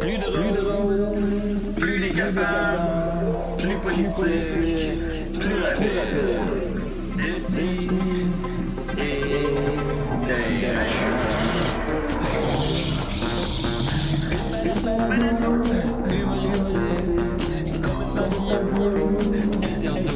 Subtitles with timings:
[0.00, 1.18] Plus drôle,
[1.78, 2.80] plus décapable,
[3.58, 6.40] plus politique, plus rapide.
[7.16, 7.90] D'ici
[8.96, 9.44] et
[10.26, 10.80] d'ailleurs.
[16.10, 17.10] Humoristique,
[19.62, 20.10] interdit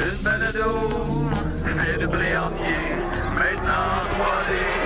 [0.00, 1.30] Une balado,
[1.64, 2.74] fait de blé entier,
[3.34, 4.77] maintenant 3D,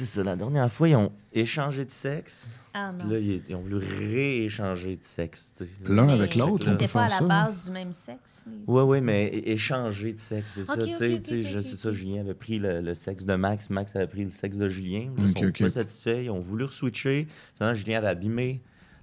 [0.00, 2.58] C'est ça, la dernière fois, ils ont échangé de sexe.
[2.72, 2.98] Ah non.
[3.04, 5.62] Puis là, ils, ils ont voulu rééchanger de sexe.
[5.86, 7.40] L'un Mais avec l'autre, Ils on peut n'étaient pas à faire la ça.
[7.40, 7.44] hein?
[7.46, 8.44] base du même sexe.
[8.46, 10.74] les- Ouais, ouais, mais é- échanger de sexe, c'est Ok, ça.
[10.74, 11.94] ok, tu sais, ok, tu sais, ok, je ok, sais ça, ok.
[11.94, 14.24] Julien avait pris le, le sexe de Max, Max avait pris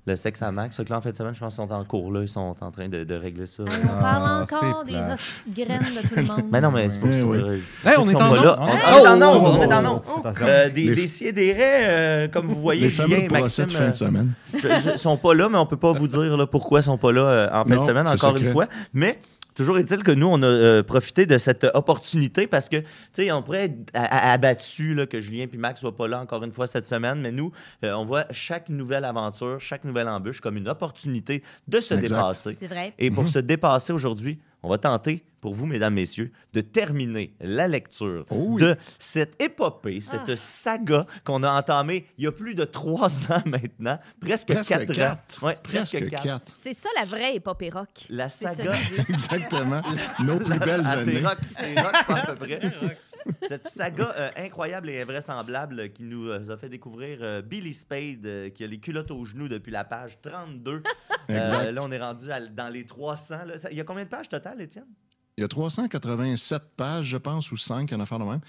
[0.08, 0.76] le sexe de à Max.
[0.78, 2.22] Fait que là, en fait, semaine, je pense qu'ils sont en cours, là.
[2.22, 3.64] Ils sont en train de, de régler ça.
[3.68, 4.98] Ah, on parle Ah, encore des de
[5.54, 6.44] graines de tout le monde.
[6.52, 7.26] Mais non, mais c'est pour Eh ça.
[7.28, 7.38] oui.
[7.38, 7.54] euh,
[7.86, 8.58] Hey, ceux on est en là.
[8.60, 10.46] On est- en oh, on est en oh, attention.
[10.48, 13.90] Euh, des, Les- des sidérés, euh, comme vous voyez, Julien et Maxime de fin euh,
[13.90, 14.32] de semaine.
[14.54, 14.60] je-
[14.94, 17.12] je- sont pas là, mais on peut pas vous dire là, pourquoi ils sont pas
[17.12, 18.66] là euh, en fin Non, de semaine, encore une fois.
[18.94, 19.20] Mais
[19.58, 23.32] toujours est-il que nous, on a euh, profité de cette opportunité parce que, tu sais,
[23.32, 26.68] on pourrait être abattu là, que Julien et Max soient pas là encore une fois
[26.68, 27.52] cette semaine, mais nous,
[27.84, 32.08] euh, on voit chaque nouvelle aventure, chaque nouvelle embûche comme une opportunité de se Exact.
[32.08, 32.58] dépasser.
[32.60, 32.94] C'est vrai.
[33.00, 33.30] Et pour Mhm.
[33.30, 38.36] se dépasser aujourd'hui, on va tenter, pour vous, mesdames, messieurs, de terminer la lecture Oh
[38.50, 38.62] oui.
[38.62, 40.36] de cette épopée, cette Ah.
[40.36, 44.94] saga qu'on a entamée il y a plus de trois ans maintenant, presque, Presque quatre,
[44.94, 45.44] quatre.
[45.44, 45.48] ans.
[45.48, 46.24] Ouais, Presque quatre.
[46.24, 46.52] quatre.
[46.60, 47.88] C'est ça la vraie épopée rock.
[48.10, 48.74] La C'est ça saga.
[49.10, 49.82] Exactement.
[50.24, 51.26] Nos plus belles Ah, c'est années.
[51.26, 52.60] rock, c'est rock pas à peu près.
[53.48, 58.52] Cette saga euh, incroyable et invraisemblable qui nous euh, a fait découvrir euh, Billy Spade,
[58.54, 60.82] qui a les culottes aux genoux depuis la page 32.
[61.30, 61.72] Euh, Exact.
[61.72, 63.46] là, on est rendu à- dans les 300.
[63.46, 63.58] là.
[63.58, 64.88] Ça- Il y a combien de pages total, Étienne?
[65.40, 68.40] Il y a 387 pages, je pense, ou 5, en affaire de même.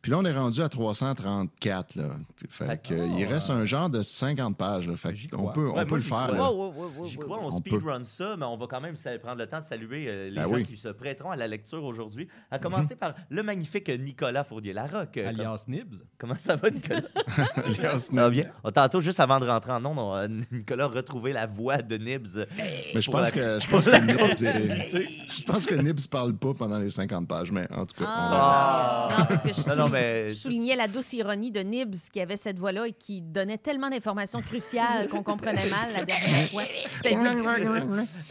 [0.00, 1.96] Puis là, on est rendu à 334.
[1.96, 2.16] Là.
[2.48, 4.88] Fait que, il reste un genre de 50 pages.
[4.88, 4.96] là.
[4.96, 5.52] Fait on crois.
[5.52, 6.28] peut, on peut le faire.
[6.28, 6.72] crois.
[7.04, 10.06] J'y crois, on, speedrun ça, mais on va quand même prendre le temps de saluer
[10.08, 10.64] euh, les Ben gens oui.
[10.64, 12.28] qui se prêteront à la lecture aujourd'hui.
[12.50, 15.18] À commencer par le magnifique Nicolas Fournier-Larocque.
[15.18, 15.96] Euh, Alias Nibs.
[16.16, 17.02] Comment ça va, Nicolas?
[17.56, 18.30] Alias Nibs.
[18.30, 18.44] bien?
[18.64, 22.46] Oh, tantôt, juste avant de rentrer en euh, Nicolas a retrouvé la voix de Nibs.
[22.94, 25.04] Mais je pense, la- que, je, pense que Nibs,
[25.36, 28.06] je pense que Nibs parle pas pendant les 50 pages, mais en tout cas.
[28.08, 31.94] Ah, non, parce que je, Non, non, mais je soulignais la douce ironie de Nibs
[32.12, 36.48] qui avait cette voix-là et qui donnait tellement d'informations cruciales qu'on comprenait mal la dernière
[36.50, 36.62] fois.
[36.94, 37.16] C'était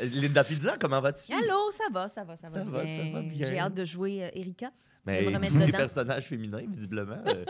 [0.03, 1.33] Linda Pizza, comment vas-tu?
[1.33, 3.47] Allô, ça va, ça va, ça va, Ça va, ça va bien.
[3.47, 4.71] J'ai hâte de jouer euh, Erika.
[5.05, 5.77] Mais de me remettre les dedans.
[5.77, 7.17] personnages féminins, visiblement.
[7.27, 7.45] euh,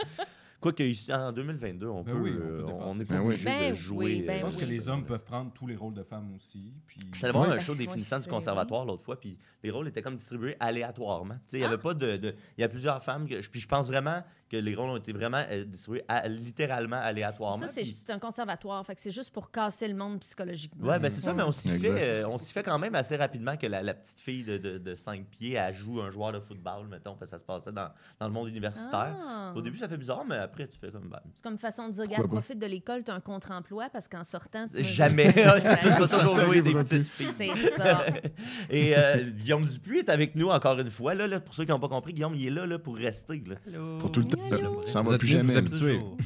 [0.60, 2.98] Quoique ici, en 2022, on Ben peut, oui, on peut euh, on ça.
[2.98, 4.22] pas Ben obligé Ben de oui, jouer.
[4.26, 6.72] ben Je pense euh, que les hommes peuvent prendre tous les rôles de femmes aussi.
[6.86, 7.00] Puis...
[7.12, 7.54] Je suis allé voir Ouais.
[7.54, 11.34] un show des finissants du conservatoire l'autre fois, puis les rôles étaient comme distribués aléatoirement.
[11.34, 13.60] Tu sais, Il y avait pas de, de- Il y a plusieurs femmes, que, puis
[13.60, 17.66] je pense vraiment que les rôles ont été vraiment euh, distribués à- littéralement aléatoirement.
[17.66, 18.84] Ça, c'est un conservatoire.
[18.86, 20.88] Fait que c'est juste pour casser le monde psychologiquement.
[20.88, 23.16] Ouais, ben c'est ça, mais on s'y fait, euh, on s'y fait quand même assez
[23.16, 26.32] rapidement que la, la petite fille de, de, de 5 pieds, elle joue un joueur
[26.32, 27.88] de football, mettons, parce que ça se passait dans,
[28.18, 29.16] dans le monde universitaire.
[29.20, 29.52] Ah.
[29.54, 31.08] Au début, ça fait bizarre, mais après, tu fais comme.
[31.08, 34.08] ben, C'est comme façon de dire, regarde, profite de l'école, tu as un contre-emploi parce
[34.08, 35.34] qu'en sortant, tu Jamais.
[35.48, 37.28] Ah, c'est ça, tu vas toujours jouer des petites filles.
[37.36, 38.04] C'est ça.
[38.70, 41.14] Et euh, Guillaume Dupuis est avec nous encore une fois.
[41.14, 43.42] Là, là, pour ceux qui n'ont pas compris, Guillaume, il est là, là pour rester.
[43.46, 43.56] Là.
[43.98, 44.37] Pour tout le temps.
[44.86, 45.60] Ça Vous va plus jamais.
[45.62, 46.16] Pour toujours.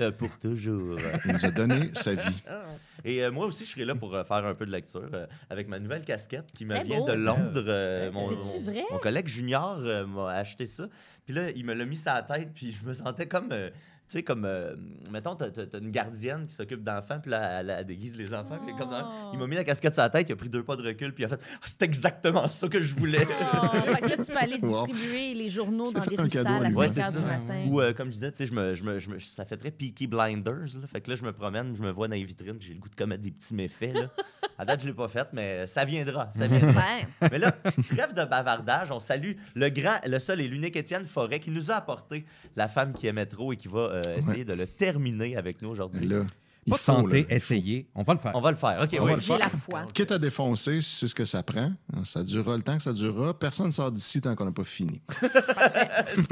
[0.00, 0.96] Euh, pour toujours.
[1.24, 2.42] Il nous a donné sa vie.
[3.04, 5.26] Et euh, moi aussi, je serai là pour euh, faire un peu de lecture euh,
[5.50, 7.06] avec ma nouvelle casquette qui me vient beau.
[7.06, 7.64] de Londres.
[7.66, 8.84] euh, mon, C'est-tu mon- vrai?
[8.92, 10.88] mon collègue junior euh, m'a acheté ça.
[11.24, 13.48] Puis là, il me l'a mis sur la tête, puis je me sentais comme.
[13.50, 13.70] euh,
[14.12, 14.74] sais, comme, euh,
[15.10, 18.32] mettons, t'as t'as- t'as une gardienne qui s'occupe d'enfants, puis là, elle, elle déguise les
[18.34, 18.58] enfants.
[18.64, 19.30] puis comme dans- Oh.
[19.32, 21.12] il m'a mis la casquette sur la tête, il a pris deux pas de recul,
[21.12, 23.26] puis il a fait Ah, C'est exactement ça que je voulais.
[23.26, 24.86] Oh, fait que là, tu peux aller Wow.
[24.86, 26.72] distribuer les journaux Ça dans des rues sales à à lui.
[26.72, 27.18] 5 Ouais, c'est heures ça.
[27.18, 27.64] du matin.
[27.68, 29.56] Ou, euh, comme je disais, tu sais, je me, je me, je me- ça fait
[29.56, 30.54] très Peaky Blinders.
[30.80, 30.86] Là.
[30.86, 32.80] Fait que là, je me promène, je me vois dans les vitrines, puis j'ai le
[32.80, 33.92] goût de commettre des petits méfaits.
[33.94, 34.08] Là.
[34.58, 36.30] À date, je l'ai pas fait, mais ça viendra.
[36.32, 36.68] Ça viendra.
[36.72, 37.06] Ouais.
[37.32, 41.38] Mais là, trêve de bavardage, on salue le grand, le seul et l'unique Étienne Forêt
[41.40, 42.24] qui nous a apporté
[42.56, 45.68] la femme qui aimait trop et qui va euh, essayer de le terminer avec nous
[45.68, 46.08] Mais aujourd'hui.
[46.66, 47.88] il Pas essayer.
[47.94, 48.32] On va le faire.
[48.34, 48.80] On va le faire.
[48.82, 49.12] OK, On oui.
[49.20, 49.86] J'ai la foi.
[49.94, 51.72] Quitte à défoncer, c'est ce que ça prend.
[52.04, 53.38] Ça durera le temps que ça durera.
[53.38, 55.00] Personne ne sort d'ici tant qu'on n'a pas fini.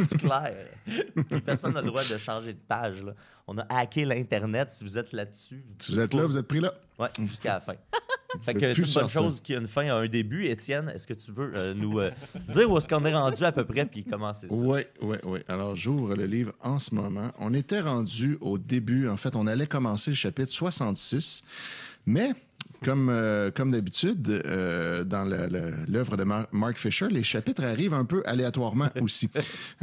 [0.08, 0.54] C'est clair.
[0.84, 3.02] Puis Personne n'a le droit de changer de page.
[3.02, 3.12] là.
[3.46, 4.70] On a hacké l'Internet.
[4.70, 6.72] Si vous êtes là-dessus, Si vous êtes là, vous êtes pris là.
[6.98, 7.74] Ouais, jusqu'à la fin.
[8.42, 10.46] Fait que toute bonne chose qui a une fin a un début.
[10.46, 12.10] Étienne, est-ce que tu veux euh, nous euh,
[12.48, 14.54] dire où est-ce qu'on est rendu à peu près puis commencer ça?
[14.54, 15.40] Oui, oui, oui.
[15.48, 17.30] Alors, j'ouvre le livre en ce moment.
[17.38, 19.08] On était rendu au début.
[19.08, 21.42] En fait, on allait commencer le chapitre 66.
[22.06, 22.30] Mais,
[22.84, 25.24] comme, euh, comme d'habitude, euh, dans
[25.88, 29.28] l'œuvre de Mar- Mark Fisher, les chapitres arrivent un peu aléatoirement aussi.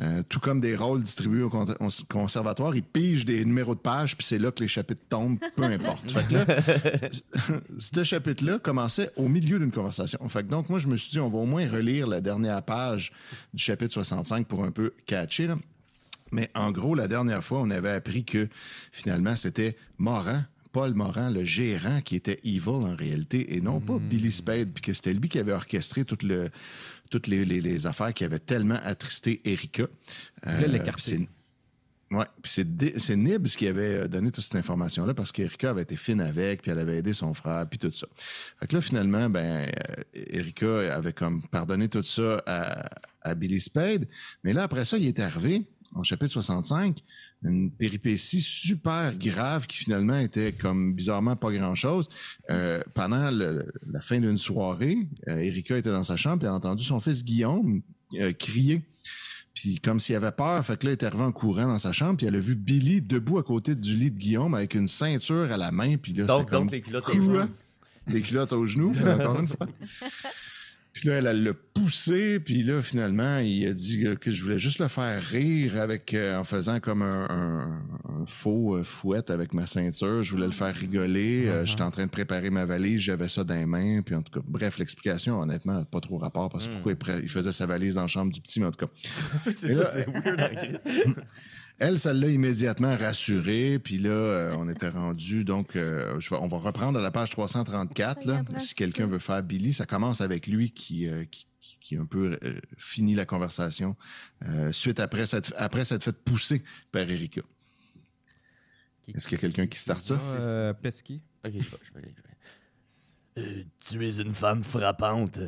[0.02, 3.80] Euh, tout comme des rôles distribués au con- au conservatoire, ils pigent des numéros de
[3.80, 6.12] page, puis c'est là que les chapitres tombent, peu importe.
[6.12, 6.46] Fait que là,
[7.80, 10.20] ce chapitre-là commençait au milieu d'une conversation.
[10.30, 12.62] Fait que donc, moi, je me suis dit, on va au moins relire la dernière
[12.64, 13.12] page
[13.54, 15.48] du chapitre 65 pour un peu catcher.
[15.48, 15.58] là.
[16.32, 18.48] Mais en gros, la dernière fois, on avait appris que
[18.92, 23.98] finalement, c'était Morin, Paul Morin, le gérant, qui était evil en réalité, et non pas
[24.00, 26.50] Billy Spade, puis que c'était lui qui avait orchestré tout le-
[27.10, 29.84] toutes les, les- les affaires qui avaient tellement attristé Erika.
[30.48, 30.60] Euh,
[32.12, 36.62] Ouais, c'est Nibs qui avait donné toute cette information-là parce qu'Erika avait été fine avec,
[36.62, 38.06] puis elle avait aidé son frère, puis tout ça.
[38.60, 42.88] Fait que là, finalement, ben, euh, Erika avait comme pardonné tout ça à,
[43.22, 44.08] à Billy Spade.
[44.44, 45.64] Mais là, après ça, il est arrivé,
[45.96, 47.00] au chapitre 65,
[47.44, 52.08] une péripétie super grave qui finalement était comme bizarrement pas grand-chose.
[52.50, 54.98] Euh, pendant le- la fin d'une soirée,
[55.28, 57.82] euh, Erika était dans sa chambre, elle a entendu son fils Guillaume
[58.16, 58.82] euh, crier.
[59.54, 61.92] Puis comme s'il avait peur, fait que là, elle est arrivée en courant dans sa
[61.92, 64.88] chambre, puis elle a vu Billy debout à côté du lit de Guillaume avec une
[64.88, 67.40] ceinture à la main, puis là, Donc, c'était comme les culottes aux genoux.
[68.08, 69.68] Des culottes aux genoux, encore une fois.
[70.94, 74.78] Puis là, elle l'a poussé, puis là, finalement, il a dit que je voulais juste
[74.78, 77.84] le faire rire avec, euh, en faisant comme un, un-
[78.22, 80.22] un faux euh, fouette avec ma ceinture.
[80.22, 81.48] Je voulais le faire rigoler.
[81.48, 84.04] Euh, J'étais en train de préparer ma valise, j'avais ça dans les mains.
[84.04, 86.94] Puis en tout cas, bref, l'explication, honnêtement, n'a pas trop rapport parce que pourquoi
[87.24, 88.92] il, faisait sa valise dans la chambre du petit, mais en tout cas.
[89.58, 90.80] c'est ça, c'est weird.
[91.84, 93.78] Elle, ça l'a immédiatement rassurée.
[93.80, 95.44] Puis là, euh, on était rendu.
[95.44, 98.26] Donc, euh, je vais- on va reprendre à la page 334.
[98.26, 101.78] Là, Regarde, si quelqu'un veut faire Billy, ça commence avec lui qui, euh, qui, qui-
[101.82, 103.96] qui un peu euh, finit la conversation
[104.44, 107.42] euh, suite après cette, après cette fait pousser par Erika.
[109.14, 110.16] Est-ce qu'il y a quelqu'un qui starte ça?
[110.22, 111.22] Euh, Pesky.
[111.46, 112.14] Ok, je vais, je vais aller,
[113.36, 113.50] je vais.
[113.60, 115.40] Euh, tu es une femme frappante.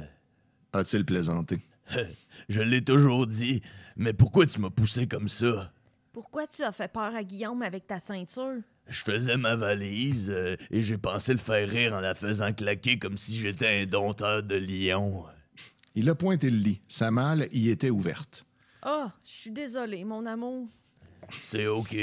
[0.74, 1.62] A-t-il plaisanté?
[2.50, 3.62] Je l'ai toujours dit,
[3.96, 5.72] mais pourquoi tu m'as poussé comme ça?
[6.16, 8.62] Pourquoi tu as fait peur à Guillaume avec ta ceinture?
[8.88, 12.98] Je faisais ma valise euh, et j'ai pensé le faire rire en la faisant claquer
[12.98, 15.26] comme si j'étais un dompteur de lion.
[15.94, 16.82] Il a pointé le lit.
[16.88, 18.46] Sa malle y était ouverte.
[18.82, 20.70] Ah, je suis désolée, mon amour.
[21.32, 21.94] C'est ok.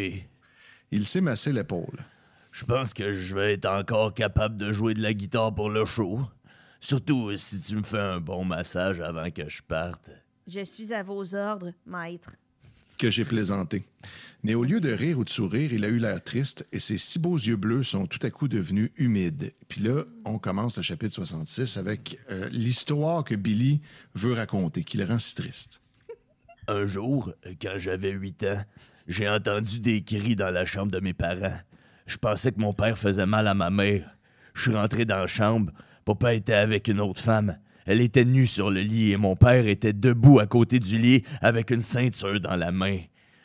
[0.91, 2.05] Il s'est massé l'épaule.
[2.51, 5.87] Je pense que je vais être encore capable de jouer de la guitare pour le
[5.87, 6.21] show.
[6.81, 10.11] Surtout euh, si tu me fais un bon massage avant que je parte.
[10.47, 12.35] Je suis à vos ordres, maître.
[12.99, 13.85] Que j'ai plaisanté.
[14.45, 16.99] Mais au lieu de rire ou de sourire, il a eu l'air triste et ses
[16.99, 19.53] si beaux yeux bleus sont tout à coup devenus humides.
[19.69, 23.81] Puis là, on commence le chapitre 66 avec euh, l'histoire que Billy
[24.15, 25.81] veut raconter, qui le rend si triste.
[26.67, 28.65] Un jour, quand j'avais 8 ans,
[29.07, 31.59] j'ai entendu des cris dans la chambre de mes parents.
[32.07, 34.17] Je pensais que mon père faisait mal à ma mère.
[34.55, 35.73] Je suis rentré dans la chambre.
[36.05, 37.59] Papa était avec une autre femme.
[37.87, 41.25] Elle était nue sur le lit et mon père était debout à côté du lit
[41.41, 42.99] avec une ceinture dans la main.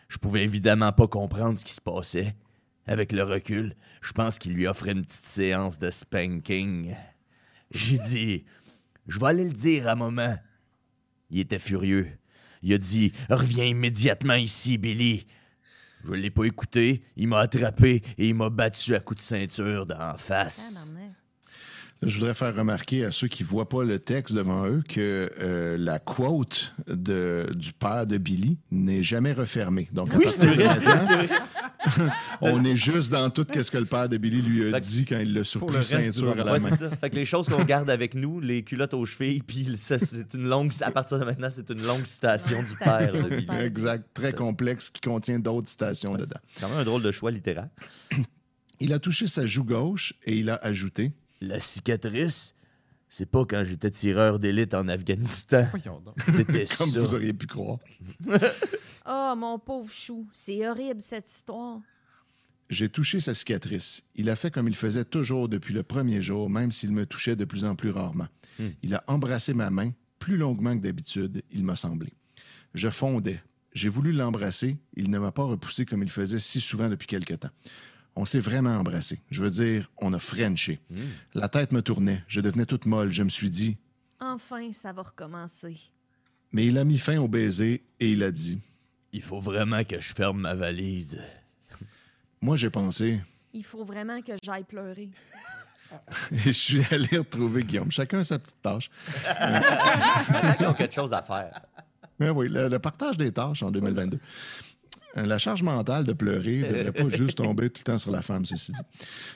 [0.09, 2.35] Je pouvais évidemment pas comprendre ce qui se passait.
[2.85, 6.95] Avec le recul, je pense qu'il lui offrait une petite séance de spanking.
[7.71, 8.45] J'ai dit
[9.07, 10.35] Je vais aller le dire à maman.
[11.29, 12.07] Il était furieux.
[12.61, 15.27] Il a dit Reviens immédiatement ici, Billy.
[16.05, 17.03] Je l'ai pas écouté.
[17.17, 20.87] Il m'a attrapé et il m'a battu à coups de ceinture d'en face.
[22.03, 25.29] Je voudrais faire remarquer à ceux qui ne voient pas le texte devant eux que
[25.39, 29.87] euh, la quote de, du père de Billy n'est jamais refermée.
[29.91, 30.79] Donc, à Oui, partir de vrai.
[30.79, 31.35] maintenant,
[32.41, 35.17] on est juste dans tout ce que le père de Billy lui a dit quand
[35.19, 36.53] il l'a le surpris ceinture à la.
[36.53, 36.75] Ouais, main.
[36.75, 36.89] ça.
[36.91, 40.47] Fait que les choses qu'on garde avec nous, les culottes aux chevilles, puis c'est une
[40.47, 40.71] longue.
[40.81, 43.47] À partir de maintenant, c'est une longue citation du père de Billy.
[43.59, 46.39] Exact, très complexe, qui contient d'autres citations Ouais, dedans.
[46.53, 47.69] C'est quand même un drôle de choix littéraire.
[48.79, 52.53] Il a touché sa joue gauche et il a ajouté La cicatrice,
[53.09, 55.67] c'est pas quand j'étais tireur d'élite en Afghanistan.
[56.27, 57.79] C'était Comme vous auriez pu croire.
[59.05, 61.79] Oh, mon pauvre chou, c'est horrible cette histoire.
[62.69, 64.03] J'ai touché sa cicatrice.
[64.15, 67.37] Il a fait comme il faisait toujours depuis le premier jour, même s'il me touchait
[67.37, 68.27] de plus en plus rarement.
[68.59, 68.69] Hmm.
[68.83, 72.11] Il a embrassé ma main, plus longuement que d'habitude, il m'a semblé.
[72.73, 73.41] Je fondais.
[73.73, 74.77] J'ai voulu l'embrasser.
[74.95, 77.51] Il ne m'a pas repoussé comme il faisait si souvent depuis quelque temps.
[78.19, 79.19] On s'est vraiment embrassé.
[79.29, 80.79] Je veux dire, on a frenché.
[80.89, 80.95] Hmm.
[81.35, 82.23] La tête me tournait.
[82.27, 83.11] Je devenais toute molle.
[83.11, 83.77] Je me suis dit,
[84.19, 85.77] Enfin, ça va recommencer.
[86.51, 88.59] mais il a mis fin au baiser et il a dit,
[89.13, 91.19] Il faut vraiment que je ferme ma valise.
[92.41, 93.19] moi j'ai pensé,
[93.53, 95.09] Il faut vraiment que j'aille pleurer.
[96.33, 97.91] Et je suis allé retrouver Guillaume.
[97.91, 98.89] Chacun sa petite tâche.
[100.57, 101.61] Qu'ils ont quelque chose à faire.
[102.19, 104.19] Mais oui, le, le partage des tâches en 2022.
[105.17, 108.11] Euh, La charge mentale de pleurer ne devrait pas juste tomber tout le temps sur
[108.11, 108.81] la femme, ceci dit.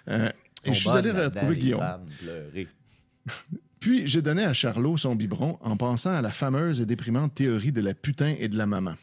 [0.10, 0.30] Euh,
[0.66, 1.82] et je suis allé retrouver Guillaume.
[3.80, 7.72] Puis j'ai donné à Charlot son biberon en pensant à la fameuse et déprimante théorie
[7.72, 8.94] de la putain et de la maman.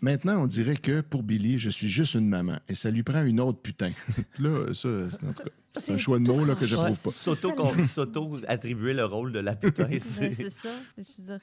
[0.00, 3.22] Maintenant, on dirait que pour Billy, je suis juste une maman et ça lui prend
[3.22, 3.92] une autre putain.
[4.40, 6.98] là, ça, c'est- en tout cas, c'est un choix de mots là, que je trouve
[6.98, 7.10] pas.
[7.10, 7.54] S'auto,
[7.86, 10.30] s'auto attribuer le rôle de la putain, Ben, c'est.
[10.32, 10.70] c'est ça.
[10.98, 11.38] Je veux dire,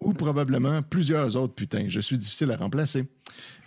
[0.00, 1.86] Ou probablement plusieurs autres putains.
[1.88, 3.06] Je suis difficile à remplacer.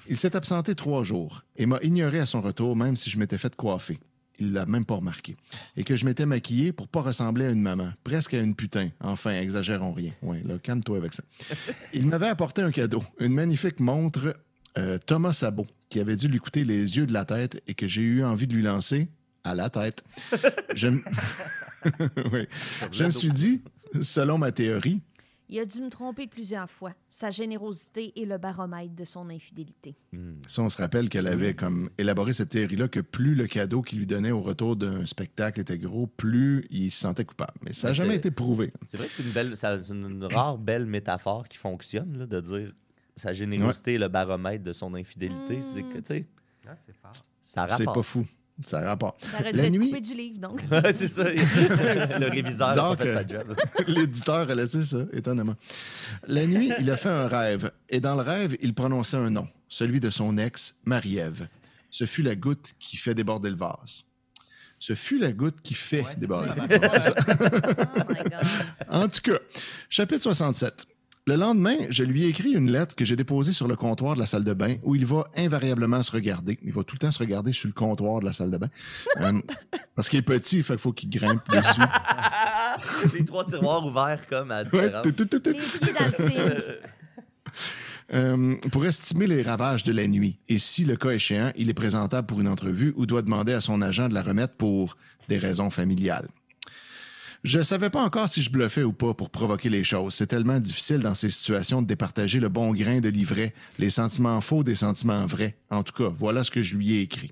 [0.10, 3.38] Il s'est absenté trois jours et m'a ignoré à son retour, même si je m'étais
[3.38, 4.00] fait coiffer.
[4.40, 5.36] Il l'a même pas remarqué.
[5.78, 8.90] Et que je m'étais maquillé pour pas ressembler à une maman, presque à une putain.
[9.02, 10.12] Enfin, exagérons rien.
[10.22, 11.24] Ouais, là, calme-toi avec ça.
[11.94, 14.36] Il m'avait apporté un cadeau, une magnifique montre
[14.78, 17.88] euh, Thomas Sabot, qui avait dû lui coûter les yeux de la tête et que
[17.88, 19.10] j'ai eu envie de lui lancer
[19.44, 20.04] à la tête.
[20.74, 20.88] Je,
[22.34, 22.48] Oui.
[22.92, 23.62] je me suis dit,
[24.02, 25.02] selon ma théorie,
[25.52, 26.94] Il a dû me tromper plusieurs fois.
[27.10, 29.96] Sa générosité est le baromètre de son infidélité.
[30.48, 33.98] Ça, on se rappelle qu'elle avait comme élaboré cette théorie-là que plus le cadeau qu'il
[33.98, 37.54] lui donnait au retour d'un spectacle était gros, plus il se sentait coupable.
[37.64, 38.72] Mais ça n'a Mais jamais été prouvé.
[38.86, 39.56] C'est vrai que c'est une belle,
[39.90, 42.74] une rare belle métaphore qui fonctionne, là, de dire
[43.16, 45.62] sa générosité est le baromètre de son infidélité.
[45.64, 46.28] C'est que, tu sais,
[47.56, 48.26] Ah, c'est pas fou.
[48.64, 49.24] Ça rapporte.
[49.32, 50.62] Ça aurait dû La être nuit- coupé du livre, donc.
[50.94, 51.24] C'est ça.
[51.24, 53.56] le réviseur a fait sa job.
[53.88, 55.56] L'éditeur a laissé ça, étonnamment.
[56.28, 57.72] La nuit, il a fait un rêve.
[57.90, 61.48] Et dans le rêve, il prononçait un nom, celui de son ex, Marie-Ève.
[61.92, 64.04] Ce fut la goutte qui fait déborder le vase.
[64.78, 67.14] Ce fut la goutte qui fait Ouais, déborder le vase.
[68.92, 68.96] Oh.
[68.96, 69.38] En tout cas,
[69.90, 70.86] chapitre 67.
[71.30, 74.20] Le lendemain, je lui ai écrit une lettre que j'ai déposée sur le comptoir de
[74.20, 76.58] la salle de bain où il va invariablement se regarder.
[76.64, 78.70] Il va tout le temps se regarder sur le comptoir de la salle de bain.
[79.22, 79.40] Euh,
[79.96, 81.82] parce qu'il est petit, il faut qu'il grimpe dessus.
[83.14, 85.02] Les trois tiroirs ouverts comme à Ouais, différents.
[85.04, 85.52] tout, tout, tout, tout.
[85.52, 86.64] Les pieds dans le signe.
[88.12, 91.76] Euh, pour estimer les ravages de la nuit et si, le cas échéant, il est
[91.76, 95.38] présentable pour une entrevue ou doit demander à son agent de la remettre pour des
[95.38, 96.28] raisons familiales.
[97.44, 100.14] Je savais pas encore si je bluffais ou pas pour provoquer les choses.
[100.14, 104.42] C'est tellement difficile dans ces situations de départager le bon grain de l'ivraie, les sentiments
[104.42, 105.56] faux des sentiments vrais.
[105.70, 107.32] En tout cas, voilà ce que je lui ai écrit.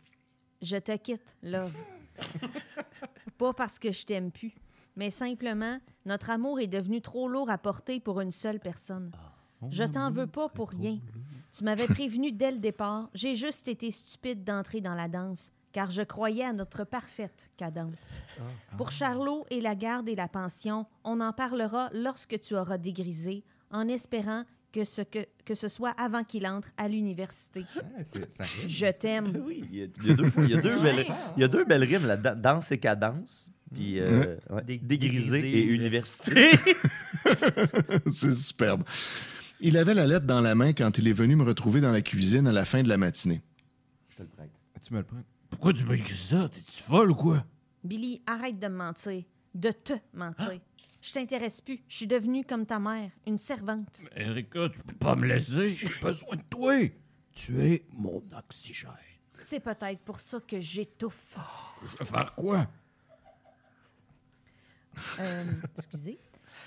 [0.62, 1.74] Je te quitte, love.
[3.38, 4.54] Pas parce que je t'aime plus,
[4.96, 9.12] mais simplement, notre amour est devenu trop lourd à porter pour une seule personne.
[9.70, 11.00] Je t'en veux pas pour rien.
[11.56, 13.10] Tu m'avais prévenu dès le départ.
[13.14, 18.14] J'ai juste été stupide d'entrer dans la danse, car je croyais à notre parfaite cadence.
[18.78, 23.44] Pour Charlot et la garde et la pension, on en parlera lorsque tu auras dégrisé,
[23.72, 27.66] en espérant que ce, que, que ce soit avant qu'il entre à l'université.
[27.74, 28.26] Rime.
[28.68, 29.44] Je t'aime.
[29.46, 31.06] Oui, il y, a, il y a deux fois, il y a deux belles,
[31.36, 32.16] il y a deux belles rimes.
[32.38, 33.50] Danse et cadence.
[33.74, 36.52] Puis euh, ouais, dégrisé dégrisé et université.
[38.14, 38.84] C'est superbe.
[39.60, 42.02] Il avait la lettre dans la main quand il est venu me retrouver dans la
[42.02, 43.42] cuisine à la fin de la matinée.
[44.12, 44.52] Je te le prête.
[44.86, 45.18] Tu me le prends.
[45.58, 46.50] Pourquoi tu m'as écrit ça?
[46.50, 47.44] T'es-tu folle ou quoi?
[47.84, 49.24] Billy, arrête de me mentir.
[49.56, 50.60] De te mentir.
[51.02, 51.84] Je t'intéresse plus.
[51.88, 54.04] Je suis devenue comme ta mère, une servante.
[54.16, 55.74] Erika, tu peux pas me laisser.
[55.74, 56.76] J'ai besoin de toi.
[57.34, 58.92] Tu es mon oxygène.
[59.34, 61.36] C'est peut-être pour ça que j'étouffe.
[61.92, 62.68] Je vais faire quoi?
[65.20, 65.44] Euh,
[65.76, 66.20] excusez.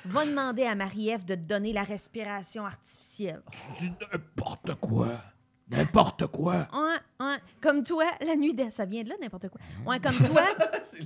[0.06, 3.42] Va demander à Marie-Ève de te donner la respiration artificielle.
[3.52, 5.23] Tu dis n'importe quoi?
[5.70, 6.66] N'importe quoi.
[6.72, 7.36] Ouais, ouais.
[7.60, 8.72] Comme toi, la nuit dernière.
[8.72, 9.60] Ça vient de là, n'importe quoi.
[9.86, 10.42] Ouais, comme toi,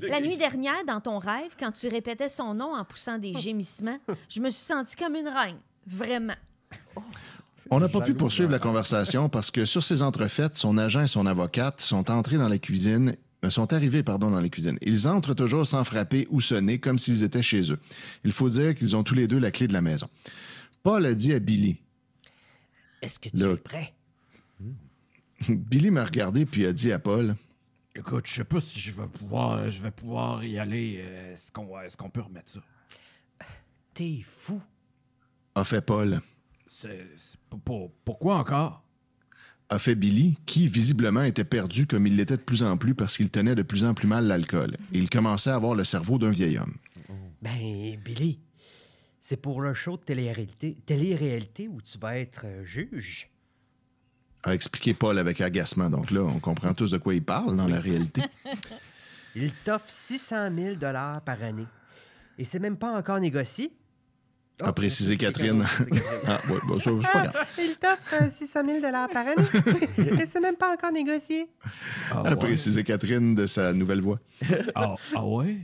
[0.02, 3.98] la nuit dernière, dans ton rêve, quand tu répétais son nom en poussant des gémissements,
[4.28, 5.58] je me suis sentie comme une reine.
[5.86, 6.34] Vraiment.
[7.70, 11.08] On n'a pas pu poursuivre la conversation parce que sur ces entrefaites, son agent et
[11.08, 14.78] son avocate sont entrés dans la cuisine, euh, sont arrivés pardon dans la cuisine.
[14.82, 17.78] Ils entrent toujours sans frapper ou sonner comme s'ils étaient chez eux.
[18.24, 20.08] Il faut dire qu'ils ont tous les deux la clé de la maison.
[20.82, 21.76] Paul a dit à Billy.
[23.02, 23.52] Est-ce que tu Là.
[23.52, 23.94] es prêt?
[25.48, 27.36] Billy m'a regardé puis a dit à Paul
[27.96, 31.00] Écoute, je sais pas si je vais pouvoir, je vais pouvoir y aller.
[31.00, 32.60] Euh, Est-ce qu'on est peut remettre ça?
[33.92, 34.60] T'es fou.
[35.54, 36.20] a fait Paul,
[38.04, 38.84] pourquoi encore?
[39.70, 43.16] a fait Billy, qui visiblement était perdu comme il l'était de plus en plus parce
[43.16, 44.76] qu'il tenait de plus en plus mal l'alcool.
[44.92, 46.76] Il commençait à avoir le cerveau d'un vieil homme.
[47.40, 48.40] Ben, Billy,
[49.20, 53.30] c'est pour le show de télé-réalité, télé-réalité où tu vas être euh, juge.
[54.44, 55.88] A expliqué Paul avec agacement.
[55.88, 58.22] Donc là, on comprend tous de quoi il parle dans la réalité.
[59.36, 60.76] Il t'offre 600 000
[61.24, 61.66] par année.
[62.38, 63.72] Et c'est même pas encore négocié.
[64.60, 65.64] A précisé c'est Catherine.
[66.26, 67.46] Ah, ouais, bon, ça, c'est pas grave.
[67.58, 68.80] Il t'offre 600 000
[69.12, 70.20] par année.
[70.22, 71.48] Et c'est même pas encore négocié.
[72.12, 74.20] Ah, A précisé Catherine de sa nouvelle voix.
[74.76, 75.58] Ah, ah ouais?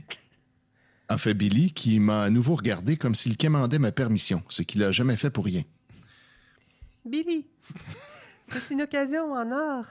[1.10, 4.80] a fait Billy, qui m'a à nouveau regardé comme s'il quémandait ma permission, ce qu'il
[4.80, 5.62] n'a jamais fait pour rien.
[7.04, 7.46] Billy,
[8.50, 9.84] c'est une occasion en or.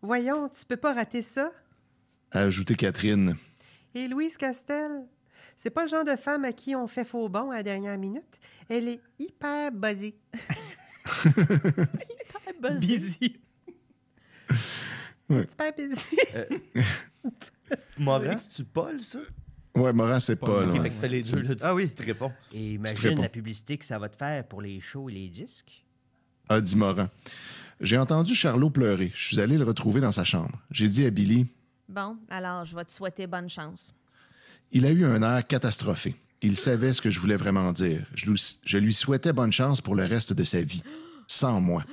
[0.00, 1.50] Voyons, tu peux pas rater ça.
[2.30, 3.36] A ajouté Catherine.
[3.94, 4.90] Et Louise Castel,
[5.56, 7.98] c'est pas le genre de femme à qui on fait faux bon à la dernière
[7.98, 8.24] minute.
[8.68, 10.16] Elle est hyper buzzée.
[12.80, 13.40] Busy.
[15.30, 16.16] Hyper busy.
[17.98, 19.18] Morin, c'est-tu Paul, ça?
[19.74, 20.40] Ouais, Morin, c'est.
[20.42, 20.82] Ok, là.
[20.82, 21.88] fait que tu fais les deux, là, tu, Ah oui.
[21.88, 22.32] tu te réponds.
[22.50, 23.22] Et te imagine réponds.
[23.22, 25.84] la publicité que ça va te faire pour les shows et les disques.
[26.48, 27.10] A dit Morin.
[27.80, 29.12] J'ai entendu Charlot pleurer.
[29.14, 30.58] Je suis allé le retrouver dans sa chambre.
[30.70, 31.46] J'ai dit à Billy
[31.88, 33.92] Bon, alors, je vais te souhaiter bonne chance.
[34.70, 36.14] Il a eu un air catastrophé.
[36.40, 38.04] Il savait ce que je voulais vraiment dire.
[38.14, 40.82] Je lui, je lui souhaitais bonne chance pour le reste de sa vie,
[41.26, 41.84] sans moi.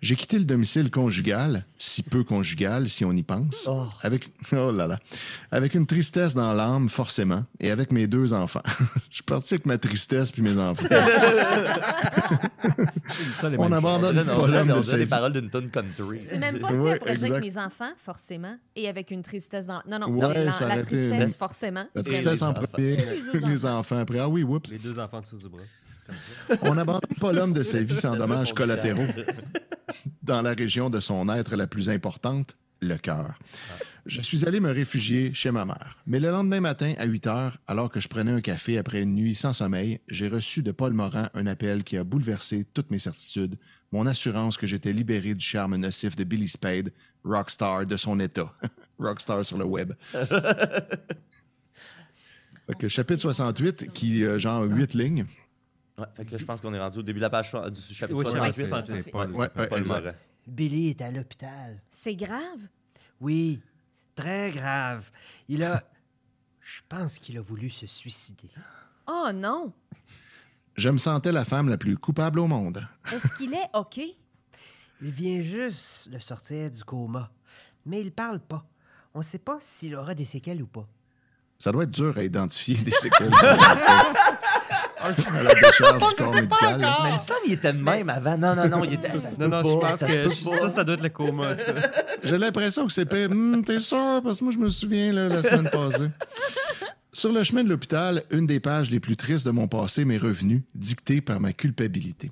[0.00, 3.68] J'ai quitté le domicile conjugal, si peu conjugal si on y pense,
[4.02, 5.00] avec oh là là,
[5.50, 8.62] avec une tristesse dans l'âme forcément, et avec mes deux enfants.
[9.10, 10.86] je suis parti avec ma tristesse puis mes enfants.
[13.40, 16.18] Ça, les on abandonne On pas l'homme de sa les paroles d'une tonne country.
[16.22, 19.82] C'est même pas dit Ouais, après que mes enfants, forcément, et avec une tristesse dans.
[19.88, 21.86] Non, non, Ouais, c'est la, ça la tristesse, forcément.
[21.94, 24.20] La tristesse en premier, Les deux les enfants après.
[24.20, 24.70] Ah oui, oups.
[24.70, 25.62] Les deux enfants dessous du bras.
[26.62, 29.06] On n'abandonne pas l'homme de sa vie sans dommages collatéraux
[30.22, 33.38] dans la région de son être la plus importante, le cœur.
[34.06, 35.98] Je suis allé me réfugier chez ma mère.
[36.06, 39.14] Mais le lendemain matin, à 8 heures, alors que je prenais un café après une
[39.14, 42.98] nuit sans sommeil, j'ai reçu de Paul Morin un appel qui a bouleversé toutes mes
[42.98, 43.56] certitudes,
[43.92, 46.90] mon assurance que j'étais libéré du charme nocif de Billy Spade,
[47.24, 48.50] rockstar de son état.
[48.98, 49.92] rockstar sur le web.
[52.66, 55.26] Fait que chapitre 68, qui, euh, genre, 8 lignes.
[55.98, 57.68] Ouais, fait que là, je pense qu'on est rendu au début de la page so-
[57.70, 58.54] du chapitre Oui, 68.
[58.66, 60.02] c'est c'est c'est Paul, Ouais, ouais, Paul exact.
[60.02, 60.14] Morin.
[60.46, 61.82] Billy est à l'hôpital.
[61.90, 62.60] C'est grave?
[63.20, 63.60] Oui,
[64.14, 65.10] très grave.
[65.48, 65.82] Il a.
[66.60, 68.50] Je pense qu'il a voulu se suicider.
[69.06, 69.72] Oh non!
[70.76, 72.86] Je me sentais la femme la plus coupable au monde.
[73.12, 73.98] Est-ce qu'il est OK?
[75.00, 77.30] Il vient juste de sortir du coma.
[77.86, 78.64] Mais il parle pas.
[79.14, 80.86] On sait pas s'il aura des séquelles ou pas.
[81.56, 83.32] Ça doit être dur à identifier des séquelles.
[85.00, 86.80] à la décharge du corps médical.
[86.80, 86.98] là.
[87.10, 88.36] Mais il était de même avant.
[88.38, 89.16] Non, non, non, il était.
[89.18, 90.58] Ça se Non, non, je pas, pense ça se que peut pas.
[90.64, 91.72] ça, ça doit être le coma, ça.
[92.22, 93.30] J'ai l'impression que c'est pire.
[93.30, 94.20] Hum, T'es sûr?
[94.22, 96.08] Parce que moi, je me souviens là, la semaine passée.
[97.12, 100.18] Sur le chemin de l'hôpital, une des pages les plus tristes de mon passé m'est
[100.18, 102.30] revenue, dictée par ma culpabilité.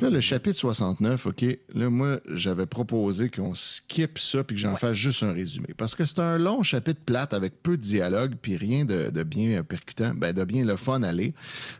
[0.00, 4.62] Puis là, le chapitre 69, OK, là, moi, j'avais proposé qu'on skip ça puis que
[4.62, 5.74] j'en fasse juste un résumé.
[5.76, 9.22] Parce que c'est un long chapitre plate avec peu de dialogue puis rien de, de
[9.22, 11.34] bien percutant, ben, de bien le fun à lire.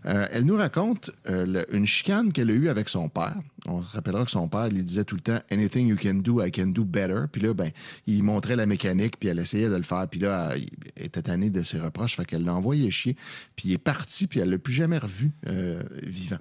[0.05, 3.37] Euh, elle nous raconte euh, le- une chicane qu'elle a eue avec son père.
[3.65, 6.45] On se rappellera que son père lui disait tout le temps «Anything you can do,
[6.45, 7.23] I can do better».
[7.33, 7.71] Puis là, ben,
[8.07, 10.07] il montrait la mécanique, puis elle essayait de le faire.
[10.11, 13.17] Puis là, elle, elle était tannée de ses reproches, fait qu'elle l'a envoyé chier.
[13.57, 16.37] Puis il est parti, puis elle l'a plus jamais revu euh, vivant.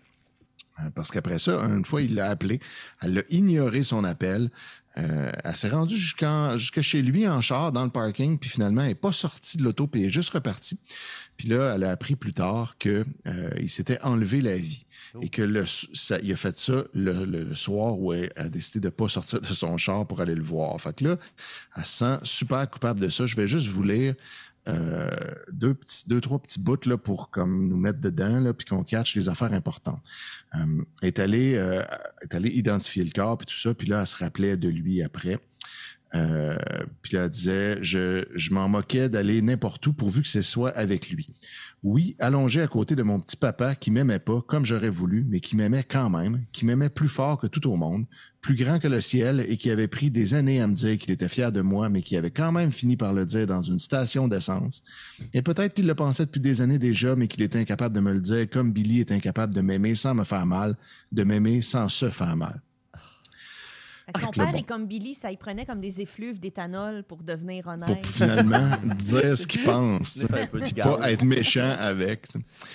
[0.80, 2.60] Euh, Parce qu'après ça, une fois, il l'a appelé.
[3.02, 4.50] Elle a ignoré son appel.
[4.98, 8.88] Euh, elle s'est rendue jusque chez lui en char, dans le parking, puis finalement, elle
[8.90, 10.80] n'est pas sortie de l'auto, puis elle est juste repartie.
[11.38, 13.06] Puis là, elle a appris plus tard qu'il
[13.70, 14.86] s'était enlevé la vie.
[15.22, 18.50] Et que le, ça, il a fait ça le, le- le soir où elle a
[18.50, 20.80] décidé de ne pas sortir de son char pour aller le voir.
[20.82, 21.18] Fait que là,
[21.76, 23.26] elle se sent super coupable de ça.
[23.26, 24.14] Je vais juste vous lire
[24.68, 25.10] euh,
[25.52, 25.76] deux,
[26.22, 30.02] trois petits bouts pour comme, nous mettre dedans, là, puis qu'on catch les affaires importantes.
[30.56, 31.84] Euh, est allée, euh,
[32.44, 35.40] identifier le corps, puis tout ça, puis là, elle se rappelait de lui après.
[36.16, 36.58] Euh,
[37.02, 41.10] puis là, elle disait, je m'en moquais d'aller n'importe où pourvu que ce soit avec
[41.10, 41.30] lui.
[41.82, 45.40] Oui, allongé à côté de mon petit papa qui m'aimait pas comme j'aurais voulu, mais
[45.40, 48.06] qui m'aimait quand même, qui m'aimait plus fort que tout au monde,
[48.42, 51.12] plus grand que le ciel et qui avait pris des années à me dire qu'il
[51.12, 53.80] était fier de moi, mais qui avait quand même fini par le dire dans une
[53.80, 54.84] station d'essence.
[55.34, 58.12] Et peut-être qu'il le pensait depuis des années déjà, mais qu'il était incapable de me
[58.12, 60.76] le dire, comme Billy est incapable de m'aimer sans me faire mal,
[61.14, 62.62] de m'aimer sans se faire mal.
[64.18, 64.58] Son Ah, père bon.
[64.58, 68.06] est comme Billy, ça y prenait comme des effluves d'éthanol pour devenir Pour honnête.
[68.06, 70.26] finalement dire ce qu'il pense.
[70.30, 72.28] pas être méchant avec.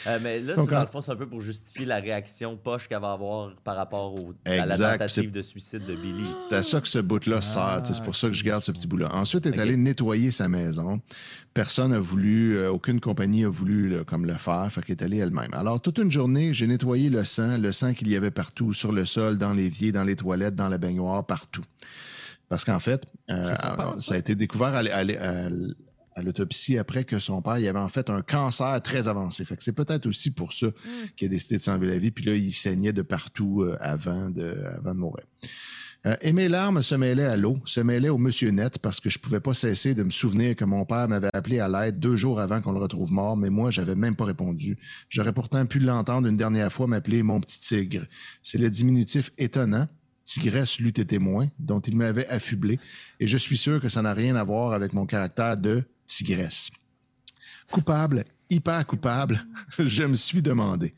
[0.06, 1.96] Euh, mais là, Donc, c'est, dans en- le fond, c'est un peu pour justifier la
[1.96, 6.24] réaction poche qu'elle va avoir par rapport au- à la tentative de suicide de Billy.
[6.48, 7.82] C'est à ça que ce bout-là sert.
[7.82, 9.14] tu sais, C'est pour ça que je garde ce petit bout-là.
[9.14, 11.00] Ensuite, elle est allée nettoyer sa maison.
[11.54, 14.66] Personne n'a voulu, euh, aucune compagnie a voulu là, comme le faire.
[14.72, 15.54] Fait qu'elle est allée elle-même.
[15.54, 18.90] Alors, toute une journée, j'ai nettoyé le sang, le sang qu'il y avait partout, sur
[18.90, 21.64] le sol, dans l'évier, dans les toilettes, dans la baignoire, partout.
[22.48, 27.58] Parce qu'en fait, euh, alors, ça a été découvert à, l'autopsie après que son père
[27.58, 29.44] il avait en fait un cancer très avancé.
[29.44, 30.68] Fait que c'est peut-être aussi pour ça
[31.16, 32.10] qu'il a décidé de s'enlever la vie.
[32.10, 35.24] Puis là, il saignait de partout euh, avant, de, avant de mourir.
[36.06, 39.08] Euh, et mes larmes se mêlaient à l'eau, se mêlaient au monsieur net parce que
[39.08, 42.16] je pouvais pas cesser de me souvenir que mon père m'avait appelé à l'aide deux
[42.16, 44.76] jours avant qu'on le retrouve mort, mais moi, j'avais même pas répondu.
[45.08, 48.04] J'aurais pourtant pu l'entendre une dernière fois m'appeler mon petit tigre.
[48.42, 49.88] C'est le diminutif étonnant.
[50.24, 52.78] Tigresse l'eût été moins, dont il m'avait affublé,
[53.20, 56.70] et je suis sûr que ça n'a rien à voir avec mon caractère de tigresse.
[57.70, 59.44] Coupable, hyper coupable,
[59.78, 60.94] je me suis demandé.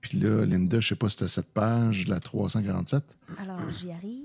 [0.00, 3.16] Puis là, Linda, je sais pas si tu cette page, la 347.
[3.38, 4.24] Alors, j'y arrive.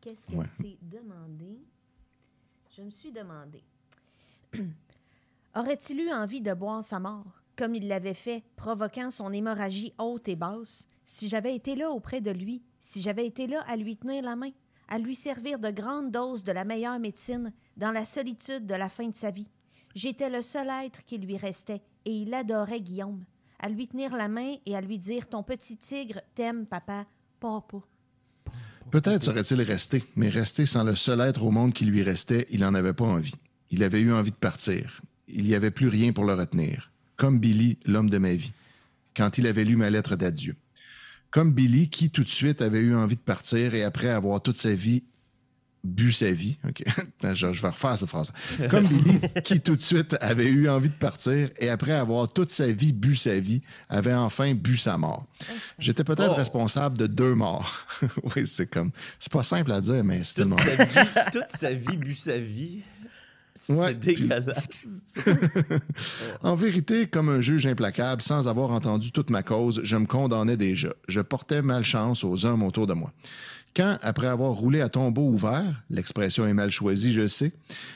[0.00, 0.46] Qu'est-ce qu'elle Ouais.
[0.60, 1.58] s'est demandé?
[2.76, 3.62] Je me suis demandé.
[5.54, 10.28] Aurait-il eu envie de boire sa mort, comme il l'avait fait, provoquant son hémorragie haute
[10.28, 13.96] et basse, si j'avais été là auprès de lui, si j'avais été là à lui
[13.96, 14.50] tenir la main,
[14.88, 18.88] à lui servir de grandes doses de la meilleure médecine dans la solitude de la
[18.88, 19.46] fin de sa vie?
[19.94, 23.24] J'étais le seul être qui lui restait, et il adorait Guillaume.
[23.58, 27.06] À lui tenir la main et à lui dire Ton petit tigre t'aime, papa,
[27.38, 27.78] papa.
[28.90, 32.60] Peut-être serait-il resté, mais resté sans le seul être au monde qui lui restait, il
[32.60, 33.34] n'en avait pas envie.
[33.70, 35.00] Il avait eu envie de partir.
[35.28, 36.90] Il n'y avait plus rien pour le retenir.
[37.16, 38.52] Comme Billy, l'homme de ma vie,
[39.14, 40.56] quand il avait lu ma lettre d'adieu.
[41.30, 44.56] Comme Billy, qui tout de suite avait eu envie de partir et après avoir toute
[44.56, 45.04] sa vie
[45.82, 46.56] bu sa vie.
[46.68, 46.82] OK.
[47.34, 48.30] je, je vais refaire cette phrase.
[48.68, 52.50] Comme Billy, qui tout de suite avait eu envie de partir et après avoir toute
[52.50, 55.26] sa vie bu sa vie, avait enfin bu sa mort.
[55.78, 56.34] J'étais peut-être Oh.
[56.34, 57.86] responsable de deux morts.
[58.36, 58.90] oui, c'est comme.
[59.18, 60.56] C'est pas simple à dire, mais c'est tellement.
[60.56, 62.80] Toute sa vie, toute sa vie, bu sa vie.
[63.62, 64.46] C'est puis- dégueulasse.
[66.42, 70.56] En vérité, comme un juge implacable, sans avoir entendu toute ma cause, je me condamnais
[70.56, 70.92] déjà.
[71.08, 73.12] Je portais malchance aux hommes autour de moi.
[73.76, 77.52] Quand, après avoir roulé à tombeau ouvert, l'expression est mal choisie, je sais,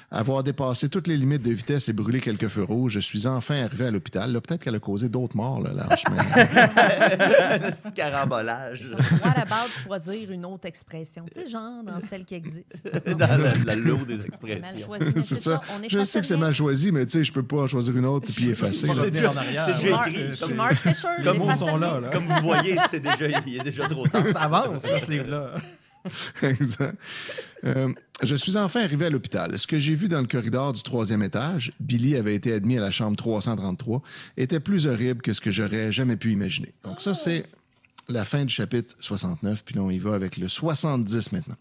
[0.09, 3.65] avoir dépassé toutes les limites de vitesse et brûlé quelques feux rouges, je suis enfin
[3.65, 4.33] arrivé à l'hôpital.
[4.33, 6.19] Là, Peut-être qu'elle a causé d'autres morts, là, lâche, mais-
[7.55, 8.87] Un petit carambolage
[9.25, 11.25] What about choisir une autre expression?
[11.33, 12.89] Tu sais, genre dans celle qui existe.
[13.07, 14.87] dans la, la lourde des Mal expressions.
[14.87, 15.61] choisi, mais c'est c'est ça.
[15.61, 15.61] ça.
[15.75, 17.97] On Je sais que c'est mal choisi, mais tu sais, je peux pas en choisir
[17.97, 18.87] une autre puis effacer.
[18.87, 18.93] Là.
[19.03, 20.15] C'est déjà- en c'est écrit.
[20.37, 22.11] c'est- c'est- Mark Fisher, Comme là, là.
[22.13, 24.29] Comme vous voyez, c'est déjà, il est déjà trop tard.
[24.29, 25.55] Ça avance, ça, ce livre-là.
[27.65, 27.89] Euh,
[28.23, 29.59] je suis enfin arrivé à l'hôpital.
[29.59, 32.81] Ce que j'ai vu dans le corridor du troisième étage, Billy avait été admis à
[32.83, 34.03] la chambre 333,
[34.37, 36.75] était plus horrible que ce que j'aurais jamais pu imaginer.
[36.83, 37.47] Donc ça, c'est
[38.09, 41.57] la fin du chapitre 69, puis on y va avec le 70 maintenant.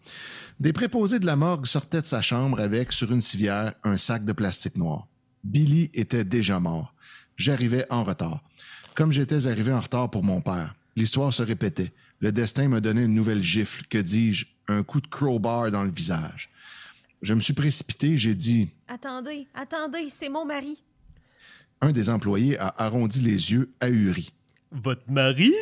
[0.60, 4.26] Des préposés de la morgue sortaient de sa chambre avec, sur une civière, un sac
[4.26, 5.06] de plastique noir.
[5.42, 6.94] Billy était déjà mort.
[7.38, 8.42] J'arrivais en retard.
[8.94, 11.92] Comme j'étais arrivé en retard pour mon père, l'histoire se répétait.
[12.24, 15.90] Le destin m'a donné une nouvelle gifle, que dis-je, un coup de crowbar dans le
[15.90, 16.48] visage.
[17.20, 20.82] Je me suis précipité, j'ai dit Attendez, attendez, c'est mon mari.
[21.82, 24.32] Un des employés a arrondi les yeux, ahuri.
[24.72, 25.52] Votre mari?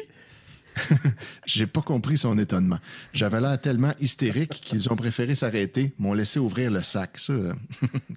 [1.47, 2.79] J'ai pas compris son étonnement.
[3.13, 7.19] J'avais l'air tellement hystérique qu'ils ont préféré s'arrêter, m'ont laissé ouvrir le sac.
[7.19, 7.53] Ça, euh.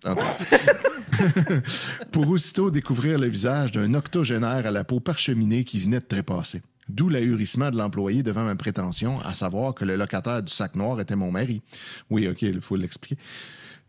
[2.11, 6.61] Pour aussitôt découvrir le visage d'un octogénaire à la peau parcheminée qui venait de trépasser.
[6.87, 10.99] D'où l'ahurissement de l'employé devant ma prétention, à savoir que le locataire du sac noir
[11.01, 11.61] était mon mari.
[12.09, 13.17] Oui, OK, il faut l'expliquer.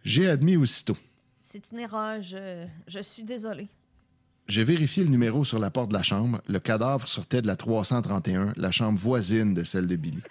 [0.02, 0.96] J'ai admis aussitôt.
[1.40, 3.68] C'est une erreur, je, je suis désolée.
[4.48, 6.40] J'ai vérifié le numéro sur la porte de la chambre.
[6.48, 10.22] Le cadavre sortait de la 331, la chambre voisine de celle de Billy.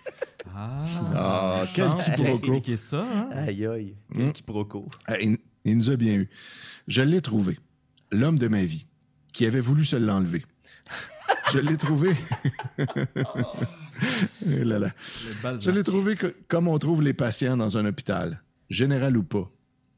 [0.56, 2.32] Ah, Ah, quel chance de quiproquo.
[2.32, 3.30] expliquer ça, hein?
[3.34, 3.96] Aïe, aïe.
[4.10, 4.18] Hmm.
[4.18, 4.88] Quel quiproquo.
[5.06, 6.30] Ah, il, il nous a bien eu.
[6.88, 7.60] Je l'ai trouvé.
[8.12, 8.86] L'homme de ma vie,
[9.34, 10.46] qui avait voulu se l'enlever.
[11.54, 12.16] Je l'ai trouvé.
[14.46, 14.92] Là là.
[15.28, 15.62] Le Balzac.
[15.64, 19.50] Je l'ai trouvé co- comme on trouve les patients dans un hôpital, général ou pas,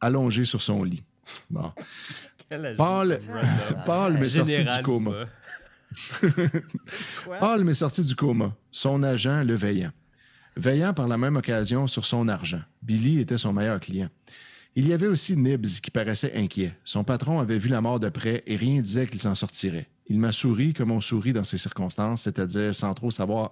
[0.01, 1.03] allongé sur son lit.
[1.49, 1.71] Bon.
[2.77, 3.19] Paul,
[3.85, 5.11] Paul m'est sorti du coma.
[7.39, 9.91] Paul m'est sorti du coma, son agent le veillant.
[10.55, 12.61] Veillant par la même occasion sur son argent.
[12.81, 14.09] Billy était son meilleur client.
[14.75, 16.73] Il y avait aussi Nibs qui paraissait inquiet.
[16.85, 19.87] Son patron avait vu la mort de près et rien disait qu'il s'en sortirait.
[20.09, 23.51] Il m'a souri comme on sourit dans ces circonstances, c'est-à-dire sans trop savoir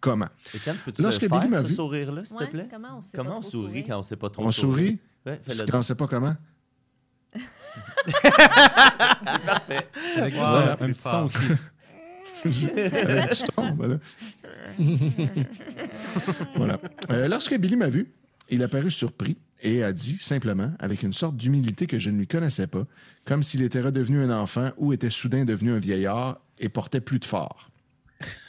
[0.00, 0.28] comment.
[0.54, 2.68] Étienne, tu peux-tu Lorsque le faire, Billy m'a ce vu- sourire-là, s'il Ouais, te plaît?
[2.70, 3.84] comment on sait Comment pas on trop sourit sourire?
[3.88, 4.98] quand on sait pas trop On sourit?
[5.26, 6.34] Ouais, si fais-le on ne sait pas comment?
[9.46, 9.88] parfait.
[10.16, 11.24] Avec Wow, un c'est petit son fort.
[11.24, 11.38] aussi.
[12.44, 13.98] Un petit ton, voilà.
[16.56, 16.78] Voilà.
[17.10, 18.12] Euh, lorsque Billy m'a vu,
[18.50, 22.18] il a paru surpris et a dit simplement, avec une sorte d'humilité que je ne
[22.18, 22.84] lui connaissais pas,
[23.24, 27.18] comme s'il était redevenu un enfant ou était soudain devenu un vieillard et portait plus
[27.20, 27.70] de fort.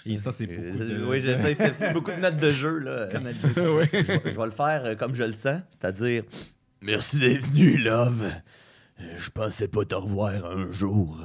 [0.06, 1.06] Et ça, c'est beaucoup Euh, de...
[1.06, 2.78] Oui, je sais, c'est c'est beaucoup de notes de jeu.
[2.80, 3.10] Là.
[3.56, 6.24] Je, vais, je vais le faire euh, comme je le sens, c'est-à-dire
[6.82, 8.24] Merci d'être venu, Love.
[9.02, 11.24] Euh, Je pensais pas te revoir un jour.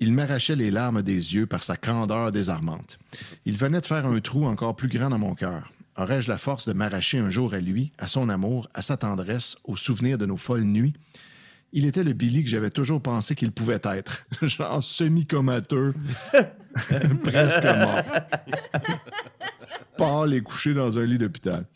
[0.00, 2.98] Il m'arrachait les larmes des yeux par sa candeur désarmante.
[3.44, 5.72] Il venait de faire un trou encore plus grand dans mon cœur.
[5.96, 9.56] Aurais-je la force de m'arracher un jour à lui, à son amour, à sa tendresse,
[9.64, 10.94] au souvenir de nos folles nuits?
[11.74, 14.24] Il était le Billy que j'avais toujours pensé qu'il pouvait être.
[14.42, 15.94] Genre semi-comateux,
[17.24, 18.02] presque mort.
[19.96, 21.66] Pâle et couché dans un lit d'hôpital.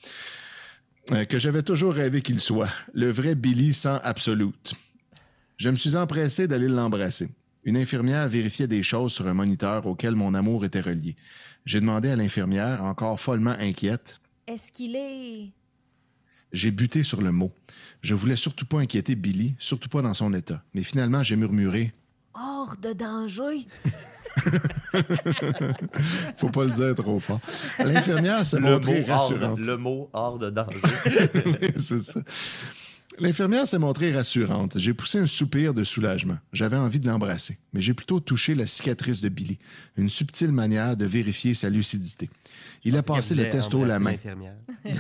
[1.13, 2.71] Euh, que j'avais toujours rêvé qu'il soit.
[2.93, 4.75] Le vrai Billy sans absolute.
[5.57, 7.29] Je me suis empressé d'aller l'embrasser.
[7.65, 11.17] Une infirmière vérifiait des choses sur un moniteur auquel mon amour était relié.
[11.67, 15.51] J'ai demandé à l'infirmière, encore follement inquiète, Est-ce qu'il est.
[16.53, 17.53] j'ai buté sur le mot.
[18.03, 20.63] Je voulais surtout pas inquiéter Billy, surtout pas dans son état.
[20.75, 21.93] Mais finalement, j'ai murmuré
[22.35, 23.67] hors de danger?
[26.37, 27.41] Faut pas le dire trop fort.
[27.79, 29.59] L'infirmière s'est Le montrée mot, hors de, rassurante.
[29.59, 30.79] le mot hors de danger.
[31.77, 32.21] C'est ça.
[33.19, 34.79] L'infirmière s'est montrée rassurante.
[34.79, 36.39] J'ai poussé un soupir de soulagement.
[36.53, 39.59] J'avais envie de l'embrasser, mais j'ai plutôt touché la cicatrice de Billy,
[39.97, 42.29] une subtile manière de vérifier sa lucidité.
[42.85, 44.17] Il a passé le testo la main.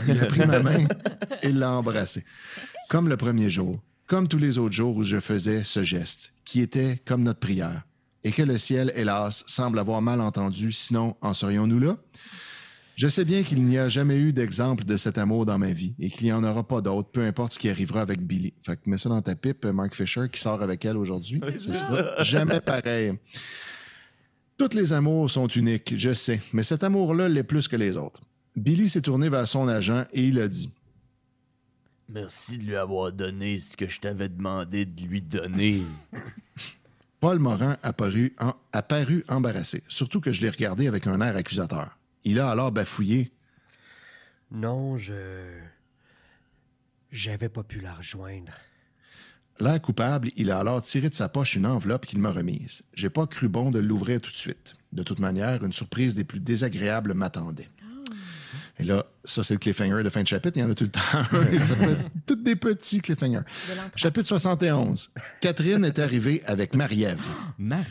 [0.09, 0.87] Il a pris ma main
[1.43, 2.25] et l'a embrassé.
[2.89, 6.61] Comme le premier jour, comme tous les autres jours où je faisais ce geste, qui
[6.61, 7.83] était comme notre prière,
[8.25, 11.97] et que le ciel, hélas, semble avoir mal entendu, sinon en serions-nous là?
[12.97, 15.95] Je sais bien qu'il n'y a jamais eu d'exemple de cet amour dans ma vie
[15.99, 18.55] et qu'il n'y en aura pas d'autre, peu importe ce qui arrivera avec Billy.
[18.63, 21.41] Fait que mets ça dans ta pipe, Mark Fisher, qui sort avec elle aujourd'hui.
[21.59, 23.13] Ce sera jamais pareil.
[24.57, 28.23] Toutes les amours sont uniques, je sais, mais cet amour-là l'est plus que les autres.
[28.57, 30.73] Billy s'est tourné vers son agent et il a dit
[32.09, 35.83] Merci de lui avoir donné ce que je t'avais demandé de lui donner.
[37.21, 41.91] Paul Morin apparut, en- apparut embarrassé, surtout que je l'ai regardé avec un air accusateur.
[42.27, 43.33] Il a alors bafouillé.
[44.51, 45.15] Non, je.
[47.13, 48.53] J'avais pas pu la rejoindre.
[49.61, 52.83] L'air coupable, il a alors tiré de sa poche une enveloppe qu'il m'a remise.
[52.95, 54.75] J'ai pas cru bon de l'ouvrir tout de suite.
[54.93, 57.71] De toute manière, une surprise des plus désagréables m'attendait.
[58.79, 60.59] Et là, ça, c'est le cliffhanger de fin de chapitre.
[60.59, 61.01] Il y en a tout le temps.
[61.53, 63.39] Et ça peut être tous des petits cliffhangers.
[63.39, 63.75] De.
[63.95, 65.11] Chapitre 71.
[65.41, 67.25] Catherine est arrivée avec Marie-Ève.
[67.57, 67.87] Marie.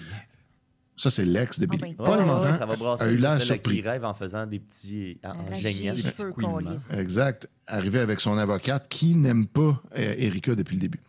[0.98, 1.94] Ça, c'est l'ex de Ah Billy.
[1.98, 3.04] ben, Paul Ouais, Morin ouais, ça va brasser.
[3.04, 3.82] a eu l'air Celle qui surpris.
[3.82, 5.18] rêve en faisant des petits.
[5.26, 5.32] en,
[6.44, 6.98] en.
[6.98, 7.50] Exact.
[7.68, 11.00] Arrivé avec son avocate qui n'aime pas euh, Erika depuis le début.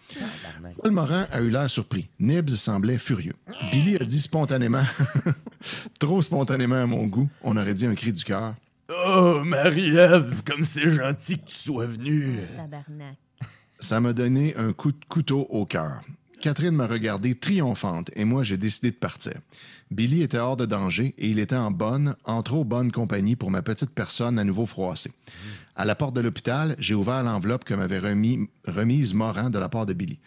[0.83, 2.09] Paul Morin a eu l'air surpris.
[2.19, 3.35] Nibs semblait furieux.
[3.71, 4.85] Billy a dit spontanément,
[5.99, 8.55] trop spontanément à mon goût, on aurait dit un cri du cœur.
[8.89, 12.39] Oh, Marie-Ève, comme c'est gentil que tu sois venue.
[12.57, 13.17] Tabarnak.
[13.79, 16.01] Ça m'a donné un coup de couteau au cœur.
[16.41, 19.33] Catherine m'a regardé triomphante et moi j'ai décidé de partir.
[19.91, 23.51] Billy était hors de danger et il était en bonne, en trop bonne compagnie pour
[23.51, 25.13] ma petite personne à nouveau froissée.
[25.77, 29.69] À la porte de l'hôpital, j'ai ouvert l'enveloppe que m'avait remis, remise Morin de la
[29.69, 30.19] part de Billy.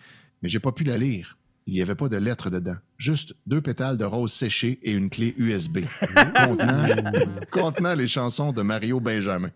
[0.41, 1.38] Mais j'ai pas pu la lire.
[1.67, 2.76] Il n'y avait pas de lettre dedans.
[2.98, 5.80] Juste deux pétales de rose séchés et une clé USB
[6.36, 6.88] contenant,
[7.52, 9.50] contenant les chansons de Mario Benjamin.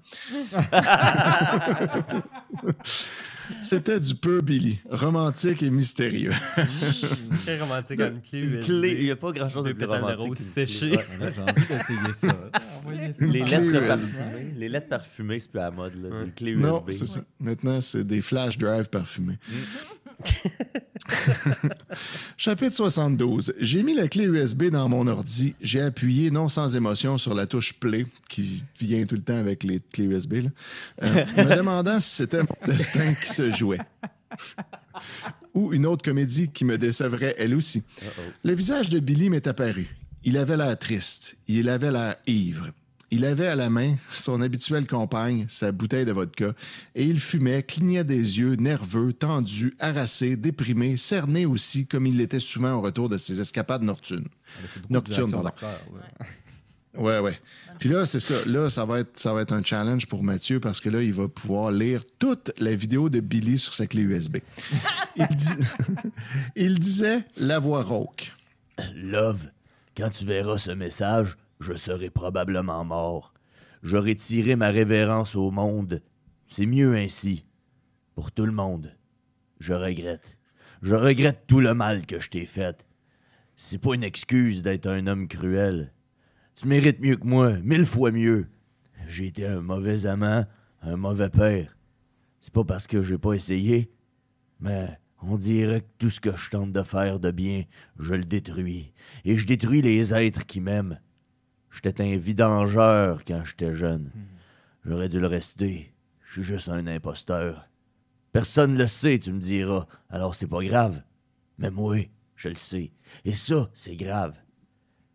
[3.60, 6.32] C'était du peu Billy, romantique et mystérieux.
[7.44, 10.34] Très romantique comme clé clé, il n'y a pas grand-chose de plus romantique.
[10.36, 10.92] clé.
[10.92, 11.32] Ouais.
[11.36, 12.28] J'ai envie d'essayer ça.
[12.28, 12.38] Ça.
[13.20, 14.54] Les lettres parfumées.
[14.58, 15.96] Les lettres parfumées, c'est plus à la mode.
[16.02, 16.10] Là.
[16.10, 16.26] Ouais.
[16.26, 17.00] Des clés Non, USB.
[17.00, 17.22] c'est ça.
[17.40, 19.38] Maintenant, c'est des flash drives parfumés.
[22.38, 23.54] Chapitre 72.
[23.60, 25.56] J'ai mis la clé USB dans mon ordi.
[25.62, 29.64] J'ai appuyé, non sans émotion, sur la touche Play, qui vient tout le temps avec
[29.64, 30.50] les clés USB, là,
[31.04, 33.80] euh, me demandant si c'était mon destin qui se jouait.
[35.54, 37.84] Ou une autre comédie qui me décevrait elle aussi.
[38.44, 39.96] Le visage de Billy m'est apparu.
[40.24, 41.38] Il avait l'air triste.
[41.48, 42.70] Il avait l'air ivre.
[43.14, 46.54] Il avait à la main son habituelle compagne, sa bouteille de vodka,
[46.96, 52.40] et il fumait, clignait des yeux, nerveux, tendu, harassé, déprimé, cerné aussi, comme il l'était
[52.40, 54.28] souvent au retour de ses escapades nocturnes.
[54.74, 55.52] C'est beaucoup Nocturne, de pardon.
[56.96, 57.40] Ouais, ouais.
[57.78, 58.34] Puis là, c'est ça.
[58.48, 61.14] Là, ça va, être, ça va être un challenge pour Mathieu parce que là, il
[61.14, 64.38] va pouvoir lire toute la vidéo de Billy sur sa clé USB.
[65.18, 65.66] Il, dis-
[66.56, 68.34] il disait la voix rauque.
[68.96, 69.50] Love,
[69.96, 73.34] quand tu verras ce message, je serai probablement mort.
[73.82, 76.02] J'aurai tiré ma révérence au monde.
[76.46, 77.46] C'est mieux ainsi.
[78.16, 78.96] Pour tout le monde.
[79.60, 80.38] Je regrette.
[80.82, 82.86] Je regrette tout le mal que je t'ai fait.
[83.56, 85.94] C'est pas une excuse d'être un homme cruel.
[86.56, 88.48] Tu mérites mieux que moi, mille fois mieux.
[89.08, 90.46] J'ai été un mauvais amant,
[90.82, 91.78] un mauvais père.
[92.40, 93.90] C'est pas parce que j'ai pas essayé,
[94.60, 97.64] mais on dirait que tout ce que je tente de faire de bien,
[98.00, 98.94] je le détruis.
[99.24, 101.00] Et je détruis les êtres qui m'aiment.
[101.74, 104.12] J'étais un vidangeur quand j'étais jeune.
[104.86, 105.94] J'aurais dû le rester.
[106.26, 107.68] Je suis juste un imposteur.
[108.32, 109.88] Personne le sait, tu me diras.
[110.10, 111.04] Alors c'est pas grave.
[111.58, 111.98] Mais moi,
[112.36, 112.92] je le sais.
[113.26, 114.38] Et ça, c'est grave.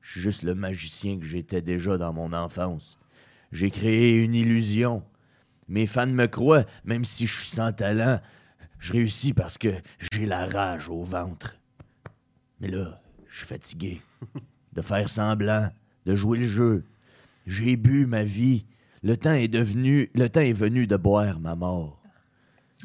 [0.00, 2.98] Je suis juste le magicien que j'étais déjà dans mon enfance.
[3.52, 5.04] J'ai créé une illusion.
[5.68, 8.20] Mes fans me croient, même si je suis sans talent.
[8.78, 9.70] Je réussis parce que
[10.12, 11.56] j'ai la rage au ventre.
[12.60, 14.02] Mais là, je suis fatigué
[14.72, 15.70] de faire semblant,
[16.08, 16.84] de jouer le jeu.
[17.46, 18.64] J'ai bu ma vie.
[19.02, 22.02] Le temps est devenu, le temps est venu de boire ma mort.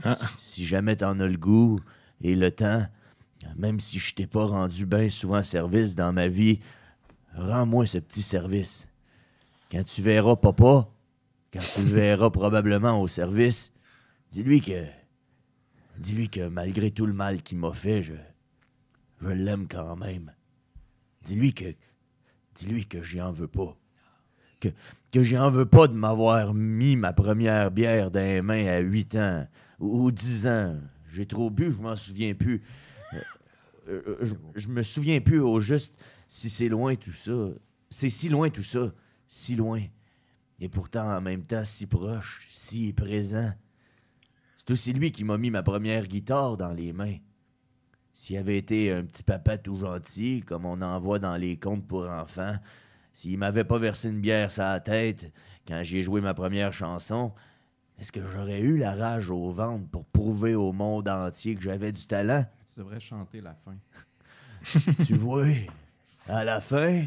[0.03, 0.17] Ah.
[0.38, 1.79] Si jamais t'en as le goût
[2.21, 2.86] et le temps,
[3.55, 6.59] même si je t'ai pas rendu bien souvent service dans ma vie,
[7.33, 8.89] rends-moi ce petit service.
[9.71, 10.89] Quand tu verras papa,
[11.53, 13.71] quand tu le verras probablement au service,
[14.31, 14.86] dis-lui que.
[15.97, 18.13] Dis-lui que malgré tout le mal qu'il m'a fait, je.
[19.21, 20.33] Je l'aime quand même.
[21.23, 21.73] Dis-lui que.
[22.56, 23.76] Dis-lui que j'y en veux pas.
[24.60, 24.70] Que,
[25.12, 28.80] que j'y en veux pas de m'avoir mis ma première bière dans les mains à
[28.80, 29.48] 8 ans
[29.80, 30.80] ou, ou 10 ans.
[31.10, 32.63] J'ai trop bu, je m'en souviens plus.
[33.13, 35.96] Euh, euh, je, je me souviens plus au juste
[36.28, 37.50] si c'est loin tout ça.
[37.89, 38.92] C'est si loin tout ça.
[39.28, 39.82] Si loin.
[40.60, 43.52] Et pourtant, en même temps, si proche, si présent.
[44.58, 47.18] C'est aussi lui qui m'a mis ma première guitare dans les mains.
[48.13, 51.88] S'il avait été un petit papa tout gentil, comme on en voit dans les contes
[51.88, 52.56] pour enfants,
[53.12, 55.32] s'il m'avait pas versé une bière sur la tête
[55.67, 57.32] quand j'ai joué ma première chanson,
[57.99, 61.91] est-ce que j'aurais eu la rage au ventre pour prouver au monde entier que j'avais
[61.91, 62.45] du talent?
[62.71, 63.76] Tu devrais chanter la fin.
[65.06, 65.45] tu vois,
[66.28, 67.06] à la fin,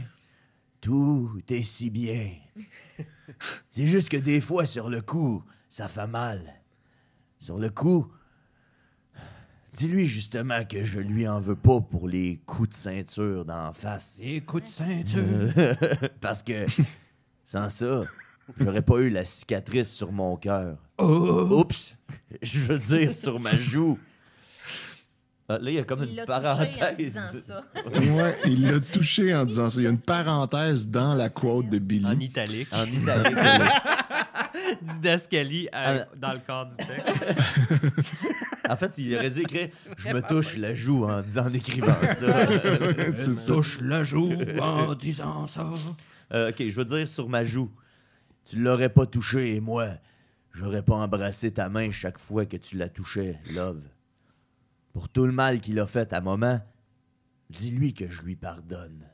[0.81, 2.31] tout est si bien.
[3.71, 6.41] C'est juste que des fois, sur le coup, ça fait mal.
[7.41, 8.11] Sur le coup,
[9.77, 14.21] dis-lui justement que je lui en veux pas pour les coups de ceinture d'en face.
[14.23, 15.51] Écoute, ceinture?
[16.21, 16.67] Parce que
[17.45, 18.05] sans ça,
[18.59, 20.77] j'aurais pas eu la cicatrice sur mon cœur.
[20.99, 21.61] Oh!
[21.61, 21.97] Oups!
[22.43, 23.99] Je veux dire sur ma joue.
[25.49, 26.97] Ah, là, il y a comme Il une parenthèse.
[26.99, 27.65] disant ça.
[27.87, 29.81] Ouais, il l'a touché en disant ça.
[29.81, 32.05] Il y a une parenthèse dans la quote de Billy.
[32.05, 32.67] En italique.
[32.73, 33.37] En italique.
[34.83, 36.07] Didascalie à- Ah.
[36.17, 36.91] dans le corps du texte.
[38.69, 41.93] En fait, il aurait dû écrire Je me touche la joue en, disant, en écrivant
[41.93, 42.15] ça.
[43.13, 43.47] C'est ça.
[43.47, 45.67] Touche la joue en disant ça.
[46.33, 47.71] Euh, ok, je veux dire sur ma joue.
[48.45, 49.89] Tu l'aurais pas touché et moi,
[50.53, 53.83] j'aurais pas embrassé ta main chaque fois que tu la touchais, Love.
[54.93, 56.61] Pour tout le mal qu'il a fait à maman,
[57.51, 59.05] dis-lui que je lui pardonne.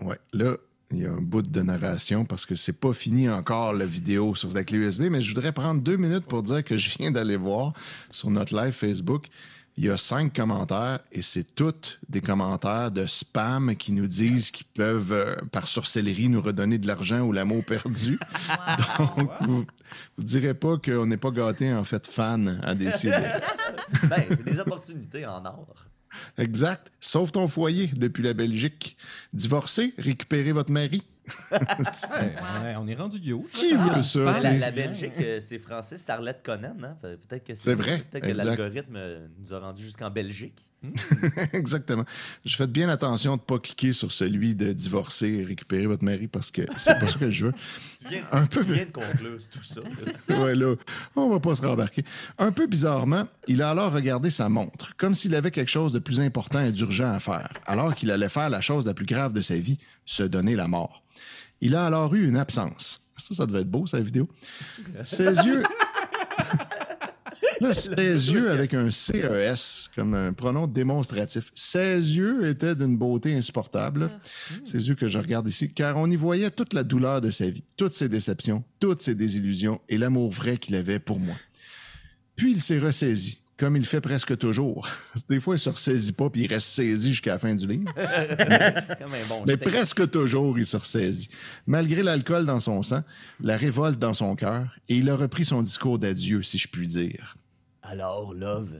[0.00, 0.56] Ouais, là,
[0.92, 4.34] il y a un bout de narration parce que c'est pas fini encore la vidéo
[4.34, 7.10] sur la clé USB, mais je voudrais prendre deux minutes pour dire que je viens
[7.10, 7.72] d'aller voir
[8.10, 9.26] sur notre live Facebook.
[9.78, 14.50] Il y a cinq commentaires et c'est toutes des commentaires de spam qui nous disent
[14.50, 18.18] qu'ils peuvent, euh, par sorcellerie, nous redonner de l'argent ou l'amour perdu.
[18.98, 19.70] Donc,
[20.16, 23.16] vous ne direz pas qu'on n'est pas gâté en fait fan à décider.
[24.08, 25.91] Ben, c'est des opportunités en or.
[26.38, 26.90] Exact.
[27.00, 28.96] Sauve ton foyer depuis la Belgique.
[29.32, 31.02] Divorcé, récupérez votre mari.
[31.52, 33.46] Ouais, on est rendu du haut.
[33.52, 34.24] Qui veut ça?
[34.24, 36.74] Ben, tu la, Belgique, euh, c'est Francis Arlette Conan.
[36.82, 36.96] Hein?
[37.00, 40.64] Pe- Peut-être que C'est vrai, Peut-être que l'algorithme euh, nous a rendu jusqu'en Belgique.
[41.52, 42.04] Exactement.
[42.44, 46.04] Je fais bien attention de ne pas cliquer sur celui de divorcer et récupérer votre
[46.04, 47.52] mari parce que c'est pas ça que je veux.
[48.00, 48.72] Tu viens, Un tu peu.
[48.72, 49.80] viens de conclure tout ça.
[50.28, 50.42] là.
[50.44, 50.74] Ouais, là,
[51.16, 52.04] on va pas se rembarquer.
[52.38, 55.98] Un peu bizarrement, il a alors regardé sa montre, comme s'il avait quelque chose de
[56.00, 59.32] plus important et d'urgent à faire, alors qu'il allait faire la chose la plus grave
[59.32, 61.02] de sa vie, se donner la mort.
[61.60, 63.00] Il a alors eu une absence.
[63.16, 64.28] Ça, ça devait être beau, sa vidéo.
[65.04, 65.62] Ses yeux...
[67.62, 71.50] Là, ses yeux avec un CES, comme un pronom démonstratif.
[71.54, 74.10] Ses yeux étaient d'une beauté insupportable.
[74.64, 77.48] Ces yeux que je regarde ici, car on y voyait toute la douleur de sa
[77.48, 81.36] vie, toutes ses déceptions, toutes ses désillusions et l'amour vrai qu'il avait pour moi.
[82.34, 84.88] Puis il s'est ressaisi, comme il fait presque toujours.
[85.28, 87.94] Des fois, il se ressaisit pas puis il reste saisi jusqu'à la fin du livre.
[87.94, 89.70] Comme un bon Mais steak.
[89.70, 91.28] presque toujours, il se ressaisit.
[91.68, 93.04] Malgré l'alcool dans son sang,
[93.40, 96.88] la révolte dans son cœur, et il a repris son discours d'adieu, si je puis
[96.88, 97.36] dire.
[97.82, 98.78] Alors, Love,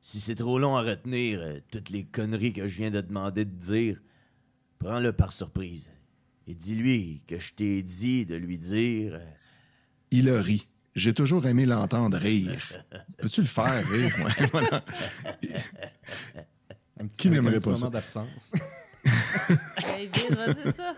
[0.00, 3.44] si c'est trop long à retenir euh, toutes les conneries que je viens de demander
[3.44, 4.00] de dire,
[4.78, 5.90] prends-le par surprise.
[6.46, 9.14] Et dis-lui que je t'ai dit de lui dire.
[9.14, 9.26] euh,
[10.10, 10.66] Il a ri.
[10.94, 12.72] J'ai toujours aimé l'entendre rire.
[13.18, 14.14] Peux-tu le faire rire?
[14.24, 14.84] Ouais, voilà.
[17.00, 17.80] Un petit, Qui avec un n'aimerait petit pas ça?
[17.86, 18.52] moment d'absence.
[19.04, 20.94] Ben, vas-y, ça.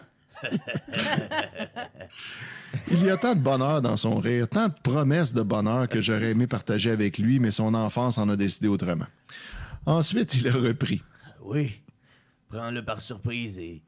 [2.91, 6.01] Il y a tant de bonheur dans son rire, tant de promesses de bonheur que
[6.01, 9.07] j'aurais aimé partager avec lui, mais son enfance en a décidé autrement.
[9.87, 11.03] Ensuite, il a repris.
[11.43, 11.81] Oui,
[12.49, 13.83] prends-le par surprise et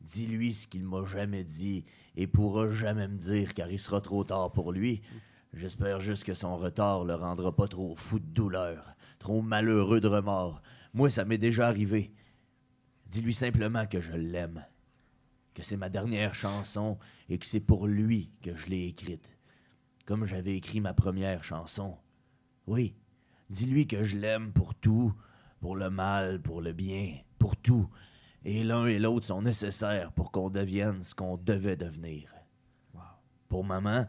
[0.00, 1.84] dis-lui ce qu'il m'a jamais dit
[2.16, 5.02] et pourra jamais me dire car il sera trop tard pour lui.
[5.54, 10.08] J'espère juste que son retard le rendra pas trop fou de douleur, trop malheureux de
[10.08, 10.62] remords.
[10.94, 12.12] Moi, ça m'est déjà arrivé.
[13.06, 14.64] Dis-lui simplement que je l'aime.
[15.54, 16.98] Que c'est ma dernière chanson
[17.28, 19.36] et que c'est pour lui que je l'ai écrite.
[20.06, 21.96] Comme j'avais écrit ma première chanson.
[22.66, 22.94] Oui,
[23.50, 25.12] dis-lui que je l'aime pour tout,
[25.60, 27.88] pour le mal, pour le bien, pour tout.
[28.44, 32.28] Et l'un et l'autre sont nécessaires pour qu'on devienne ce qu'on devait devenir.
[33.48, 34.06] Pour maman,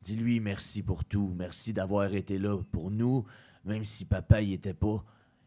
[0.00, 3.26] dis-lui merci pour tout, merci d'avoir été là pour nous,
[3.64, 5.04] même si papa y était pas.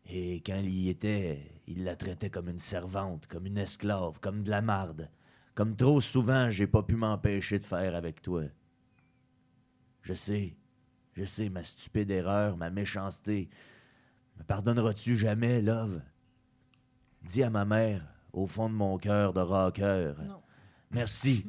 [0.09, 4.43] Et quand il y était, il la traitait comme une servante, comme une esclave, comme
[4.43, 5.09] de la marde.
[5.53, 8.43] Comme trop souvent, j'ai pas pu m'empêcher de faire avec toi.
[10.01, 10.55] Je sais,
[11.13, 13.49] je sais ma stupide erreur, ma méchanceté.
[14.37, 16.01] Me pardonneras-tu jamais, Love?
[17.23, 20.13] Dis à ma mère, au fond de mon cœur de rocker.
[20.25, 20.37] Non.
[20.91, 21.45] Merci.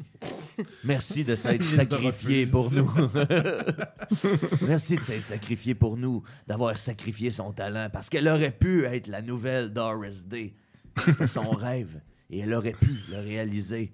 [0.84, 2.90] Merci de s'être sacrifié pour nous.
[4.66, 9.06] Merci de s'être sacrifié pour nous, d'avoir sacrifié son talent, parce qu'elle aurait pu être
[9.06, 10.54] la nouvelle Doris Day.
[10.96, 13.92] C'était son rêve, et elle aurait pu le réaliser.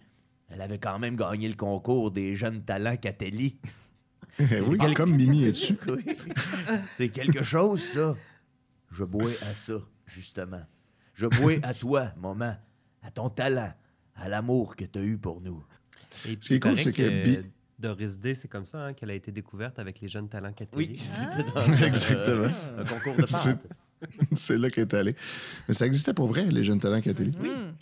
[0.49, 3.59] Elle avait quand même gagné le concours des jeunes talents Catelli.
[4.38, 5.78] Eh oui, comme Mimi est dessus.
[5.88, 6.05] Oui.
[6.92, 8.16] C'est quelque chose, ça.
[8.90, 9.74] Je bois à ça,
[10.07, 10.62] justement.
[11.14, 12.57] Je bois à toi, maman,
[13.03, 13.72] à ton talent,
[14.17, 15.62] à l'amour que tu as eu pour nous.
[16.27, 17.39] Et Ce qui est cool, c'est que Bi-
[17.79, 20.91] Doris Day, c'est comme ça hein, qu'elle a été découverte avec les jeunes talents catholiques.
[20.93, 22.45] Oui, c'était dans un, Exactement.
[22.47, 23.67] euh, un concours de C'est- pâtes.
[24.35, 25.17] C'est là qu'elle est allée.
[25.67, 27.39] Mais ça existait pour vrai, les jeunes talents catholiques.
[27.39, 27.73] Hmm.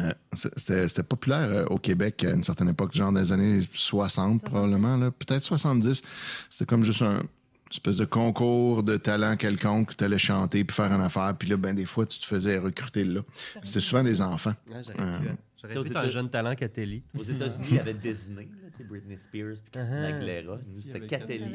[0.00, 3.60] Euh, c'est- C'était c'était populaire euh, au Québec à une certaine époque, genre des années
[3.72, 5.10] 60 probablement, là.
[5.10, 6.02] peut-être 70.
[6.48, 7.22] C'était comme juste un
[7.70, 11.56] espèce de concours de talent quelconque, tu allais chanter puis faire une affaire, puis là,
[11.58, 13.20] ben, des fois, tu te faisais recruter là.
[13.62, 14.54] C'était souvent des enfants.
[14.72, 15.20] Euh, hein.
[15.60, 17.04] J'aurais aux pu être un jeune talent catholique.
[17.18, 20.14] Aux États-Unis, il y avait Disney, là, tu sais, Britney Spears puis Christina Uh-huh.
[20.16, 20.58] Aguilera.
[20.68, 21.52] Nous, c'était Catelli.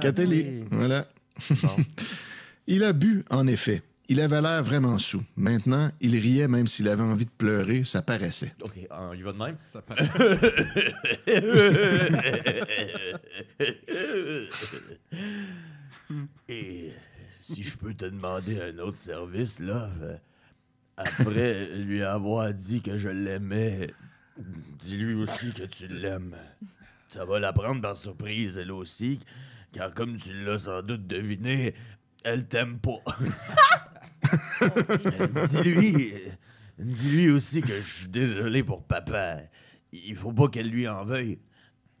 [0.00, 0.64] Catelli, oui.
[0.70, 1.06] voilà.
[1.50, 1.76] Bon.
[2.66, 3.82] Il a bu, en effet.
[4.08, 5.22] Il avait l'air vraiment sous.
[5.36, 8.52] Maintenant, il riait même s'il avait envie de pleurer, ça paraissait.
[8.60, 9.54] OK, on y va de même?
[9.58, 10.08] Ça paraît.
[16.48, 16.92] Et
[17.40, 20.18] si je peux te demander un autre service, Love,
[20.96, 23.88] après lui avoir dit que je l'aimais,
[24.80, 26.36] dis-lui aussi que tu l'aimes.
[27.08, 29.20] Ça va la prendre par surprise, elle aussi,
[29.72, 31.74] car comme tu l'as sans doute deviné,
[32.24, 33.02] elle t'aime pas.
[35.48, 36.14] dis-lui,
[36.78, 39.38] dis-lui aussi que je suis désolé pour papa.
[39.92, 41.38] Il faut pas qu'elle lui en veuille.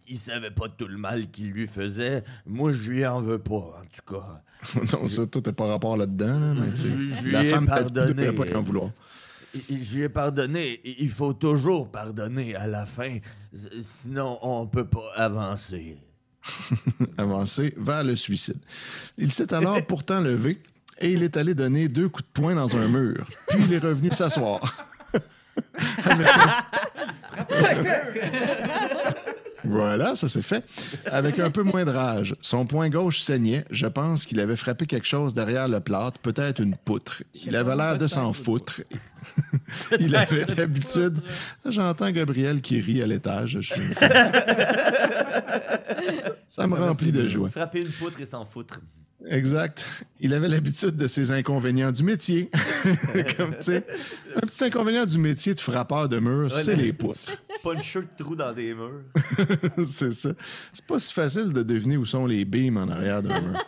[0.08, 2.24] Il savait pas tout le mal qu'il lui faisait.
[2.46, 4.42] Moi, je lui en veux pas, en tout cas.
[4.92, 6.38] Donc, ça, tout n'est pas rapport là-dedans.
[6.38, 8.14] là, mais tu sais, Je- je lui la ai femme ne pardonné.
[8.14, 8.90] devrait pas y en vouloir.
[9.68, 10.80] Lui ai pardonné.
[10.84, 13.18] Il faut toujours pardonner à la fin.
[13.82, 15.98] Sinon, on peut pas avancer.
[17.18, 18.58] Avancé vers le suicide.
[19.18, 20.58] Il s'est alors pourtant levé
[20.98, 23.26] et il est allé donner deux coups de poing dans un mur.
[23.48, 24.88] Puis il est revenu s'asseoir.
[29.64, 30.64] Voilà, ça s'est fait.
[31.06, 32.34] Avec un peu moins de rage.
[32.40, 33.64] Son poing gauche saignait.
[33.70, 37.22] Je pense qu'il avait frappé quelque chose derrière le plâtre, peut-être une poutre.
[37.34, 38.80] Il avait l'air de s'en foutre.
[40.00, 41.20] Il avait l'habitude.
[41.64, 43.60] J'entends Gabriel qui rit à l'étage.
[46.46, 47.50] Ça me remplit de joie.
[47.50, 48.80] Frapper une poutre et s'en foutre.
[49.28, 49.86] Exact.
[50.20, 52.50] Il avait l'habitude de ses inconvénients du métier.
[53.36, 53.86] Comme, tu sais,
[54.36, 57.18] un petit inconvénient du métier de frappeur de mur, c'est les poutres.
[57.62, 59.02] Puncher de trous dans des murs.
[59.84, 60.30] c'est ça.
[60.72, 63.58] C'est pas si facile de deviner où sont les beams en arrière d'un mur.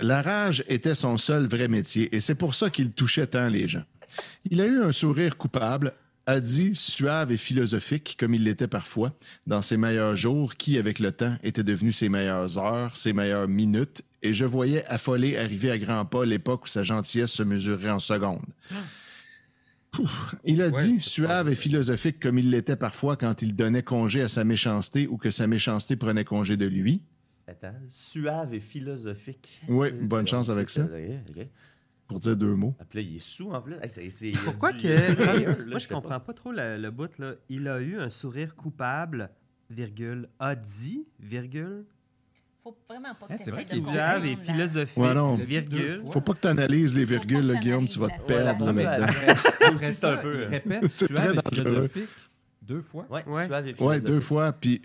[0.00, 3.66] La rage était son seul vrai métier et c'est pour ça qu'il touchait tant les
[3.66, 3.84] gens.
[4.50, 5.92] Il a eu un sourire coupable,
[6.28, 9.16] a dit suave et philosophique comme il l'était parfois,
[9.46, 13.48] dans ses meilleurs jours qui, avec le temps, étaient devenus ses meilleures heures, ses meilleures
[13.48, 17.88] minutes, et je voyais affolé arriver à grands pas l'époque où sa gentillesse se mesurait
[17.90, 18.44] en secondes.
[19.90, 20.34] Pouf.
[20.44, 24.20] Il a Ouais, dit, suave et philosophique comme il l'était parfois quand il donnait congé
[24.20, 27.00] à sa méchanceté ou que sa méchanceté prenait congé de lui.
[27.46, 29.62] Attends, suave et philosophique.
[29.66, 30.82] Oui, bonne chance avec ça.
[30.82, 30.90] Ok,
[31.30, 31.46] ok.
[32.08, 32.74] Pour dire deux mots.
[32.80, 33.74] Ah, puis là, il est sous en plus.
[33.74, 34.88] Hey, c'est- c'est- Pourquoi du- que.
[34.88, 37.34] là, Moi, je comprends pas trop le, le bout, là.
[37.48, 39.30] Il a eu un sourire coupable,
[39.70, 41.84] virgule, a dit, virgule,
[42.62, 44.84] Faut vraiment pas que Hein, c'est vrai qu'il et là.
[44.96, 45.36] Ouais, non.
[45.36, 46.02] virgule.
[46.10, 48.84] Faut pas que tu analyses les virgules, là, Guillaume, tu vas te perdre là, Ouais,
[49.66, 51.90] Après c'est un peu, euh, répète c'est très dangereux.
[52.62, 53.06] deux fois?
[53.10, 53.46] Ouais, Ouais.
[53.46, 54.04] suave et Ouais, philosophique.
[54.06, 54.82] deux fois, puis.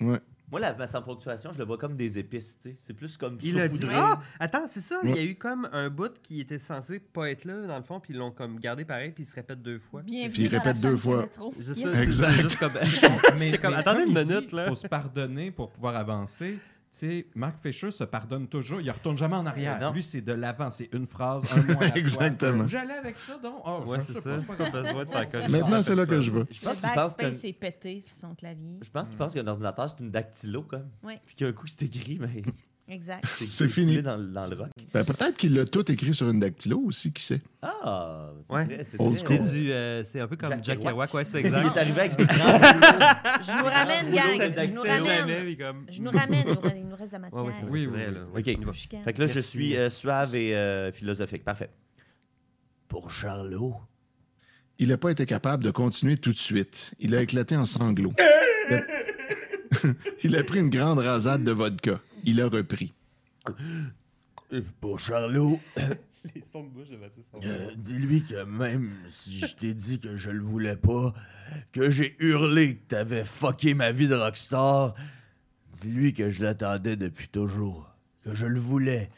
[0.00, 0.20] Ouais.
[0.50, 2.76] Moi, la en ponctuation, je le vois comme des épices, tu sais.
[2.80, 3.86] C'est plus comme Il a dit.
[3.90, 4.98] Ah, attends, c'est ça.
[5.04, 7.82] Il y a eu comme un bout qui était censé pas être là, dans le
[7.82, 10.02] fond, puis ils l'ont comme gardé pareil, puis il se répète deux fois.
[10.02, 11.26] Bienvenue Puis il répète deux fois.
[11.38, 11.62] Yeah.
[11.62, 12.30] ça, c'est- Exact.
[12.36, 12.72] c'est juste comme.
[12.72, 14.68] Mais, J'étais comme, mais attendez une il dit, minute, là.
[14.68, 16.58] faut se pardonner pour pouvoir avancer.
[16.90, 18.80] Sais, Mark Fisher se pardonne toujours.
[18.80, 19.80] Il retourne jamais en arrière.
[19.80, 19.92] Non.
[19.92, 20.70] Lui, c'est de l'avant.
[20.70, 21.96] C'est une phrase, un mois à la fois.
[21.98, 22.66] Exactement.
[22.66, 23.62] J'allais avec ça, donc.
[23.64, 24.36] Oh, Ouais, ça, c'est ça.
[24.46, 26.46] pas- besoin de faire comme Maintenant, c'est là que je veux.
[26.50, 27.22] Je Le pense qu'il pense que.
[27.22, 28.78] backspace est pété sur son clavier.
[28.82, 30.88] Je pense qu'il pense qu'un ordinateur, c'est une dactylo, comme.
[31.26, 32.42] Puis qu'un coup, c'est écrit, mais
[32.90, 33.24] Exact.
[33.26, 34.00] C'est fini.
[34.02, 34.68] Dans, dans le rock.
[34.94, 37.42] Ben, peut-être qu'il l'a tout écrit sur une dactylo aussi, qui sait?
[37.60, 38.80] Ah, c'est Ouais.
[38.82, 41.12] C'est euh, du, euh, c'est un peu comme Jack Jack, Kerouac.
[41.12, 41.76] Ouais, c'est Il exact.
[41.76, 42.36] est arrivé avec des grands.
[42.38, 44.66] Je nous ramène, gang.
[44.66, 45.84] Je nous ramène.
[45.90, 46.44] Je nous ramène.
[46.78, 47.44] Il nous reste- Il de la matière.
[47.44, 48.72] Ouais, Oui, vrai, oui, là.
[48.72, 49.02] Chicane.
[49.04, 51.44] Fait que là, je suis euh, suave et euh, philosophique.
[51.44, 51.70] Parfait.
[52.88, 53.74] Pour Charlot.
[54.78, 56.94] Il n'a pas été capable de continuer tout de suite.
[57.00, 58.12] Il a éclaté en sanglots.
[58.70, 58.84] Il.
[60.24, 62.00] Il a pris une grande rasade de vodka.
[62.28, 62.92] Il a repris.
[64.82, 65.58] Pour Charlot,
[66.34, 69.98] Les sons de bouche de Mathieu sont euh, dis-lui que même si je t'ai dit
[69.98, 71.14] que je le voulais pas,
[71.72, 74.94] que j'ai hurlé que t'avais fucké ma vie de rockstar,
[75.80, 77.88] dis-lui que je l'attendais depuis toujours,
[78.22, 79.08] que je le voulais.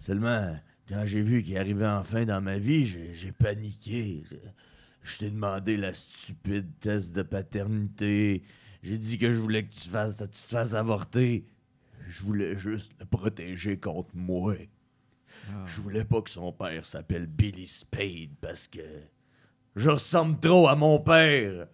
[0.00, 2.84] Seulement, quand j'ai vu qu'il arrivait enfin dans ma vie,
[3.14, 4.24] j'ai paniqué.
[4.28, 4.34] Je,
[5.04, 8.42] je t'ai demandé la stupide test de paternité.
[8.82, 11.44] J'ai dit que je voulais que tu, fasses, tu te fasses avorter.
[12.10, 14.56] Je voulais juste le protéger contre moi.
[15.66, 18.80] Je voulais pas que son père s'appelle Billy Spade parce que
[19.76, 21.68] je ressemble trop à mon père.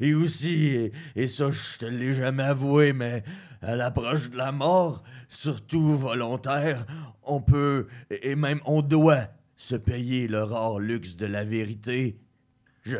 [0.00, 3.22] Et aussi, et, et ça, je te l'ai jamais avoué, mais
[3.62, 6.84] à l'approche de la mort, surtout volontaire,
[7.22, 12.18] on peut, et et même on doit, se payer le rare luxe de la vérité.
[12.82, 12.96] Je.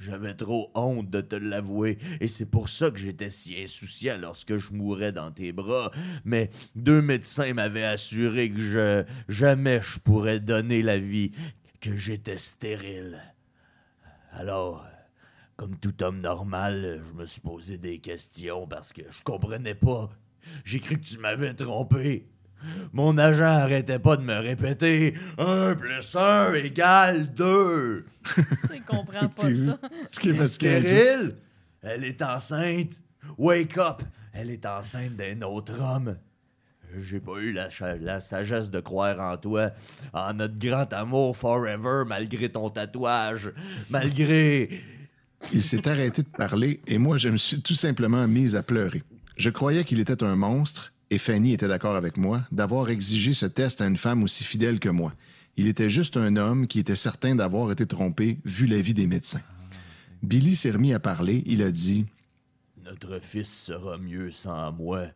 [0.00, 4.56] J'avais trop honte de te l'avouer, et c'est pour ça que j'étais si insouciant lorsque
[4.56, 5.92] je mourais dans tes bras.
[6.24, 11.32] Mais deux médecins m'avaient assuré que je jamais je pourrais donner la vie,
[11.82, 13.20] que j'étais stérile.
[14.32, 14.86] Alors,
[15.56, 20.08] comme tout homme normal, je me suis posé des questions parce que je comprenais pas.
[20.64, 22.29] J'ai cru que tu m'avais trompé.
[22.92, 28.04] Mon agent arrêtait pas de me répéter 1 plus 1 égale 2.
[28.74, 30.46] Il comprend pas ça.
[30.46, 31.36] Stérile?
[31.82, 32.92] Elle est enceinte.
[33.38, 34.02] Wake up!
[34.32, 36.16] Elle est enceinte d'un autre homme.
[36.98, 37.68] J'ai pas eu la,
[38.00, 39.70] la sagesse de croire en toi,
[40.12, 43.52] en notre grand amour forever, malgré ton tatouage,
[43.90, 44.82] malgré...
[45.52, 49.02] Il s'est arrêté de parler et moi, je me suis tout simplement mise à pleurer.
[49.36, 53.46] Je croyais qu'il était un monstre, et Fanny était d'accord avec moi, d'avoir exigé ce
[53.46, 55.12] test à une femme aussi fidèle que moi.
[55.56, 59.42] Il était juste un homme qui était certain d'avoir été trompé, vu l'avis des médecins.
[60.22, 61.42] Billy s'est remis à parler.
[61.46, 62.06] Il a dit
[62.84, 65.06] Notre fils sera mieux sans moi.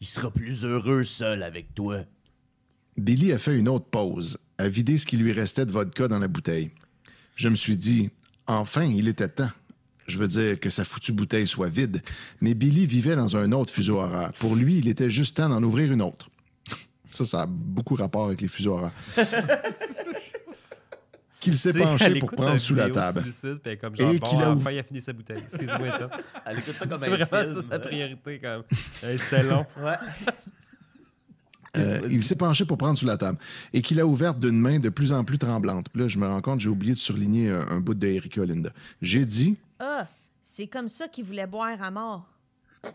[0.00, 2.04] Il sera plus heureux seul avec toi.
[2.96, 6.18] Billy a fait une autre pause, a vidé ce qui lui restait de vodka dans
[6.18, 6.70] la bouteille.
[7.36, 8.10] Je me suis dit,
[8.46, 9.50] enfin, il était temps.
[10.10, 12.02] Je veux dire que sa foutue bouteille soit vide,
[12.40, 14.32] mais Billy vivait dans un autre fuseau horaire.
[14.38, 16.28] Pour lui, il était juste temps d'en ouvrir une autre.
[17.10, 18.92] Ça, ça a beaucoup rapport avec les fuseaux horaires.
[21.40, 23.22] Qu'il s'est penché pour prendre sous la table.
[23.22, 25.14] suicide, puis elle est comme genre, Et bon, qu'il a enfin, il a fini sa
[25.14, 25.38] bouteille.
[25.38, 26.10] Excuse-moi ça.
[26.46, 27.62] Elle écoute ça comme C'est un vraiment film.
[27.62, 29.18] ça sa priorité, quand même.
[29.18, 29.64] C'était long.
[29.82, 29.94] Ouais.
[31.78, 33.38] Euh, il s'est penché pour prendre sous la table
[33.72, 35.86] et qu'il a ouverte d'une main de plus en plus tremblante.
[35.90, 38.44] Puis là, je me rends compte, j'ai oublié de surligner un, un bout de Erika
[38.44, 38.70] Linda.
[39.00, 40.06] J'ai dit, Ah,
[40.42, 42.26] c'est comme ça qu'il voulait boire à mort.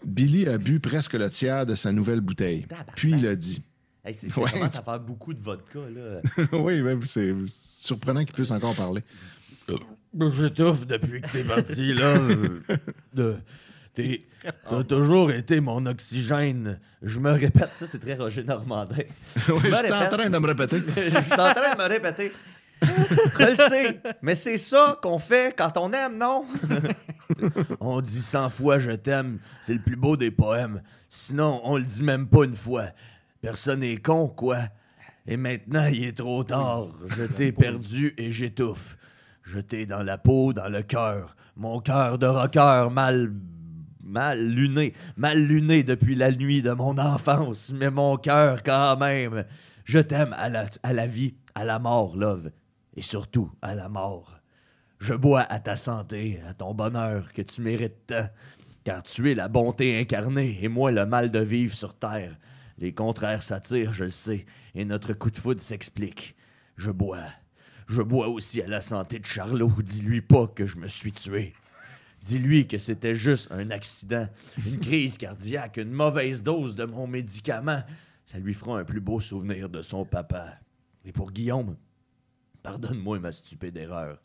[0.06, 2.66] Billy a bu presque le tiers de sa nouvelle bouteille.
[2.96, 3.64] Puis il a dit,
[4.04, 4.52] Hey, c'est, ça Ouais.
[4.52, 6.22] commence à faire beaucoup de vodka, là.
[6.54, 9.04] oui, oui, c'est surprenant qu'il puisse encore parler.
[10.32, 12.16] J'étouffe depuis que t'es parti, là.
[13.18, 13.38] Euh,
[13.96, 16.80] T'as toujours été mon oxygène.
[17.02, 18.96] Je me répète, ça c'est très Roger Normandin.
[19.36, 20.82] oui, je suis en train de me répéter.
[20.96, 22.32] Je suis en train de me répéter.
[23.40, 26.46] Je le sais, mais c'est ça qu'on fait quand on aime, non?
[27.80, 30.82] on dit cent fois je t'aime, c'est le plus beau des poèmes.
[31.10, 32.88] Sinon, on le dit même pas une fois.
[33.42, 34.58] Personne n'est con, quoi.
[35.28, 36.90] Et maintenant, il est trop tard.
[37.08, 38.98] Je t'ai perdu et j'étouffe.
[39.44, 41.36] Je t'ai dans la peau, dans le cœur.
[41.56, 43.32] Mon cœur de rocker mal.
[44.04, 44.94] mal luné.
[45.16, 47.72] Mal luné depuis la nuit de mon enfance.
[47.74, 49.46] Mais mon cœur, quand même.
[49.84, 52.52] Je t'aime à la, à la vie, à la mort, love.
[52.96, 54.40] Et surtout à la mort.
[55.00, 58.30] Je bois à ta santé, à ton bonheur que tu mérites tant.
[58.84, 62.38] Car tu es la bonté incarnée et moi le mal de vivre sur terre.
[62.78, 66.36] Les contraires s'attirent, je le sais, et notre coup de foudre s'explique.
[66.78, 67.26] Je bois.
[67.88, 69.72] Je bois aussi à la santé de Charlot.
[69.82, 71.54] Dis-lui pas que je me suis tué.
[72.22, 74.28] Dis-lui que c'était juste un accident,
[74.66, 77.84] une crise cardiaque, une mauvaise dose de mon médicament.
[78.26, 80.60] Ça lui fera un plus beau souvenir de son papa.
[81.06, 81.78] Et pour Guillaume,
[82.66, 84.18] pardonne-moi ma stupide erreur.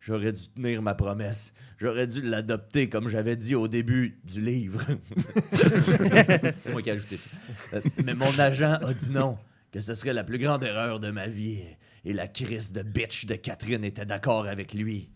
[0.00, 1.54] J'aurais dû tenir ma promesse.
[1.78, 4.82] J'aurais dû l'adopter comme j'avais dit au début du livre.
[5.54, 7.30] C'est moi qui ai ajouté ça.
[7.74, 9.38] Euh, Mais mon agent a dit non,
[9.72, 11.62] que ce serait la plus grande erreur de ma vie.
[12.04, 15.08] Et la crise de bitch de Catherine était d'accord avec lui.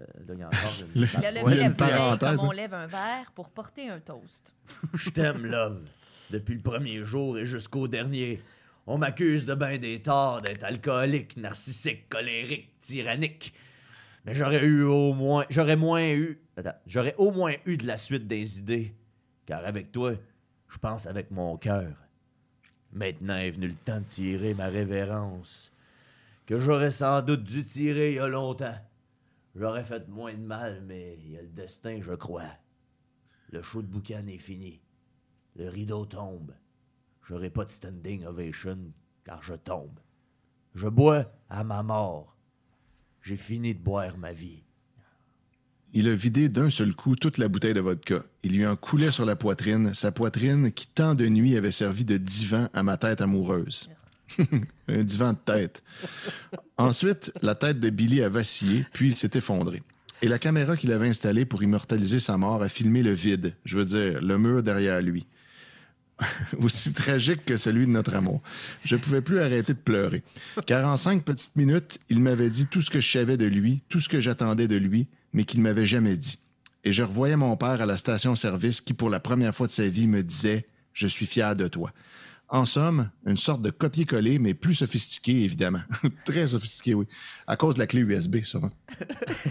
[0.00, 2.36] Euh, là, il y a encore une- Il a levé Ouais, la une bouteille parenthèse,
[2.40, 2.54] comme on hein.
[2.54, 4.52] lève un verre pour porter un toast.
[4.94, 5.82] Je t'aime, Love.
[6.30, 8.42] Depuis le premier jour et jusqu'au dernier.
[8.86, 13.54] On m'accuse de ben des torts, d'être alcoolique, narcissique, colérique, tyrannique.
[14.24, 15.46] Mais j'aurais eu au moins.
[15.48, 16.40] J'aurais moins eu.
[16.86, 18.94] J'aurais au moins eu de la suite des idées.
[19.46, 20.14] Car avec toi,
[20.68, 21.94] je pense avec mon cœur.
[22.92, 25.72] Maintenant est venu le temps de tirer ma révérence.
[26.46, 28.78] Que j'aurais sans doute dû tirer il y a longtemps.
[29.56, 32.50] J'aurais fait moins de mal, mais il y a le destin, je crois.
[33.50, 34.80] Le show de boucan est fini.
[35.56, 36.52] Le rideau tombe.
[37.28, 38.78] J'aurai pas de standing ovation
[39.24, 39.98] car je tombe.
[40.74, 42.36] Je bois à ma mort.
[43.22, 44.62] J'ai fini de boire ma vie.
[45.96, 48.24] Il a vidé d'un seul coup toute la bouteille de vodka.
[48.42, 52.04] Il lui en coulait sur la poitrine, sa poitrine qui tant de nuits avait servi
[52.04, 53.88] de divan à ma tête amoureuse.
[54.88, 55.84] Un divan de tête.
[56.76, 59.82] Ensuite, la tête de Billy a vacillé, puis il s'est effondré.
[60.20, 63.78] Et la caméra qu'il avait installée pour immortaliser sa mort a filmé le vide, je
[63.78, 65.26] veux dire, le mur derrière lui.
[66.60, 68.42] Aussi tragique que celui de notre amour.
[68.84, 70.22] Je ne pouvais plus arrêter de pleurer.
[70.66, 73.82] Car en cinq petites minutes, il m'avait dit tout ce que je savais de lui,
[73.88, 76.38] tout ce que j'attendais de lui, mais qu'il ne m'avait jamais dit.
[76.84, 79.88] Et je revoyais mon père à la station-service qui, pour la première fois de sa
[79.88, 81.92] vie, me disait Je suis fier de toi.
[82.48, 85.80] En somme, une sorte de copier-coller, mais plus sophistiqué, évidemment.
[86.24, 87.06] Très sophistiqué, oui.
[87.46, 88.70] À cause de la clé USB, sûrement.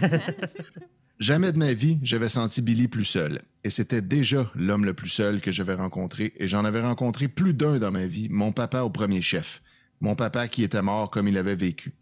[1.20, 3.42] Jamais de ma vie, j'avais senti Billy plus seul.
[3.62, 6.32] Et c'était déjà l'homme le plus seul que j'avais rencontré.
[6.38, 9.62] Et j'en avais rencontré plus d'un dans ma vie, mon papa au premier chef.
[10.00, 11.92] Mon papa qui était mort comme il avait vécu.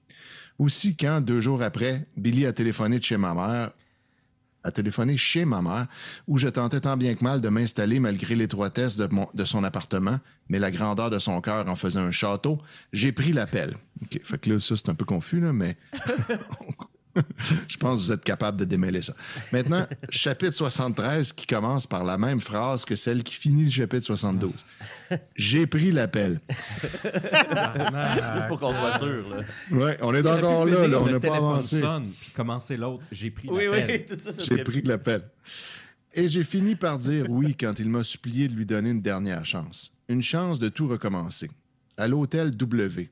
[0.59, 3.73] Aussi, quand, deux jours après, Billy a téléphoné de chez ma mère,
[4.65, 5.89] a téléphoné chez ma mère,
[6.27, 10.59] où je tentais tant bien que mal de m'installer malgré l'étroitesse de, son appartement, mais
[10.59, 12.59] la grandeur de son cœur en faisait un château,
[12.93, 13.75] j'ai pris l'appel.
[14.03, 15.77] OK, Fait que là, ça, c'est un peu confus, là, mais
[17.69, 19.15] je pense que vous êtes capable de démêler ça.
[19.53, 24.05] Maintenant, chapitre 73 qui commence par la même phrase que celle qui finit le chapitre
[24.07, 24.53] 72.
[25.37, 26.41] J'ai pris l'appel.
[27.05, 29.29] Juste pour qu'on soit sûr.
[29.29, 29.43] Là.
[29.71, 31.81] Ouais, on est encore là, là, on n'a pas avancé.
[31.81, 33.05] sonne, puis commencer l'autre.
[33.13, 34.05] J'ai pris Oui, l'appel.
[34.09, 35.23] oui, tout ça, ça J'ai pris l'appel.
[36.15, 39.47] Et j'ai fini par dire oui quand il m'a supplié de lui donner une dernière
[39.47, 39.93] chance.
[40.09, 41.51] Une chance de tout recommencer.
[41.97, 43.11] À l'hôtel W,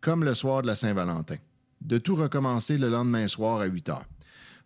[0.00, 1.36] comme le soir de la Saint-Valentin.
[1.84, 4.04] De tout recommencer le lendemain soir à 8 heures.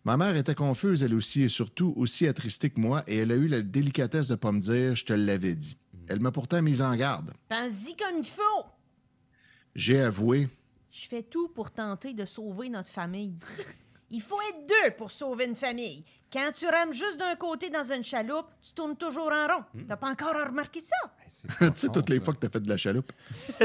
[0.04, 3.34] Ma mère était confuse, elle aussi, et surtout aussi attristée que moi, et elle a
[3.34, 5.76] eu la délicatesse de pas me dire «je te l'avais dit».
[6.08, 7.32] Elle m'a pourtant mise en garde.
[7.48, 8.66] Pense-y comme il faut.
[9.74, 10.48] J'ai avoué
[10.92, 13.34] Je fais tout pour tenter de sauver notre famille.
[14.10, 16.04] Il faut être deux pour sauver une famille.
[16.32, 19.64] Quand tu rames juste d'un côté dans une chaloupe, tu tournes toujours en rond.
[19.88, 20.94] T'as pas encore remarqué ça?
[21.28, 23.12] C'est Tu sais, toutes les fois que t'as fait de la chaloupe.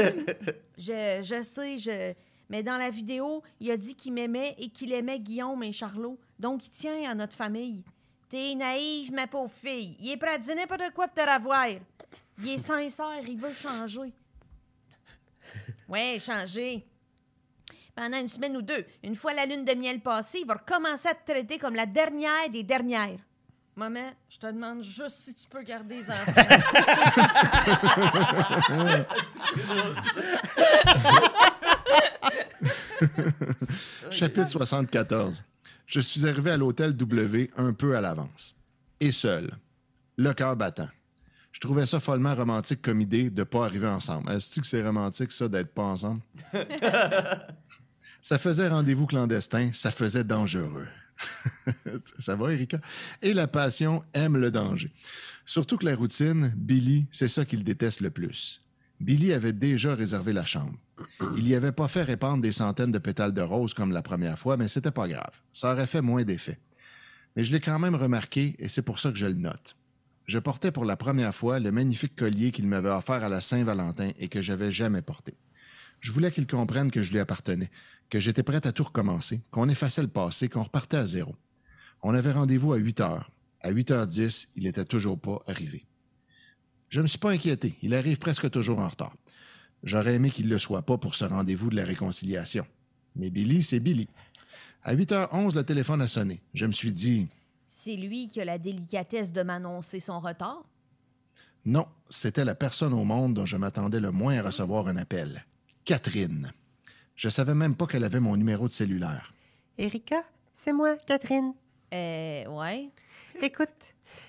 [0.76, 2.12] Je, je sais, je.
[2.52, 6.20] Mais dans la vidéo, il a dit qu'il m'aimait et qu'il aimait Guillaume et Charlot.
[6.38, 7.82] Donc, il tient à notre famille.
[8.28, 9.96] T'es naïve, ma pauvre fille.
[9.98, 11.68] Il est prêt à dire n'importe quoi pour te revoir.
[12.38, 14.12] Il est sincère, il veut changer.
[15.88, 16.86] Ouais, changer.
[17.94, 21.08] Pendant une semaine ou deux, une fois la lune de miel passée, il va recommencer
[21.08, 23.20] à te traiter comme la dernière des dernières.
[23.76, 26.22] Maman, je te demande juste si tu peux garder les enfants.
[34.10, 35.44] Chapitre 74.
[35.86, 38.54] Je suis arrivé à l'hôtel W un peu à l'avance.
[39.00, 39.50] Et seul.
[40.16, 40.88] Le cœur battant.
[41.52, 44.30] Je trouvais ça follement romantique comme idée de pas arriver ensemble.
[44.30, 46.22] Est-ce que c'est romantique, ça, d'être pas ensemble?
[48.20, 50.88] ça faisait rendez-vous clandestin, ça faisait dangereux.
[52.18, 52.78] ça va, Erika?
[53.20, 54.90] Et la passion aime le danger.
[55.44, 58.62] Surtout que la routine, Billy, c'est ça qu'il déteste le plus.
[59.00, 60.78] Billy avait déjà réservé la chambre.
[61.36, 64.38] Il y avait pas fait répandre des centaines de pétales de rose comme la première
[64.38, 65.32] fois, mais c'était pas grave.
[65.52, 66.58] Ça aurait fait moins d'effet.
[67.36, 69.76] Mais je l'ai quand même remarqué et c'est pour ça que je le note.
[70.26, 74.10] Je portais pour la première fois le magnifique collier qu'il m'avait offert à la Saint-Valentin
[74.18, 75.34] et que j'avais jamais porté.
[76.00, 77.70] Je voulais qu'il comprenne que je lui appartenais,
[78.10, 81.34] que j'étais prête à tout recommencer, qu'on effaçait le passé, qu'on repartait à zéro.
[82.02, 83.30] On avait rendez-vous à 8 heures.
[83.60, 85.86] À 8h10, il était toujours pas arrivé.
[86.88, 87.78] Je ne me suis pas inquiété.
[87.80, 89.16] Il arrive presque toujours en retard.
[89.82, 92.66] J'aurais aimé qu'il ne le soit pas pour ce rendez-vous de la réconciliation.
[93.16, 94.08] Mais Billy, c'est Billy.
[94.84, 96.40] À 8h11, le téléphone a sonné.
[96.54, 97.28] Je me suis dit,
[97.68, 100.62] C'est lui qui a la délicatesse de m'annoncer son retard?
[101.64, 105.44] non, c'était la personne au monde dont je m'attendais le moins à recevoir un appel.
[105.84, 106.50] Catherine.
[107.14, 109.32] Je savais même pas qu'elle avait mon numéro de cellulaire.
[109.78, 110.22] Erika,
[110.54, 111.52] C'est moi, Catherine.
[111.94, 112.90] Euh, ouais.
[113.42, 113.68] Écoute,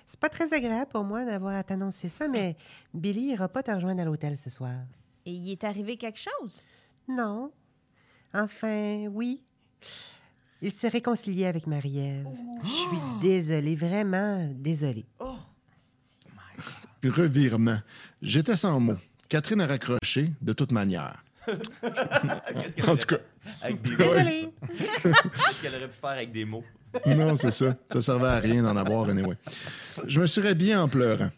[0.05, 2.55] c'est pas très agréable pour moi d'avoir à t'annoncer ça, mais
[2.93, 4.75] Billy ira pas te rejoindre à l'hôtel ce soir.
[5.25, 6.63] Et il est arrivé quelque chose?
[7.07, 7.51] Non.
[8.33, 9.41] Enfin, oui.
[10.61, 12.27] Il s'est réconcilié avec Marie-Ève.
[12.63, 15.05] Je suis désolée, vraiment désolée.
[17.03, 17.79] Revirement.
[18.21, 18.95] J'étais sans mots.
[19.27, 21.21] Catherine a raccroché, de toute manière.
[21.45, 23.17] Qu'est-ce qu'elle En tout cas.
[23.43, 24.49] fait avec des Désolée.
[25.01, 26.63] Qu'est-ce qu'elle aurait pu faire avec des mots?
[27.05, 27.75] Non, c'est ça.
[27.91, 29.35] Ça servait à rien d'en avoir, anyway.
[30.05, 31.29] Je me suis rhabillé en pleurant.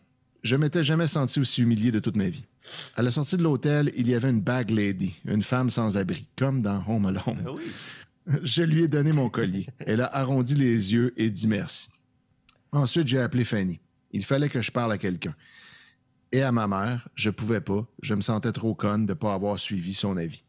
[0.43, 2.45] Je m'étais jamais senti aussi humilié de toute ma vie.
[2.95, 6.27] À la sortie de l'hôtel, il y avait une bag lady, une femme sans abri,
[6.35, 7.43] comme dans Home Alone.
[7.45, 7.63] Ah oui.
[8.43, 9.67] Je lui ai donné mon collier.
[9.79, 11.89] Elle a arrondi les yeux et dit merci.
[12.71, 13.79] Ensuite, j'ai appelé Fanny.
[14.11, 15.35] Il fallait que je parle à quelqu'un.
[16.31, 17.85] Et à ma mère, je pouvais pas.
[18.01, 20.43] Je me sentais trop conne de pas avoir suivi son avis.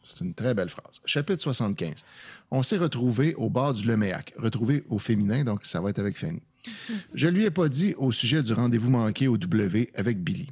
[0.00, 1.00] C'est une très belle phrase.
[1.04, 2.04] Chapitre 75.
[2.50, 4.32] On s'est retrouvés au bord du Leméac.
[4.38, 6.40] Retrouvés au féminin, donc ça va être avec Fanny.
[7.14, 10.48] Je lui ai pas dit au sujet du rendez-vous manqué au W avec Billy.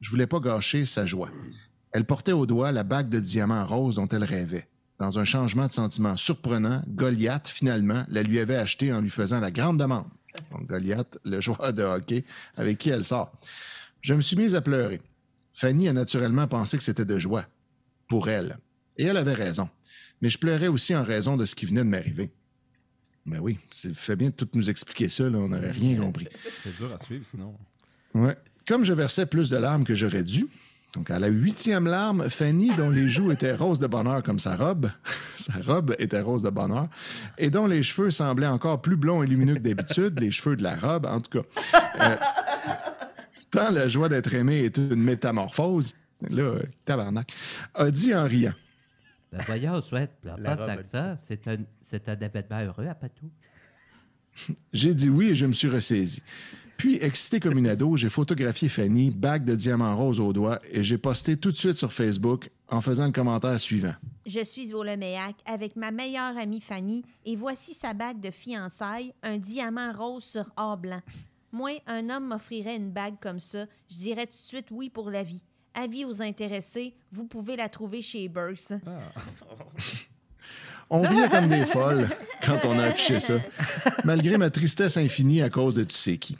[0.00, 1.30] Je voulais pas gâcher sa joie.
[1.92, 4.68] Elle portait au doigt la bague de diamants rose dont elle rêvait.
[4.98, 9.40] Dans un changement de sentiment surprenant, Goliath, finalement, la lui avait achetée en lui faisant
[9.40, 10.06] la grande demande.
[10.52, 12.24] Donc, Goliath, le joueur de hockey
[12.56, 13.32] avec qui elle sort.
[14.02, 15.00] Je me suis mise à pleurer.
[15.52, 17.46] Fanny a naturellement pensé que c'était de joie.
[18.08, 18.58] Pour elle.
[18.96, 19.68] Et elle avait raison.
[20.20, 22.30] Mais je pleurais aussi en raison de ce qui venait de m'arriver.
[23.26, 26.28] Mais oui, c'est fait bien de tout nous expliquer ça, là, on n'aurait rien compris.
[26.62, 27.54] C'est dur à suivre, sinon.
[28.14, 28.36] Ouais.
[28.70, 30.46] Comme je versais plus de larmes que j'aurais dû,
[30.94, 34.54] donc à la huitième larme, Fanny, dont les joues étaient roses de bonheur comme sa
[34.54, 34.92] robe,
[35.36, 36.86] sa robe était rose de bonheur,
[37.36, 40.62] et dont les cheveux semblaient encore plus blonds et lumineux que d'habitude, les cheveux de
[40.62, 41.80] la robe, en tout cas.
[42.00, 42.16] Euh,
[43.50, 45.96] tant la joie d'être aimé est une métamorphose,
[46.28, 47.32] là, euh, tabarnak,
[47.74, 48.54] a dit en riant.
[49.32, 51.16] Ben voyons, souhaite, pas tant que ça.
[51.26, 53.32] C'est un, c'est un événement heureux, à tout.
[54.72, 56.22] J'ai dit oui et je me suis ressaisi.
[56.80, 60.82] Puis, excité comme une ado, j'ai photographié Fanny, bague de diamant rose au doigt, et
[60.82, 63.92] j'ai posté tout de suite sur Facebook en faisant le commentaire suivant.
[64.24, 69.12] Je suis au Leméac avec ma meilleure amie Fanny et voici sa bague de fiançailles,
[69.22, 71.02] un diamant rose sur or blanc.
[71.52, 75.10] Moi, un homme m'offrirait une bague comme ça, je dirais tout de suite oui pour
[75.10, 75.42] la vie.
[75.74, 78.72] Avis aux intéressés, vous pouvez la trouver chez Burks.
[80.88, 82.08] On riait comme des folles
[82.42, 83.34] quand on a affiché ça,
[84.02, 86.38] malgré ma tristesse infinie à cause de tu sais qui.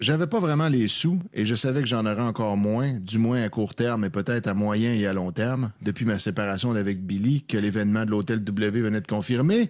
[0.00, 3.42] J'avais pas vraiment les sous et je savais que j'en aurais encore moins, du moins
[3.42, 7.04] à court terme et peut-être à moyen et à long terme, depuis ma séparation d'avec
[7.04, 9.68] Billy que l'événement de l'hôtel W venait de confirmer.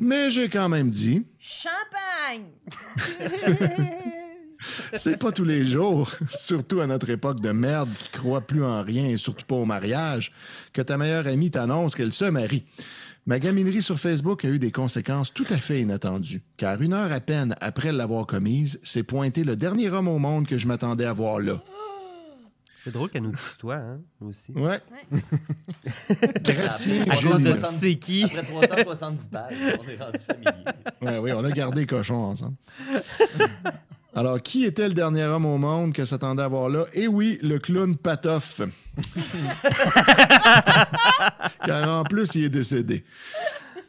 [0.00, 2.46] Mais j'ai quand même dit, Champagne!
[4.94, 8.82] c'est pas tous les jours, surtout à notre époque de merde qui croit plus en
[8.82, 10.32] rien et surtout pas au mariage,
[10.72, 12.64] que ta meilleure amie t'annonce qu'elle se marie.
[13.28, 17.12] Ma gaminerie sur Facebook a eu des conséquences tout à fait inattendues, car une heure
[17.12, 21.04] à peine après l'avoir commise, c'est pointé le dernier homme au monde que je m'attendais
[21.04, 21.62] à voir là.
[22.82, 24.52] C'est drôle qu'elle nous tutoie, hein, nous aussi.
[24.52, 24.80] Ouais.
[26.42, 27.04] Gratien,
[27.78, 28.24] c'est qui.
[28.24, 30.64] Après 370 pages, on est rendu familier.
[31.02, 32.56] Ouais, oui, on a gardé cochon ensemble.
[34.18, 36.86] Alors, qui était le dernier homme au monde que s'attendait à voir là?
[36.92, 38.62] Eh oui, le clown Patoff.
[41.64, 43.04] Car en plus, il est décédé.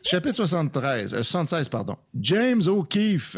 [0.03, 1.95] Chapitre 73, euh, 76, pardon.
[2.13, 3.37] James O'Keefe,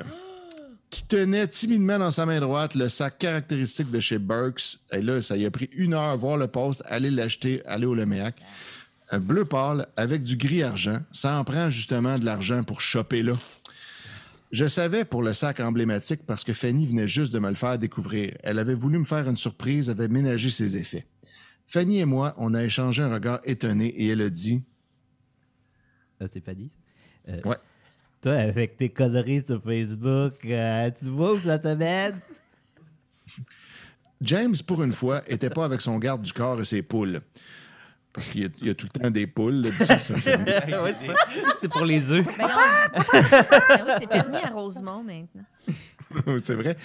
[0.90, 4.78] qui tenait timidement dans sa main droite le sac caractéristique de chez Burks.
[4.92, 7.96] Et là, ça y a pris une heure voir le poste, aller l'acheter, aller au
[7.96, 8.36] Leméac.
[9.12, 11.00] Un bleu pâle avec du gris argent.
[11.14, 13.32] Ça en prend justement de l'argent pour choper là.
[14.52, 17.80] Je savais pour le sac emblématique parce que Fanny venait juste de me le faire
[17.80, 18.36] découvrir.
[18.44, 21.06] Elle avait voulu me faire une surprise, avait ménagé ses effets.
[21.68, 24.62] Fanny et moi, on a échangé un regard étonné et elle a dit
[26.20, 26.70] Ah, c'est Fanny?
[27.30, 27.56] Euh, Ouais.
[28.22, 32.20] Toi, avec tes conneries sur Facebook, euh, tu vois où ça te mène?
[34.22, 37.22] James, pour une fois, était pas avec son garde du corps et ses poules.
[38.14, 39.64] Parce qu'il y, a- il y a tout le temps des poules.
[41.60, 42.26] c'est pour les œufs.
[42.38, 42.56] Ben non.
[43.22, 45.46] Ben oui, c'est permis à Rosemont maintenant.
[46.44, 46.76] c'est vrai.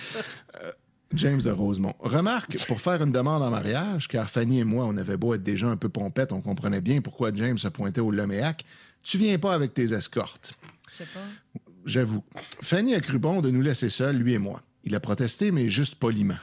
[0.63, 0.71] Euh,
[1.15, 1.95] James de Rosemont.
[2.01, 5.43] Remarque, pour faire une demande en mariage, car Fanny et moi, on avait beau être
[5.43, 8.65] déjà un peu pompettes, on comprenait bien pourquoi James se pointait au Leméac.
[9.03, 10.55] Tu viens pas avec tes escortes.
[10.93, 11.61] Je sais pas.
[11.87, 12.25] J'avoue.
[12.63, 14.63] Fanny a cru bon de nous laisser seuls, lui et moi.
[14.85, 16.39] Il a protesté, mais juste poliment.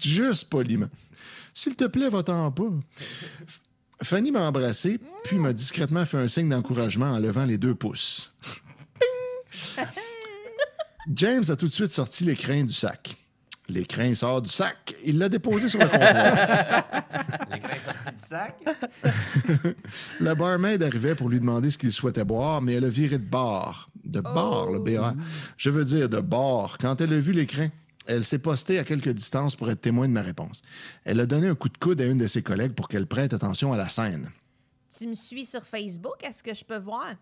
[0.00, 0.88] juste poliment.
[1.52, 2.64] S'il te plaît, va-t'en pas.
[4.02, 8.34] Fanny m'a embrassé, puis m'a discrètement fait un signe d'encouragement en levant les deux pouces.
[8.98, 9.86] Ping!
[11.14, 13.16] James a tout de suite sorti l'écrin du sac.
[13.68, 14.94] L'écrin sort du sac.
[15.04, 16.84] Il l'a déposé sur le comptoir.
[17.50, 18.56] Les grains sortis du sac?
[20.20, 23.24] La barmaid arrivait pour lui demander ce qu'il souhaitait boire, mais elle a viré de
[23.24, 23.88] bord.
[24.04, 25.12] De bord, le BR.
[25.56, 26.76] Je veux dire de bord.
[26.78, 27.68] Quand elle a vu l'écran,
[28.06, 30.62] elle s'est postée à quelque distance pour être témoin de ma réponse.
[31.04, 33.32] Elle a donné un coup de coude à une de ses collègues pour qu'elle prête
[33.32, 34.30] attention à la scène.
[34.96, 36.22] Tu me suis sur Facebook?
[36.22, 37.14] Est-ce que je peux voir?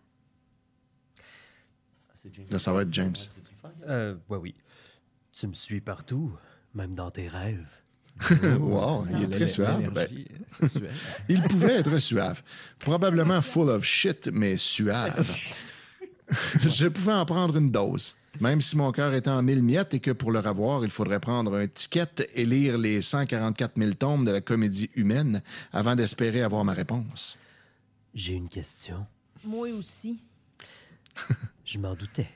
[2.50, 3.16] Là, ça va être James.
[3.86, 4.54] Euh, ouais, oui.
[5.32, 6.32] Tu me suis partout,
[6.74, 7.82] même dans tes rêves.
[8.60, 9.90] wow, il est très suave.
[9.90, 10.06] Ben,
[10.46, 10.90] sexuelle.
[11.28, 12.42] il pouvait être suave.
[12.78, 15.36] Probablement full of shit, mais suave.
[16.68, 18.14] Je pouvais en prendre une dose.
[18.40, 21.20] Même si mon cœur était en mille miettes et que pour le revoir, il faudrait
[21.20, 26.42] prendre un ticket et lire les 144 000 tomes de la comédie humaine avant d'espérer
[26.42, 27.38] avoir ma réponse.
[28.14, 29.06] J'ai une question.
[29.44, 30.20] Moi aussi.
[31.64, 32.28] Je m'en doutais.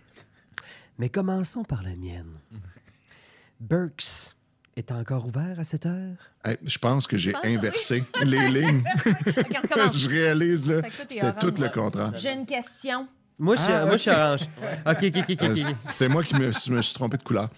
[0.98, 2.38] Mais commençons par la mienne.
[3.60, 4.34] Burks
[4.76, 6.16] est encore ouvert à cette heure?
[6.44, 7.56] Hey, je pense que j'ai oui.
[7.56, 8.84] inversé les lignes.
[9.94, 12.12] Je réalise, là, c'était tout le contraire.
[12.16, 13.08] J'ai une question.
[13.38, 14.42] Moi, je suis, moi, je suis orange.
[14.86, 15.42] OK, OK, OK, OK.
[15.42, 15.56] Euh, ok.
[15.56, 17.50] c'est- C'est moi qui me, je me suis trompé de couleur.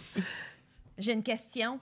[0.96, 1.78] J'ai une question.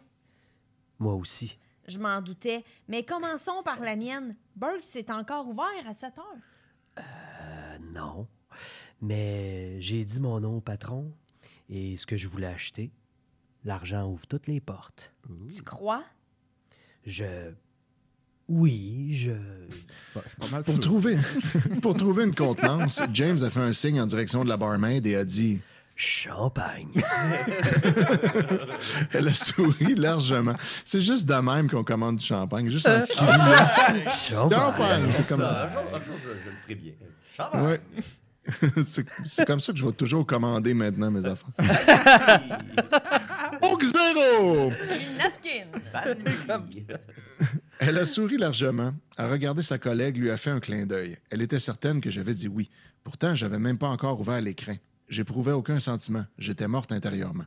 [0.99, 1.59] Moi aussi.
[1.89, 2.65] Je m'en doutais.
[2.89, 4.37] Mais commençons par la mienne.
[4.57, 6.25] Burks est encore ouvert à 7 heures.
[6.99, 8.27] Euh, non.
[9.01, 11.13] Mais j'ai dit mon nom au patron
[11.69, 12.91] et ce que je voulais acheter.
[13.65, 15.13] L'argent ouvre toutes les portes.
[15.55, 16.05] Tu crois?
[17.05, 17.53] Je.
[18.49, 19.33] Oui, je.
[20.15, 20.23] Pas
[20.63, 20.81] Pour sûr.
[20.81, 21.17] trouver,
[21.83, 25.17] pour trouver une contenance, James a fait un signe en direction de la barmaid et
[25.17, 25.61] a dit
[25.99, 26.89] Champagne.
[29.13, 30.55] Elle a souri largement.
[30.85, 33.33] C'est juste de même qu'on commande du champagne, juste en criant.
[34.13, 34.51] Champagne.
[34.51, 35.65] Champagne, c'est comme ça.
[35.65, 36.93] Un jour, un jour, je, je le ferai bien.
[37.35, 37.65] Champagne.
[37.65, 37.81] Ouais.
[39.25, 41.49] c'est comme ça que je vais toujours commander maintenant mes affaires.
[43.63, 44.71] Au zéro!
[44.71, 45.67] Une napkin.
[47.79, 51.17] Elle a souri largement, a regardé sa collègue, lui a fait un clin d'œil.
[51.31, 52.71] Elle était certaine que j'avais dit oui.
[53.05, 54.75] Pourtant, j'avais même pas encore ouvert l'écran.
[55.09, 56.25] J'éprouvais aucun sentiment.
[56.39, 57.45] J'étais morte intérieurement.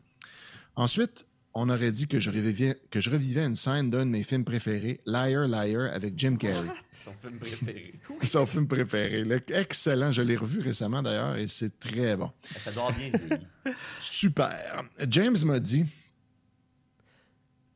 [0.75, 4.23] Ensuite, on aurait dit que je revivais, que je revivais une scène d'un de mes
[4.23, 6.67] films préférés, Liar Liar, avec Jim Carrey.
[6.91, 7.93] Son film préféré.
[8.25, 9.23] Son film préféré.
[9.23, 10.11] Le- excellent.
[10.11, 12.31] Je l'ai revu récemment d'ailleurs et c'est très bon.
[12.63, 13.75] Ça doit bien vieilli.
[13.99, 14.83] Super.
[15.09, 15.85] James m'a dit.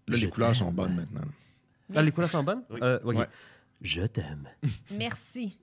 [0.07, 1.28] Là, Je les couleurs sont bonnes maintenant.
[1.96, 2.64] Ah, les couleurs sont bonnes?
[2.70, 2.80] Oui.
[2.82, 3.00] Euh.
[3.04, 3.28] Ouais.
[3.82, 4.48] Je t'aime.
[4.92, 5.60] Merci.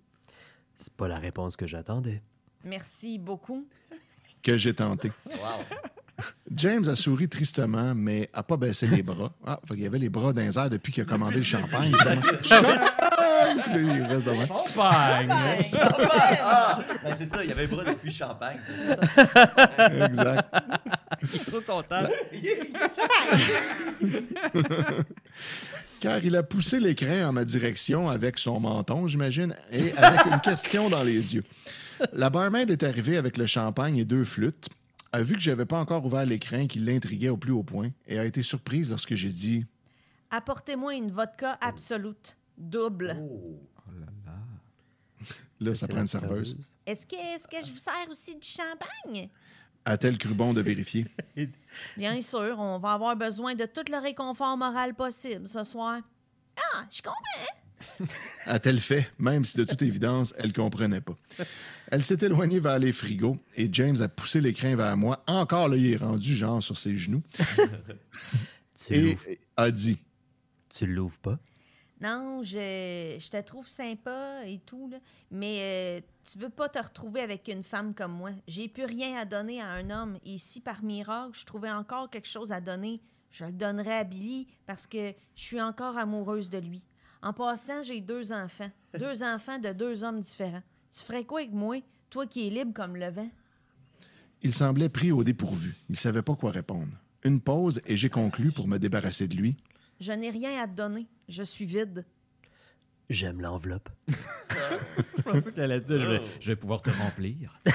[0.78, 2.22] C'est pas la réponse que j'attendais.
[2.64, 3.66] Merci beaucoup.
[4.42, 5.12] Que j'ai tenté.
[5.26, 5.64] Wow.
[6.54, 9.32] James a souri tristement, mais a pas baissé les bras.
[9.46, 11.94] Ah, qu'il y avait les bras airs depuis qu'il a commandé le champagne.
[11.96, 12.22] sûrement.
[12.42, 13.62] Champagne!
[13.64, 14.46] Puis là, il reste devant.
[14.46, 15.28] Champagne!
[16.42, 18.58] Ah, ben c'est ça, il y avait le bras depuis Champagne.
[18.66, 20.06] C'est ça.
[20.06, 20.54] Exact.
[21.22, 22.06] Il est trop content.
[26.00, 30.40] Car il a poussé l'écran en ma direction avec son menton, j'imagine, et avec une
[30.40, 31.44] question dans les yeux.
[32.14, 34.68] La barmaid est arrivée avec le champagne et deux flûtes,
[35.12, 38.18] a vu que j'avais pas encore ouvert l'écran qui l'intriguait au plus haut point et
[38.18, 39.66] a été surprise lorsque j'ai dit
[40.30, 42.36] Apportez-moi une vodka absolute.
[42.56, 43.16] Double.
[43.20, 43.58] Oh.
[45.60, 46.56] là, ça C'est prend la une serveuse.
[46.86, 49.28] Est-ce que, est-ce que je vous sers aussi du champagne?
[49.84, 51.06] A-t-elle cru bon de vérifier
[51.96, 56.00] Bien sûr, on va avoir besoin de tout le réconfort moral possible ce soir.
[56.56, 58.06] Ah, je comprends.
[58.46, 61.16] A-t-elle fait, même si de toute évidence, elle comprenait pas.
[61.90, 65.24] Elle s'est éloignée vers les frigos et James a poussé l'écran vers moi.
[65.26, 67.22] Encore là, il est rendu genre sur ses genoux
[68.74, 69.18] Tu et
[69.56, 69.98] a dit
[70.70, 71.38] tu l'ouvres pas?
[72.00, 74.96] Non, je, je te trouve sympa et tout, là,
[75.30, 78.30] mais euh, tu veux pas te retrouver avec une femme comme moi.
[78.48, 80.18] J'ai plus rien à donner à un homme.
[80.24, 84.04] Et si par miracle, je trouvais encore quelque chose à donner, je le donnerais à
[84.04, 86.82] Billy parce que je suis encore amoureuse de lui.
[87.22, 88.70] En passant, j'ai deux enfants.
[88.98, 90.62] Deux enfants de deux hommes différents.
[90.90, 91.76] Tu ferais quoi avec moi,
[92.08, 93.30] toi qui es libre comme le vent?
[94.42, 95.76] Il semblait pris au dépourvu.
[95.88, 96.90] Il savait pas quoi répondre.
[97.22, 99.56] Une pause et j'ai conclu pour me débarrasser de lui.
[100.00, 101.06] Je n'ai rien à te donner.
[101.28, 102.06] Je suis vide.
[103.10, 103.88] J'aime l'enveloppe.
[104.08, 107.58] Je pensais qu'elle allait dire je vais, je vais pouvoir te remplir.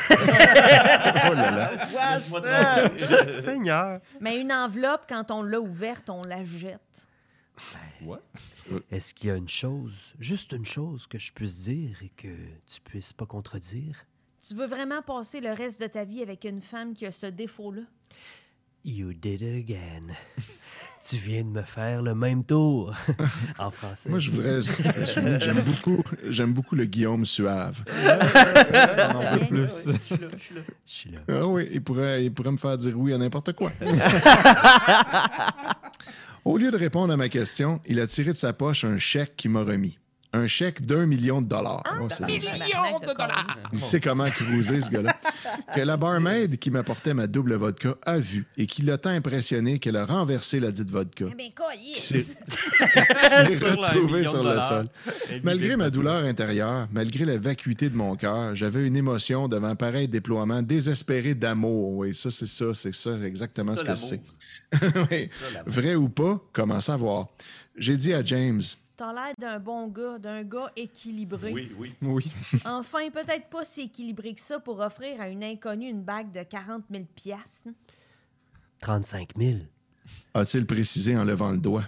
[1.28, 2.14] Oh là là.
[2.14, 4.00] Laisse-moi te Seigneur.
[4.22, 7.08] Mais une enveloppe, quand on l'a ouverte, on la jette.
[8.92, 12.28] Est-ce qu'il y a une chose, juste une chose que je puisse dire et que
[12.28, 14.06] tu puisses pas contredire?
[14.48, 17.26] Tu veux vraiment passer le reste de ta vie avec une femme qui a ce
[17.28, 17.82] défaut-là?
[18.88, 20.16] You did it again.
[21.02, 22.94] tu viens de me faire le même tour.
[23.58, 24.10] en français.
[24.10, 27.84] Moi, je voudrais souligner que j'aime beaucoup, j'aime beaucoup le Guillaume suave.
[27.90, 29.88] On en veut plus.
[29.88, 30.62] Je suis là, je suis là.
[30.86, 31.20] Je suis là.
[31.28, 33.72] Ah oui, il pourrait, il pourrait me faire dire oui à n'importe quoi.
[36.46, 39.36] Au lieu de répondre à ma question, il a tiré de sa poche un chèque
[39.36, 39.98] qu'il m'a remis.
[40.36, 41.84] Un chèque d'un million de dollars.
[42.02, 43.58] Oh, c'est- Millions de dollars!
[43.74, 45.16] Il sait comment cruiser, ce gars-là.
[45.76, 49.80] Que la barmaid qui m'apportait ma double vodka a vu et qui l'a tant impressionné
[49.80, 51.26] qu'elle a renversé la dite vodka.
[51.32, 52.58] Eh bien, quoi, Qui s'est qui
[53.30, 54.68] s'est Sur le retrouvé million sur de le dollars.
[54.68, 54.88] sol.
[55.44, 60.08] Malgré ma douleur intérieure, malgré la vacuité de mon cœur, j'avais une émotion devant pareil
[60.08, 61.92] déploiement désespéré d'amour.
[61.94, 64.22] Oui, ça, c'est ça, c'est ça, exactement Ça, ce que c'est.
[65.12, 65.30] Oui.
[65.66, 67.28] Vrai ou pas, commence à voir.
[67.78, 68.62] J'ai dit à James,
[68.98, 71.52] T'as l'air d'un bon gars, d'un gars équilibré.
[71.52, 71.94] Oui, oui.
[72.02, 72.32] Oui.
[72.66, 76.44] Enfin, peut-être pas si équilibré que ça pour offrir à une inconnue une bague de
[76.44, 77.70] 40 000 piastres.
[78.80, 79.60] 35 000.
[80.34, 81.86] a-t-il précisé en levant le doigt?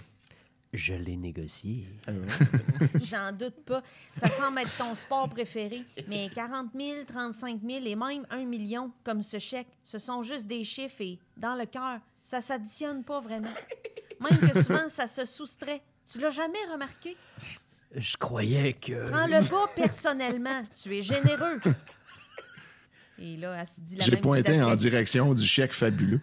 [0.72, 1.88] Je l'ai négocié.
[3.02, 3.82] J'en doute pas.
[4.12, 5.84] Ça semble être ton sport préféré.
[6.08, 10.46] Mais 40 000, 35 000 et même 1 million, comme ce chèque, ce sont juste
[10.46, 13.54] des chiffres et, dans le cœur, ça s'additionne pas vraiment.
[14.20, 15.80] Même que souvent, ça se soustrait.
[16.10, 17.16] Tu l'as jamais remarqué?
[17.94, 19.10] Je croyais que...
[19.10, 20.64] Prends-le pas personnellement.
[20.74, 21.60] Tu es généreux.
[23.18, 26.20] Et là, elle se dit la J'ai même pointé en direction du chèque fabuleux.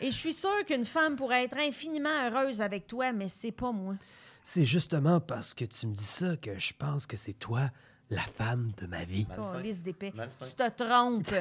[0.00, 3.70] Et je suis sûre qu'une femme pourrait être infiniment heureuse avec toi, mais c'est pas
[3.70, 3.94] moi.
[4.42, 7.70] C'est justement parce que tu me dis ça que je pense que c'est toi
[8.12, 9.26] la femme de ma vie.
[9.26, 11.34] Tu te trompes.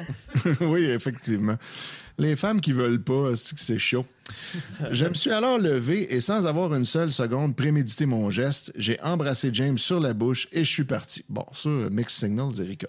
[0.61, 1.57] oui, effectivement.
[2.17, 4.05] Les femmes qui veulent pas, c'est que c'est chaud.
[4.91, 9.01] Je me suis alors levé et sans avoir une seule seconde prémédité mon geste, j'ai
[9.01, 11.25] embrassé James sur la bouche et je suis parti.
[11.27, 12.87] Bon, ça, mix signals, Erika.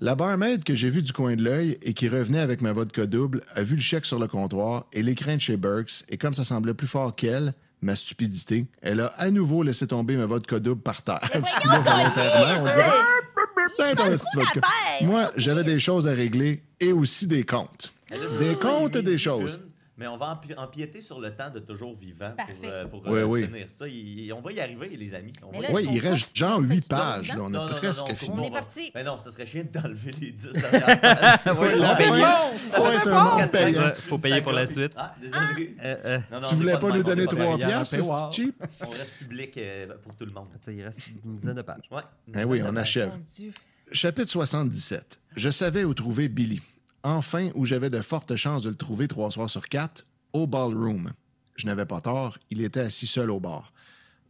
[0.00, 3.06] La barmaid que j'ai vue du coin de l'œil et qui revenait avec ma vodka
[3.06, 6.34] double a vu le chèque sur le comptoir et l'écran de chez Burks et comme
[6.34, 10.58] ça semblait plus fort qu'elle, ma stupidité, elle a à nouveau laissé tomber ma vodka
[10.60, 11.20] double par terre.
[11.32, 13.94] Là, volontairement, on dirait,
[14.34, 14.60] vodka.
[15.02, 17.92] Moi, j'avais des choses à régler et aussi des comptes.
[18.38, 19.60] Des comptes et des choses.
[19.98, 22.54] Mais on va empi- empiéter sur le temps de toujours vivant pour, Parfait.
[22.64, 23.44] euh, pour Oui, euh, oui.
[23.44, 23.86] finir ça.
[23.86, 25.34] Il- on va y arriver, les amis.
[25.42, 27.28] On va là, Oui, il reste genre On fait 8 du pages.
[27.28, 27.34] Là.
[27.42, 28.34] On Non, a non, presque non, fini.
[28.38, 28.90] On est parti.
[28.94, 31.40] Mais non, ça serait chiant d'enlever les 10 dernières pages.
[31.44, 33.82] Faut la être un bon Quatre payant.
[33.82, 34.92] pages, Faut payer pour la suite.
[34.96, 35.76] Ah, désolé.
[35.84, 37.66] Euh, euh, non, Tu voulais pas nous on donner sait pas 3 payer.
[37.68, 38.30] piastres, paywall.
[38.32, 38.64] c'est cheap?
[38.80, 40.48] On reste public euh, pour tout le monde.
[40.68, 41.90] il reste une dizaine de pages.
[42.34, 43.12] Eh oui, on achève.
[43.92, 45.20] Chapitre 77.
[45.36, 46.62] Je savais où trouver Billy.
[47.02, 51.12] Enfin, où j'avais de fortes chances de le trouver trois soirs sur quatre, au ballroom.
[51.56, 53.72] Je n'avais pas tort, il était assis seul au bar.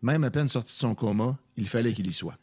[0.01, 2.37] Même à peine sorti de son coma, il fallait qu'il y soit.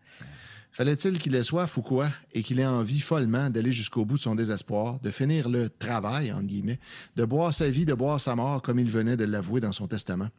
[0.72, 4.22] Fallait-il qu'il ait soif ou quoi, et qu'il ait envie follement d'aller jusqu'au bout de
[4.22, 6.80] son désespoir, de finir le travail, entre guillemets,
[7.16, 9.88] de boire sa vie, de boire sa mort, comme il venait de l'avouer dans son
[9.88, 10.30] testament?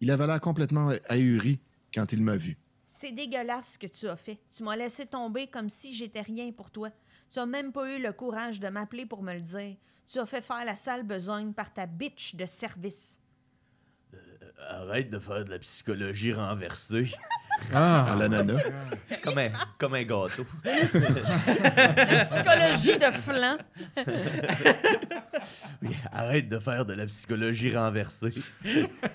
[0.00, 1.58] Il avait l'air complètement ahuri
[1.92, 2.56] quand il m'a vu.
[2.84, 4.38] C'est dégueulasse ce que tu as fait.
[4.54, 6.90] Tu m'as laissé tomber comme si j'étais rien pour toi.
[7.30, 9.76] Tu as même pas eu le courage de m'appeler pour me le dire.
[10.06, 13.18] Tu as fait faire la sale besogne par ta bitch de service.
[14.70, 17.12] Arrête de faire de la psychologie renversée.
[17.74, 18.62] À l'ananas.
[19.24, 20.46] comme, un, comme un gâteau.
[22.30, 23.58] Psychologie de flan.
[25.82, 28.32] Oui, Arrête de faire de la psychologie renversée.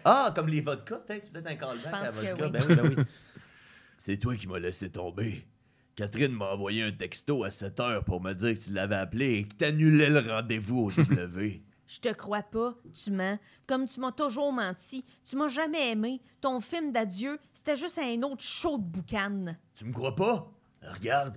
[0.03, 1.23] ah, comme les vodkas, peut-être?
[1.23, 2.45] C'est peut-être un callback à que vodka.
[2.45, 2.51] oui.
[2.51, 3.03] Ben oui, ben oui.
[3.97, 5.45] C'est toi qui m'as laissé tomber.
[5.95, 9.33] Catherine m'a envoyé un texto à 7 heures pour me dire que tu l'avais appelé
[9.33, 11.61] et que t'annulais le rendez-vous au W.
[11.87, 13.37] Je te crois pas, tu mens.
[13.67, 15.05] Comme tu m'as toujours menti.
[15.23, 16.21] Tu m'as jamais aimé.
[16.41, 19.55] Ton film d'adieu, c'était juste un autre show de boucan.
[19.75, 20.51] tu me crois pas?
[20.81, 21.35] Regarde.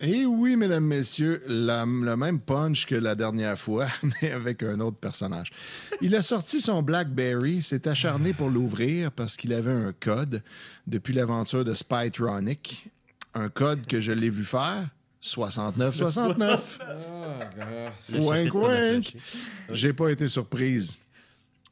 [0.00, 3.86] Et oui, mesdames, messieurs, la- le même punch que la dernière fois,
[4.22, 5.50] mais avec un autre personnage.
[6.00, 10.42] Il a sorti son BlackBerry, s'est acharné pour l'ouvrir parce qu'il avait un code
[10.86, 12.86] depuis l'aventure de Spytronic.
[13.34, 14.88] Un code que je l'ai vu faire.
[15.22, 16.60] 69-69.
[18.08, 19.10] Le Wink, chapitre qu'on a wink.
[19.10, 19.38] flashé.
[19.70, 20.98] J'ai pas été surprise.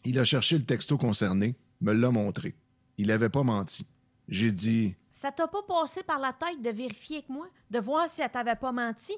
[0.04, 2.54] Il a cherché le texto concerné, me l'a montré.
[2.98, 3.86] Il avait pas menti.
[4.28, 7.46] J'ai dit Ça t'a pas passé par la tête de vérifier avec moi?
[7.70, 9.12] De voir si elle t'avait pas menti?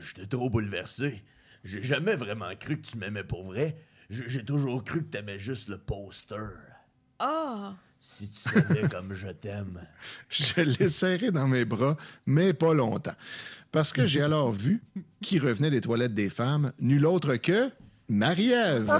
[0.00, 1.22] J'étais trop bouleversé.
[1.64, 3.76] J'ai jamais vraiment cru que tu m'aimais pour vrai.
[4.10, 6.50] J'ai j'ai toujours cru que t'aimais juste le poster.
[7.18, 7.74] Ah!
[8.04, 9.80] Si tu savais comme je t'aime.
[10.28, 11.96] Je l'ai serré dans mes bras,
[12.26, 13.14] mais pas longtemps.
[13.70, 14.82] Parce que j'ai alors vu
[15.20, 17.70] qui revenait des toilettes des femmes, nul autre que
[18.08, 18.90] Marie-Ève.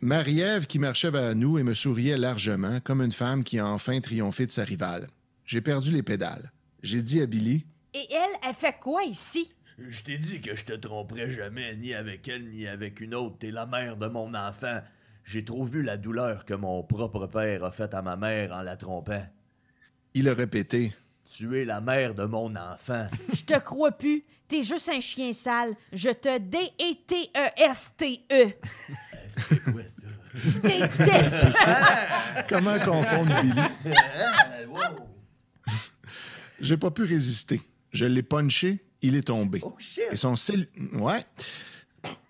[0.00, 4.00] Marie-Ève qui marchait vers nous et me souriait largement, comme une femme qui a enfin
[4.00, 5.06] triomphé de sa rivale.
[5.44, 6.50] J'ai perdu les pédales.
[6.82, 9.52] J'ai dit à Billy Et elle, elle fait quoi ici?
[9.78, 13.36] Je t'ai dit que je te tromperais jamais, ni avec elle, ni avec une autre.
[13.40, 14.80] T'es la mère de mon enfant.
[15.32, 18.62] J'ai trop vu la douleur que mon propre père a faite à ma mère en
[18.62, 19.24] la trompant.
[20.12, 20.92] Il a répété
[21.32, 23.06] Tu es la mère de mon enfant.
[23.32, 24.24] Je te crois plus.
[24.48, 25.76] T'es juste un chien sale.
[25.92, 27.74] Je te D-E-T-E-S-T-E.
[29.36, 30.08] C'est quoi ça?
[30.64, 31.56] Déteste.
[32.48, 33.62] Comment confondre Billy?
[36.58, 37.60] J'ai pas pu résister.
[37.92, 39.60] Je l'ai punché, il est tombé.
[39.62, 40.02] Oh shit!
[40.10, 40.66] Et son cell...
[40.94, 41.24] Ouais.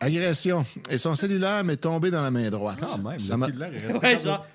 [0.00, 0.64] Agression.
[0.90, 2.78] Et son cellulaire m'est tombé dans la main droite.
[2.80, 3.98] Quand même, Ça le m'a- cellulaire est resté.
[3.98, 4.46] Ouais, comme- genre.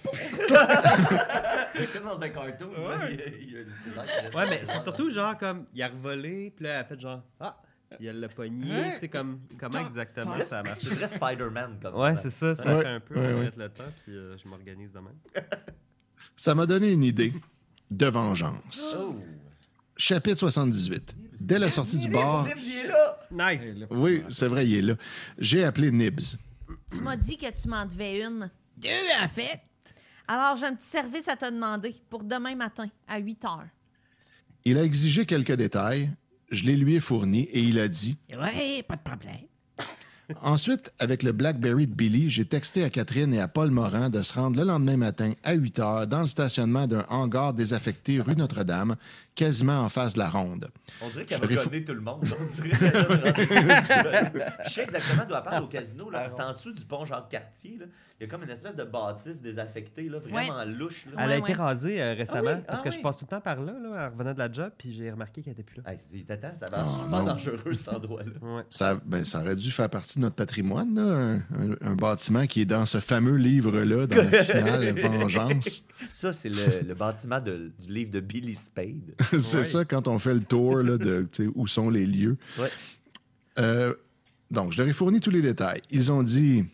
[1.94, 2.72] Comme dans un cartoon.
[2.90, 5.10] là, il y a- il y a une cellulaire qui reste Ouais, mais c'est surtout
[5.10, 7.58] genre comme, il a revolé, puis là, elle a fait genre, ah,
[8.00, 8.72] elle l'a pogné.
[8.72, 8.94] Ouais.
[8.96, 10.80] Tu sais, comme, comment exactement ça marche?
[10.82, 12.22] C'est très Spider-Man comme Ouais, ça.
[12.24, 13.44] c'est ça, ça Ouais, fait un peu, ouais, on va ouais.
[13.46, 15.16] mettre le temps, puis euh, je m'organise de même.
[16.36, 17.32] Ça m'a donné une idée
[17.92, 18.96] de vengeance.
[19.00, 19.16] Oh!
[19.96, 21.16] Chapitre 78.
[21.40, 22.46] Dès la sortie du bar...
[22.58, 23.05] Il est là!
[23.32, 23.80] Nice!
[23.90, 24.94] Oui, c'est vrai, il est là.
[25.38, 26.38] J'ai appelé Nibs.
[26.92, 28.50] Tu m'as dit que tu m'en devais une.
[28.78, 28.90] Deux,
[29.22, 29.62] en fait.
[30.28, 33.68] Alors, j'ai un petit service à te demander pour demain matin à 8 heures.
[34.64, 36.10] Il a exigé quelques détails.
[36.50, 39.46] Je les lui ai fournis et il a dit Ouais, pas de problème.
[40.42, 44.22] Ensuite, avec le Blackberry de Billy, j'ai texté à Catherine et à Paul Morin de
[44.24, 48.36] se rendre le lendemain matin à 8 heures dans le stationnement d'un hangar désaffecté rue
[48.36, 48.96] Notre-Dame,
[49.36, 50.70] quasiment en face de la ronde.
[51.02, 52.24] On dirait qu'elle va gonner tout le monde.
[52.40, 52.72] On dirait
[54.66, 56.10] Je sais exactement d'où elle parle au casino.
[56.10, 57.78] Là, c'est en dessous du pont Jacques-Cartier.
[57.80, 57.86] là.
[58.20, 61.06] Il y a comme une espèce de bâtisse désaffectée, là, vraiment louche.
[61.08, 61.12] Là.
[61.18, 61.58] Elle Ouais, a été ouais.
[61.58, 62.64] rasée euh, récemment, Ah oui?
[62.66, 62.96] parce Ah que oui?
[62.98, 65.12] je passe tout le temps par là, là, en revenant de la job, puis j'ai
[65.12, 65.92] remarqué qu'elle était plus là.
[65.92, 66.00] Hey,
[66.56, 67.24] ça va être Oh, super non.
[67.26, 68.32] dangereux cet endroit-là.
[68.42, 68.64] Ouais.
[68.70, 72.46] Ça, ben, ça aurait dû faire partie de notre patrimoine, là, un, un- un bâtiment
[72.48, 75.84] qui est dans ce fameux livre-là, dans la finale Vengeance.
[76.12, 79.16] Ça, c'est le, le bâtiment de- du livre de Billy Spade.
[79.40, 79.64] C'est Ouais.
[79.64, 82.38] ça quand on fait le tour là, de où sont les lieux.
[82.60, 82.70] Ouais.
[83.58, 83.94] Euh,
[84.52, 85.82] donc, je leur ai fourni tous les détails.
[85.92, 86.66] Ils ont dit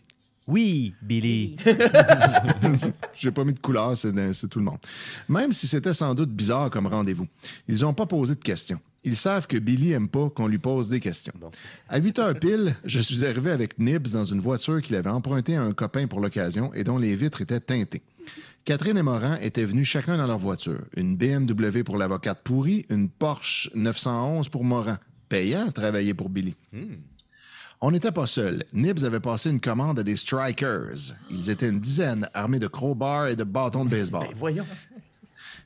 [0.46, 1.56] Oui, Billy.
[3.14, 4.78] J'ai pas mis de couleur, c'est c'est tout le monde.
[5.28, 7.26] Même si c'était sans doute bizarre comme rendez-vous,
[7.68, 8.80] ils n'ont pas posé de questions.
[9.04, 11.32] Ils savent que Billy aime pas qu'on lui pose des questions.
[11.40, 11.50] Bon.
[11.88, 15.56] À 8 heures pile, je suis arrivé avec Nibs dans une voiture qu'il avait empruntée
[15.56, 18.02] à un copain pour l'occasion et dont les vitres étaient teintées.
[18.64, 20.82] Catherine et Morin étaient venus chacun dans leur voiture.
[20.96, 24.98] Une BMW pour l'avocate pourrie, une Porsche 911 pour Morin.
[25.28, 26.54] Payant à travailler pour Billy.
[27.80, 28.62] On n'était pas seuls.
[28.72, 31.14] Nibs avait passé une commande à des strikers.
[31.30, 34.28] Ils étaient une dizaine, armés de crowbars et de bâtons de baseball.
[34.28, 34.66] Ben, voyons.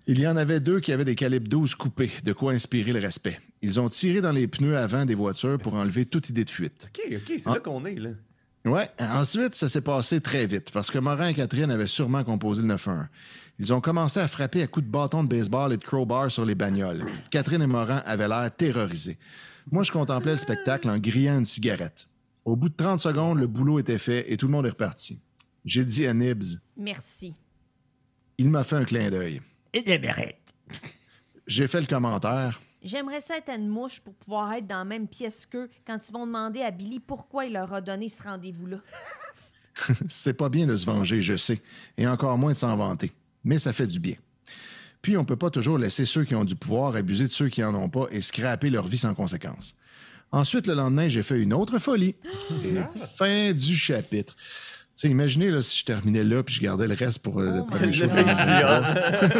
[0.06, 3.00] Il y en avait deux qui avaient des calibres 12 coupés, de quoi inspirer le
[3.00, 3.38] respect.
[3.60, 6.88] Ils ont tiré dans les pneus avant des voitures pour enlever toute idée de fuite.
[6.96, 7.54] OK, OK, c'est Ah.
[7.54, 8.10] là qu'on est, là.
[8.66, 12.62] Ouais, ensuite, ça s'est passé très vite parce que Morin et Catherine avaient sûrement composé
[12.62, 13.06] le 911.
[13.58, 16.44] Ils ont commencé à frapper à coups de bâton de baseball et de crowbar sur
[16.44, 17.06] les bagnoles.
[17.30, 19.18] Catherine et Morin avaient l'air terrorisés.
[19.70, 22.08] Moi, je contemplais le spectacle en grillant une cigarette.
[22.44, 25.20] Au bout de 30 secondes, le boulot était fait et tout le monde est reparti.
[25.64, 27.34] J'ai dit à Nibs, Merci.
[28.38, 29.40] il m'a fait un clin d'œil.
[29.72, 30.36] Et le mérite.
[31.46, 32.60] J'ai fait le commentaire.
[32.86, 36.12] J'aimerais ça être une mouche pour pouvoir être dans la même pièce qu'eux quand ils
[36.12, 38.78] vont demander à Billy pourquoi il leur a donné ce rendez-vous-là.
[40.08, 41.60] C'est pas bien de se venger, je sais,
[41.98, 43.10] et encore moins de s'en vanter.
[43.42, 44.14] Mais ça fait du bien.
[45.02, 47.64] Puis on peut pas toujours laisser ceux qui ont du pouvoir abuser de ceux qui
[47.64, 49.74] en ont pas et scraper leur vie sans conséquence.
[50.30, 52.14] Ensuite, le lendemain, j'ai fait une autre folie.
[52.64, 52.80] Et
[53.16, 54.36] fin du chapitre.
[54.98, 57.64] Sais, imaginez là, si je terminais là puis je gardais le reste pour, euh, Oh
[57.66, 58.82] préliminaires.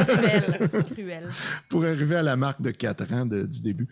[0.07, 0.85] Cruel.
[0.93, 1.31] Cruel.
[1.71, 3.89] pour arriver à la marque de 4 ans de- du début.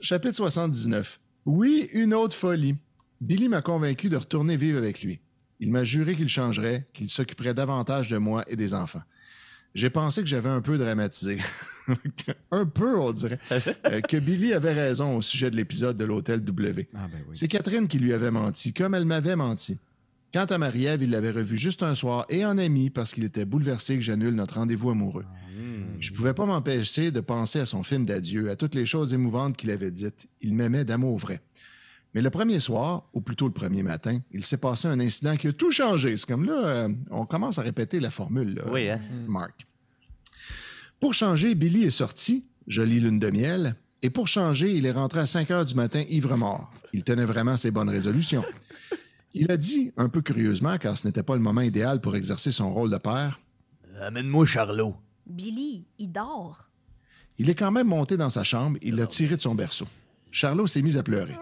[0.00, 1.20] Chapitre 79.
[1.44, 2.76] Oui, une autre folie.
[3.20, 5.20] Billy m'a convaincu de retourner vivre avec lui.
[5.60, 9.02] Il m'a juré qu'il changerait, qu'il s'occuperait davantage de moi et des enfants.
[9.74, 11.38] J'ai pensé que j'avais un peu dramatisé.
[12.50, 13.38] un peu, on dirait.
[13.86, 16.88] Euh, que Billy avait raison au sujet de l'épisode de l'Hôtel W.
[16.94, 17.34] Ah, ben oui.
[17.34, 19.78] C'est Catherine qui lui avait menti, comme elle m'avait menti.
[20.36, 23.46] Quant à Marie-Ève, il l'avait revue juste un soir et en ami parce qu'il était
[23.46, 25.24] bouleversé que j'annule notre rendez-vous amoureux.
[25.98, 29.56] Je pouvais pas m'empêcher de penser à son film d'adieu, à toutes les choses émouvantes
[29.56, 30.28] qu'il avait dites.
[30.42, 31.40] Il m'aimait d'amour vrai.
[32.12, 35.48] Mais le premier soir, ou plutôt le premier matin, il s'est passé un incident qui
[35.48, 36.14] a tout changé.
[36.18, 39.00] C'est comme là, euh, on commence à répéter la formule, là, Oui, hein?
[39.26, 39.66] Marc.
[41.00, 45.20] Pour changer, Billy est sorti, jolie lune de miel, et pour changer, il est rentré
[45.20, 46.70] à 5 heures du matin ivre-mort.
[46.92, 48.44] Il tenait vraiment ses bonnes résolutions.
[49.38, 52.52] Il a dit, un peu curieusement, car ce n'était pas le moment idéal pour exercer
[52.52, 53.38] son rôle de père,
[54.00, 54.96] Amène-moi Charlot.
[55.26, 56.68] Billy, il dort.
[57.38, 59.86] Il est quand même monté dans sa chambre, il l'a tiré de son berceau.
[60.30, 61.36] Charlot s'est mis à pleurer.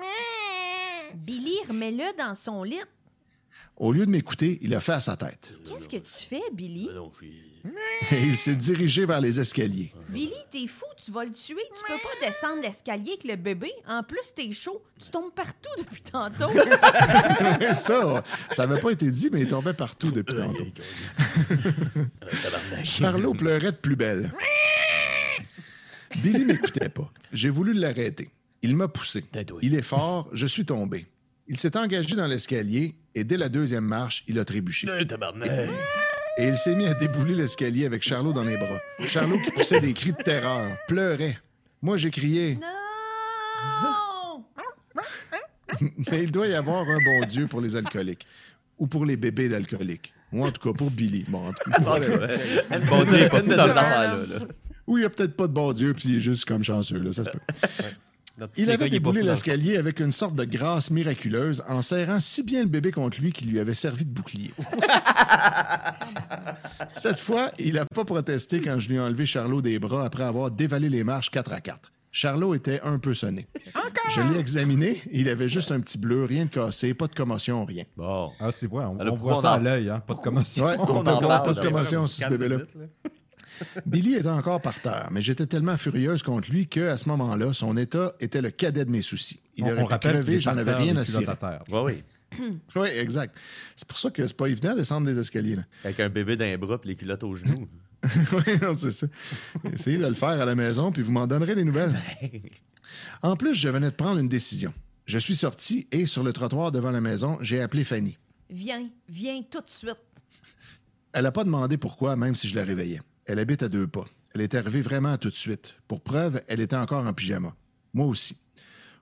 [1.15, 2.81] Billy, remets-le dans son lit.
[3.77, 5.55] Au lieu de m'écouter, il a fait à sa tête.
[5.65, 6.89] Qu'est-ce que tu fais, Billy?
[8.11, 9.93] Et il s'est dirigé vers les escaliers.
[10.09, 11.63] Billy, t'es fou, tu vas le tuer.
[11.75, 13.73] Tu peux pas descendre l'escalier avec le bébé.
[13.89, 14.83] En plus, t'es chaud.
[15.03, 16.51] Tu tombes partout depuis tantôt.
[17.73, 20.67] ça, ça n'avait pas été dit, mais il tombait partout depuis tantôt.
[22.85, 24.31] Charlot pleurait de plus belle.
[26.23, 27.11] Billy m'écoutait pas.
[27.33, 28.31] J'ai voulu l'arrêter.
[28.63, 29.25] Il m'a poussé.
[29.63, 31.07] Il est fort, je suis tombé.
[31.49, 34.87] Il s'est engagé dans l'escalier et dès la deuxième marche, il a trébuché.
[35.01, 35.51] Eh, tabarnak.
[36.39, 38.81] Et il s'est mis à débouler l'escalier avec Charlot dans les bras.
[39.07, 41.39] Charlot qui poussait des cris de terreur, pleurait.
[41.81, 44.45] Moi, j'ai crié, Non!
[46.11, 48.27] mais il doit y avoir un bon Dieu pour les alcooliques.
[48.79, 50.13] Ou pour les bébés d'alcooliques.
[50.33, 51.25] Ou en tout cas pour Billy.
[51.29, 51.79] Bon, en tout cas.
[51.81, 54.17] Bon Dieu, pas dans affaire-là.
[54.17, 54.47] là.
[54.87, 56.99] Ou il n'y a peut-être pas de bon Dieu, puis il est juste comme chanceux,
[56.99, 57.39] là, ça se peut.
[58.57, 62.69] Il avait déboulé l'escalier avec une sorte de grâce miraculeuse en serrant si bien le
[62.69, 64.53] bébé contre lui qu'il lui avait servi de bouclier.
[66.91, 70.25] Cette fois, il n'a pas protesté quand je lui ai enlevé Charlot des bras après
[70.25, 71.93] avoir dévalé les marches 4 à 4.
[72.11, 73.49] Charlot était un peu sonné.
[74.15, 77.65] Je l'ai examiné, il avait juste un petit bleu, rien de cassé, pas de commotion,
[77.65, 77.83] rien.
[77.97, 78.31] Bon.
[78.39, 80.01] Ah, c'est vrai, on, voit ça en- à l'œil, hein?
[80.07, 80.65] Pas de commotion.
[80.65, 82.59] Ouais, on On peut voir parle, pas de commotion sur ce bébé-là.
[83.87, 87.53] Billy était encore par terre, mais j'étais tellement furieuse contre lui que, à ce moment-là,
[87.53, 89.41] son état était le cadet de mes soucis.
[89.57, 91.27] Il On- aurait on pu crever, j'en avais rien à cirer.
[91.71, 92.03] Ouais, oui.
[92.75, 93.37] Oui, exact.
[93.77, 95.55] C'est pour ça que c'est pas évident de descendre des escaliers.
[95.55, 95.63] Là.
[95.85, 97.69] Avec un bébé d'un bras et les culottes aux genoux.
[98.33, 99.07] oui, non, c'est ça.
[99.73, 101.95] Essayez de le faire à la maison, puis vous m'en donnerez des nouvelles.
[103.23, 104.73] En plus, je venais de prendre une décision.
[105.07, 108.19] Je suis sorti et, sur le trottoir devant la maison, j'ai appelé Fanny.
[108.51, 109.97] Viens, viens tout de suite.
[111.13, 113.01] Elle n'a pas demandé pourquoi, même si je la réveillais.
[113.27, 114.05] Elle habite à deux pas.
[114.35, 115.77] Elle est arrivée vraiment tout de suite.
[115.89, 117.55] Pour preuve, elle était encore en pyjama.
[117.93, 118.37] Moi aussi.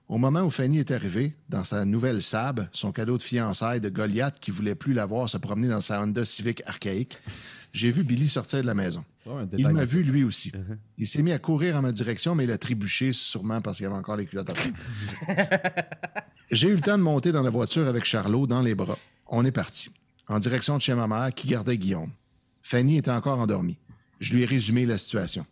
[0.07, 3.89] Au moment où Fanny est arrivée, dans sa nouvelle Saab, son cadeau de fiançailles de
[3.89, 7.17] Goliath qui voulait plus la voir se promener dans sa Honda Civic archaïque,
[7.71, 9.03] j'ai vu Billy sortir de la maison.
[9.57, 10.51] Il m'a vu lui aussi.
[10.97, 13.85] Il s'est mis à courir en ma direction, mais il a trébuché, sûrement parce qu'il
[13.85, 15.83] y avait encore les culottes à terre.
[16.51, 18.99] J'ai eu le temps de monter dans la voiture avec Charlot dans les bras.
[19.25, 19.89] On est parti.
[20.27, 22.11] En direction de chez ma mère qui gardait Guillaume.
[22.61, 23.79] Fanny était encore endormie.
[24.23, 25.45] Je lui ai résumé la situation.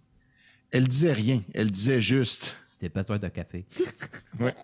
[0.71, 1.41] Elle disait rien.
[1.53, 2.55] Elle disait juste.
[2.79, 3.65] T'es pas toi de café.
[4.39, 4.55] Ouais.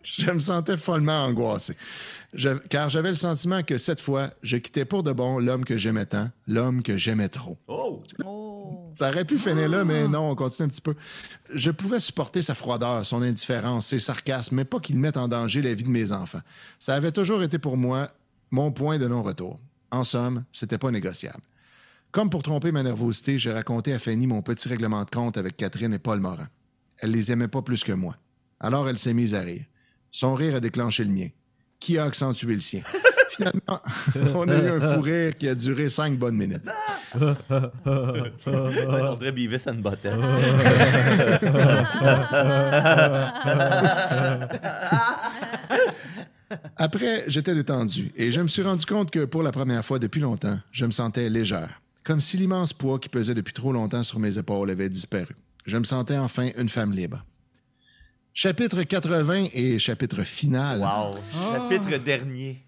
[0.05, 1.77] je me sentais follement angoissé.
[2.35, 5.77] Je- car j'avais le sentiment que cette fois, je quittais pour de bon l'homme que
[5.79, 7.57] j'aimais tant, l'homme que j'aimais trop.
[7.67, 8.03] Oh!
[8.25, 8.91] Oh.
[8.95, 10.95] Ça aurait pu finir là, mais non, on continue un petit peu.
[11.55, 15.63] Je pouvais supporter sa froideur, son indifférence, ses sarcasmes, mais pas qu'il mette en danger
[15.63, 16.43] la vie de mes enfants.
[16.79, 18.09] Ça avait toujours été pour moi
[18.51, 19.59] mon point de non-retour.
[19.91, 21.43] En somme, c'était pas négociable.
[22.11, 25.57] Comme pour tromper ma nervosité, j'ai raconté à Fanny mon petit règlement de compte avec
[25.57, 26.49] Catherine et Paul Morin.
[26.99, 28.17] Elle les aimait pas plus que moi.
[28.61, 29.65] Alors elle s'est mise à rire.
[30.11, 31.29] Son rire a déclenché le mien.
[31.81, 32.83] Qui a accentué le sien?
[33.31, 33.81] Finalement,
[34.35, 36.69] on a eu un fou rire qui a duré cinq bonnes minutes.
[37.15, 37.37] On
[39.17, 40.19] dirait Beavis and Butthead.
[46.77, 50.21] Après, j'étais détendu et je me suis rendu compte que pour la première fois depuis
[50.21, 51.81] longtemps, je me sentais légère.
[52.05, 55.35] Comme si l'immense poids qui pesait depuis trop longtemps sur mes épaules avait disparu.
[55.67, 57.25] Je me sentais enfin une femme libre.
[58.33, 60.81] Chapitre 80 et chapitre final.
[60.81, 61.15] Wow!
[61.53, 62.65] Chapitre dernier.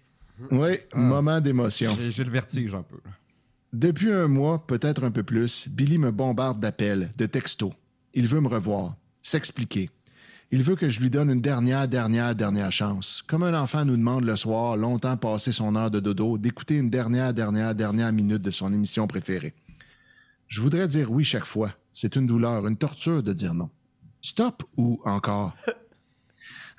[0.51, 1.95] Oui, moment d'émotion.
[1.95, 2.97] J'ai- J'ai le vertige un peu.
[3.71, 7.71] Depuis un mois, peut-être un peu plus, Billy me bombarde d'appels, de textos.
[8.13, 9.89] Il veut me revoir, s'expliquer.
[10.53, 13.23] Il veut que je lui donne une dernière, dernière, dernière chance.
[13.25, 16.89] Comme un enfant nous demande le soir, longtemps passé son heure de dodo, d'écouter une
[16.89, 19.53] dernière, dernière, dernière minute de son émission préférée.
[20.49, 21.71] Je voudrais dire oui chaque fois.
[21.93, 23.69] C'est une douleur, une torture de dire non.
[24.21, 25.55] Stop ou encore?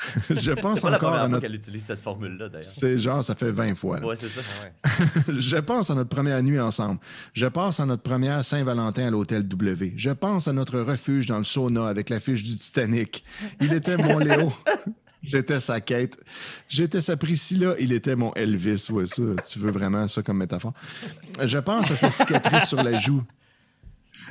[0.31, 1.43] je pense C'est pas la encore première à notre...
[1.43, 2.65] qu'elle utilise cette formule-là, d'ailleurs.
[2.65, 4.01] C'est genre, ça fait 20 fois.
[4.01, 4.07] là.
[4.07, 4.41] Ouais, c'est ça.
[5.39, 6.99] Je pense à notre première nuit ensemble.
[7.33, 9.93] Je pense à notre première Saint-Valentin à l'hôtel W.
[9.97, 13.25] Je pense à notre refuge dans le sauna avec l'affiche du Titanic.
[13.61, 14.53] Il était mon Léo.
[15.23, 16.17] J'étais sa quête.
[16.69, 17.75] J'étais sa Priscilla.
[17.79, 18.89] Il était mon Elvis.
[18.91, 20.75] Ouais, ça, tu veux vraiment ça comme métaphore?
[21.45, 23.23] Je pense à sa cicatrice sur la joue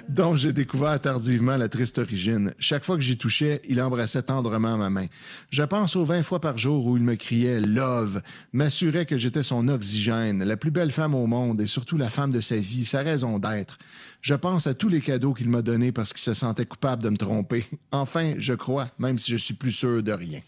[0.10, 2.54] dont j'ai découvert tardivement la triste origine.
[2.60, 5.08] Chaque fois que j'y touchais, il embrassait tendrement ma main.
[5.52, 8.22] Je pense aux 20 fois par jour où il me criait Love,
[8.54, 12.32] m'assurait que j'étais son oxygène, la plus belle femme au monde et surtout la femme
[12.32, 13.78] de sa vie, sa raison d'être.
[14.22, 17.10] Je pense à tous les cadeaux qu'il m'a donnés parce qu'il se sentait coupable de
[17.10, 17.66] me tromper.
[17.92, 20.42] Enfin, je crois, même si je suis plus sûr de rien.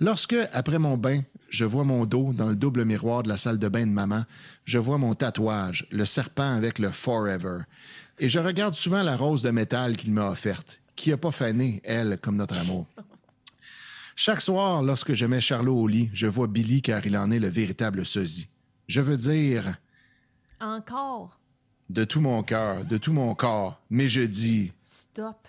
[0.00, 3.58] Lorsque, après mon bain, je vois mon dos dans le double miroir de la salle
[3.58, 4.24] de bain de maman,
[4.64, 7.60] je vois mon tatouage, le serpent avec le Forever.
[8.18, 11.80] Et je regarde souvent la rose de métal qu'il m'a offerte, qui n'a pas fané,
[11.84, 12.86] elle, comme notre amour.
[14.14, 17.38] Chaque soir, lorsque je mets Charlot au lit, je vois Billy car il en est
[17.38, 18.48] le véritable sosie.
[18.86, 19.76] Je veux dire,
[20.60, 21.38] Encore?
[21.88, 25.48] de tout mon cœur, de tout mon corps, mais je dis, Stop.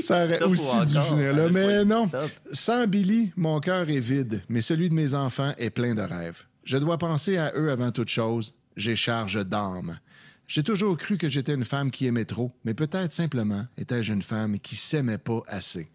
[0.00, 2.08] Ça aurait aussi dû finir là, mais non.
[2.08, 2.30] stop.
[2.52, 6.44] Sans Billy, mon cœur est vide, mais celui de mes enfants est plein de rêves.
[6.64, 8.54] Je dois penser à eux avant toute chose.
[8.76, 9.98] J'ai charge d'âme.
[10.46, 14.22] J'ai toujours cru que j'étais une femme qui aimait trop, mais peut-être simplement étais-je une
[14.22, 15.90] femme qui s'aimait pas assez.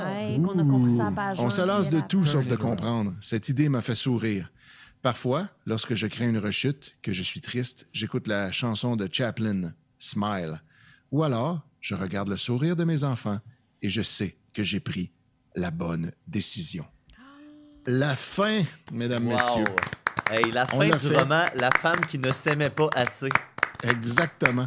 [0.00, 2.56] Hey, qu'on a compris ça à page On un, se lasse de tout sauf de
[2.56, 3.14] comprendre.
[3.20, 4.50] Cette idée m'a fait sourire.
[5.02, 9.72] Parfois, lorsque je crains une rechute, que je suis triste, j'écoute la chanson de Chaplin,
[9.98, 10.60] Smile.
[11.12, 13.40] Ou alors, je regarde le sourire de mes enfants
[13.82, 15.12] et je sais que j'ai pris
[15.54, 16.84] la bonne décision.
[17.90, 19.32] La fin, mesdames, Wow.
[19.34, 19.64] messieurs.
[20.30, 21.16] Hey, la fin du fait.
[21.16, 23.30] roman La femme qui ne s'aimait pas assez.
[23.82, 24.66] Exactement.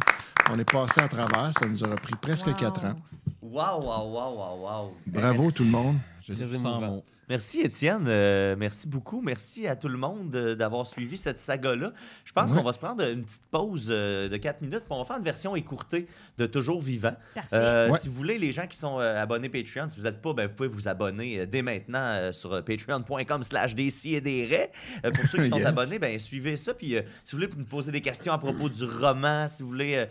[0.50, 2.54] On est passé à travers, ça nous aura pris presque Wow.
[2.54, 2.94] quatre ans.
[3.40, 4.94] Wow, wow, wow, wow, wow.
[5.06, 5.96] Bravo tout le monde.
[6.20, 6.92] Je Très suis sans émouvant.
[6.96, 7.04] mots.
[7.28, 9.22] Merci Étienne, Euh, merci beaucoup.
[9.22, 11.92] Merci à tout le monde euh, d'avoir suivi cette saga-là.
[12.24, 12.58] Je pense Ouais.
[12.58, 15.16] qu'on va se prendre une petite pause euh, de 4 minutes, puis on va faire
[15.16, 16.06] une version écourtée
[16.38, 17.14] de Toujours Vivant.
[17.34, 17.48] Parfait.
[17.56, 17.98] Euh, Ouais.
[17.98, 20.46] Si vous voulez, les gens qui sont euh, abonnés Patreon, si vous n'êtes pas, ben,
[20.48, 23.74] vous pouvez vous abonner euh, dès maintenant euh, sur patreon.com slash
[24.04, 24.72] et des raies.
[25.06, 25.66] Euh, pour ceux qui sont Yes.
[25.66, 26.74] abonnés, ben, suivez ça.
[26.74, 29.68] Puis euh, si vous voulez me poser des questions à propos du roman, si vous
[29.70, 30.06] voulez...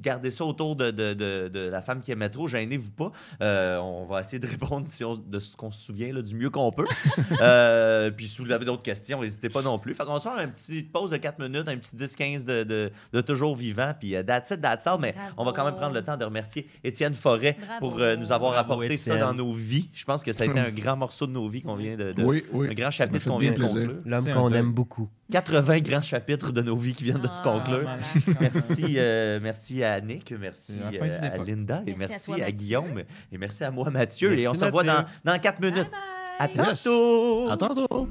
[0.00, 3.12] Gardez ça autour de, de- de- de la femme qui aimait trop, gênez-vous pas.
[3.42, 6.34] Euh, on va essayer de répondre si on- de ce qu'on se souvient là, du
[6.34, 6.84] mieux qu'on peut.
[7.40, 9.94] Euh, puis si vous avez d'autres questions, n'hésitez pas non plus.
[9.94, 12.62] Fait qu'on va se faire une petite pause de 4 minutes, un petit 10-15 de,
[12.64, 13.92] de- de toujours vivant.
[13.98, 14.98] Puis euh, that's it, that's all.
[15.00, 15.32] Mais Bravo.
[15.38, 17.90] on va quand même prendre le temps de remercier Étienne Forêt Bravo.
[17.90, 19.88] pour euh, nous avoir Bravo, apporté ça dans nos vies.
[19.94, 22.12] Je pense que ça a été un grand morceau de nos vies qu'on vient de.
[22.12, 22.68] de- Oui, oui.
[22.70, 23.94] Un grand chapitre qu'on vient de conclure.
[24.04, 25.08] L'homme qu'on aime beaucoup.
[25.34, 27.88] 80 grands chapitres de nos vies qui viennent de se Ah, conclure.
[28.40, 31.38] Merci, euh, merci à Nick, merci euh, à.
[31.38, 32.50] Linda et Merci à toi, à.
[32.52, 33.02] Guillaume
[33.32, 34.28] et merci à moi Mathieu.
[34.28, 35.90] Merci, et on se revoit dans, dans 4 minutes.
[35.90, 35.90] Bye
[36.38, 36.66] À bye.
[36.68, 36.84] Yes.
[36.84, 37.50] tantôt!
[37.50, 38.08] À tantôt.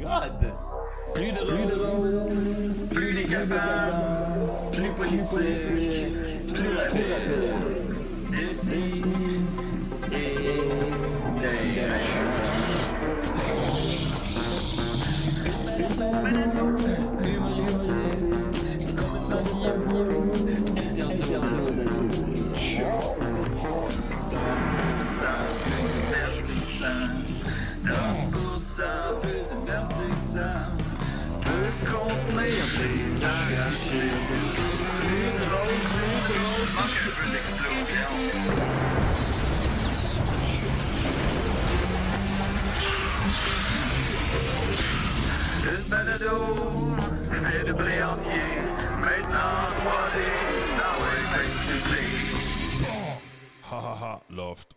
[0.00, 0.52] God!
[1.12, 3.92] Plus drôle, plus décapable,
[4.72, 7.02] plus politique, plus rapide.
[8.30, 9.02] D'ici
[28.76, 30.66] ça peu divertissant,
[31.44, 34.12] des arrachés.
[35.00, 38.12] Plus drôle, plus drôle, manque un peu d'explosion.
[45.70, 46.36] Une balado,
[47.44, 48.50] fait de blé entier,
[49.00, 50.16] maintenant 3D,
[50.80, 51.64] dans les fake
[53.70, 54.68] Ha ha ha, loft.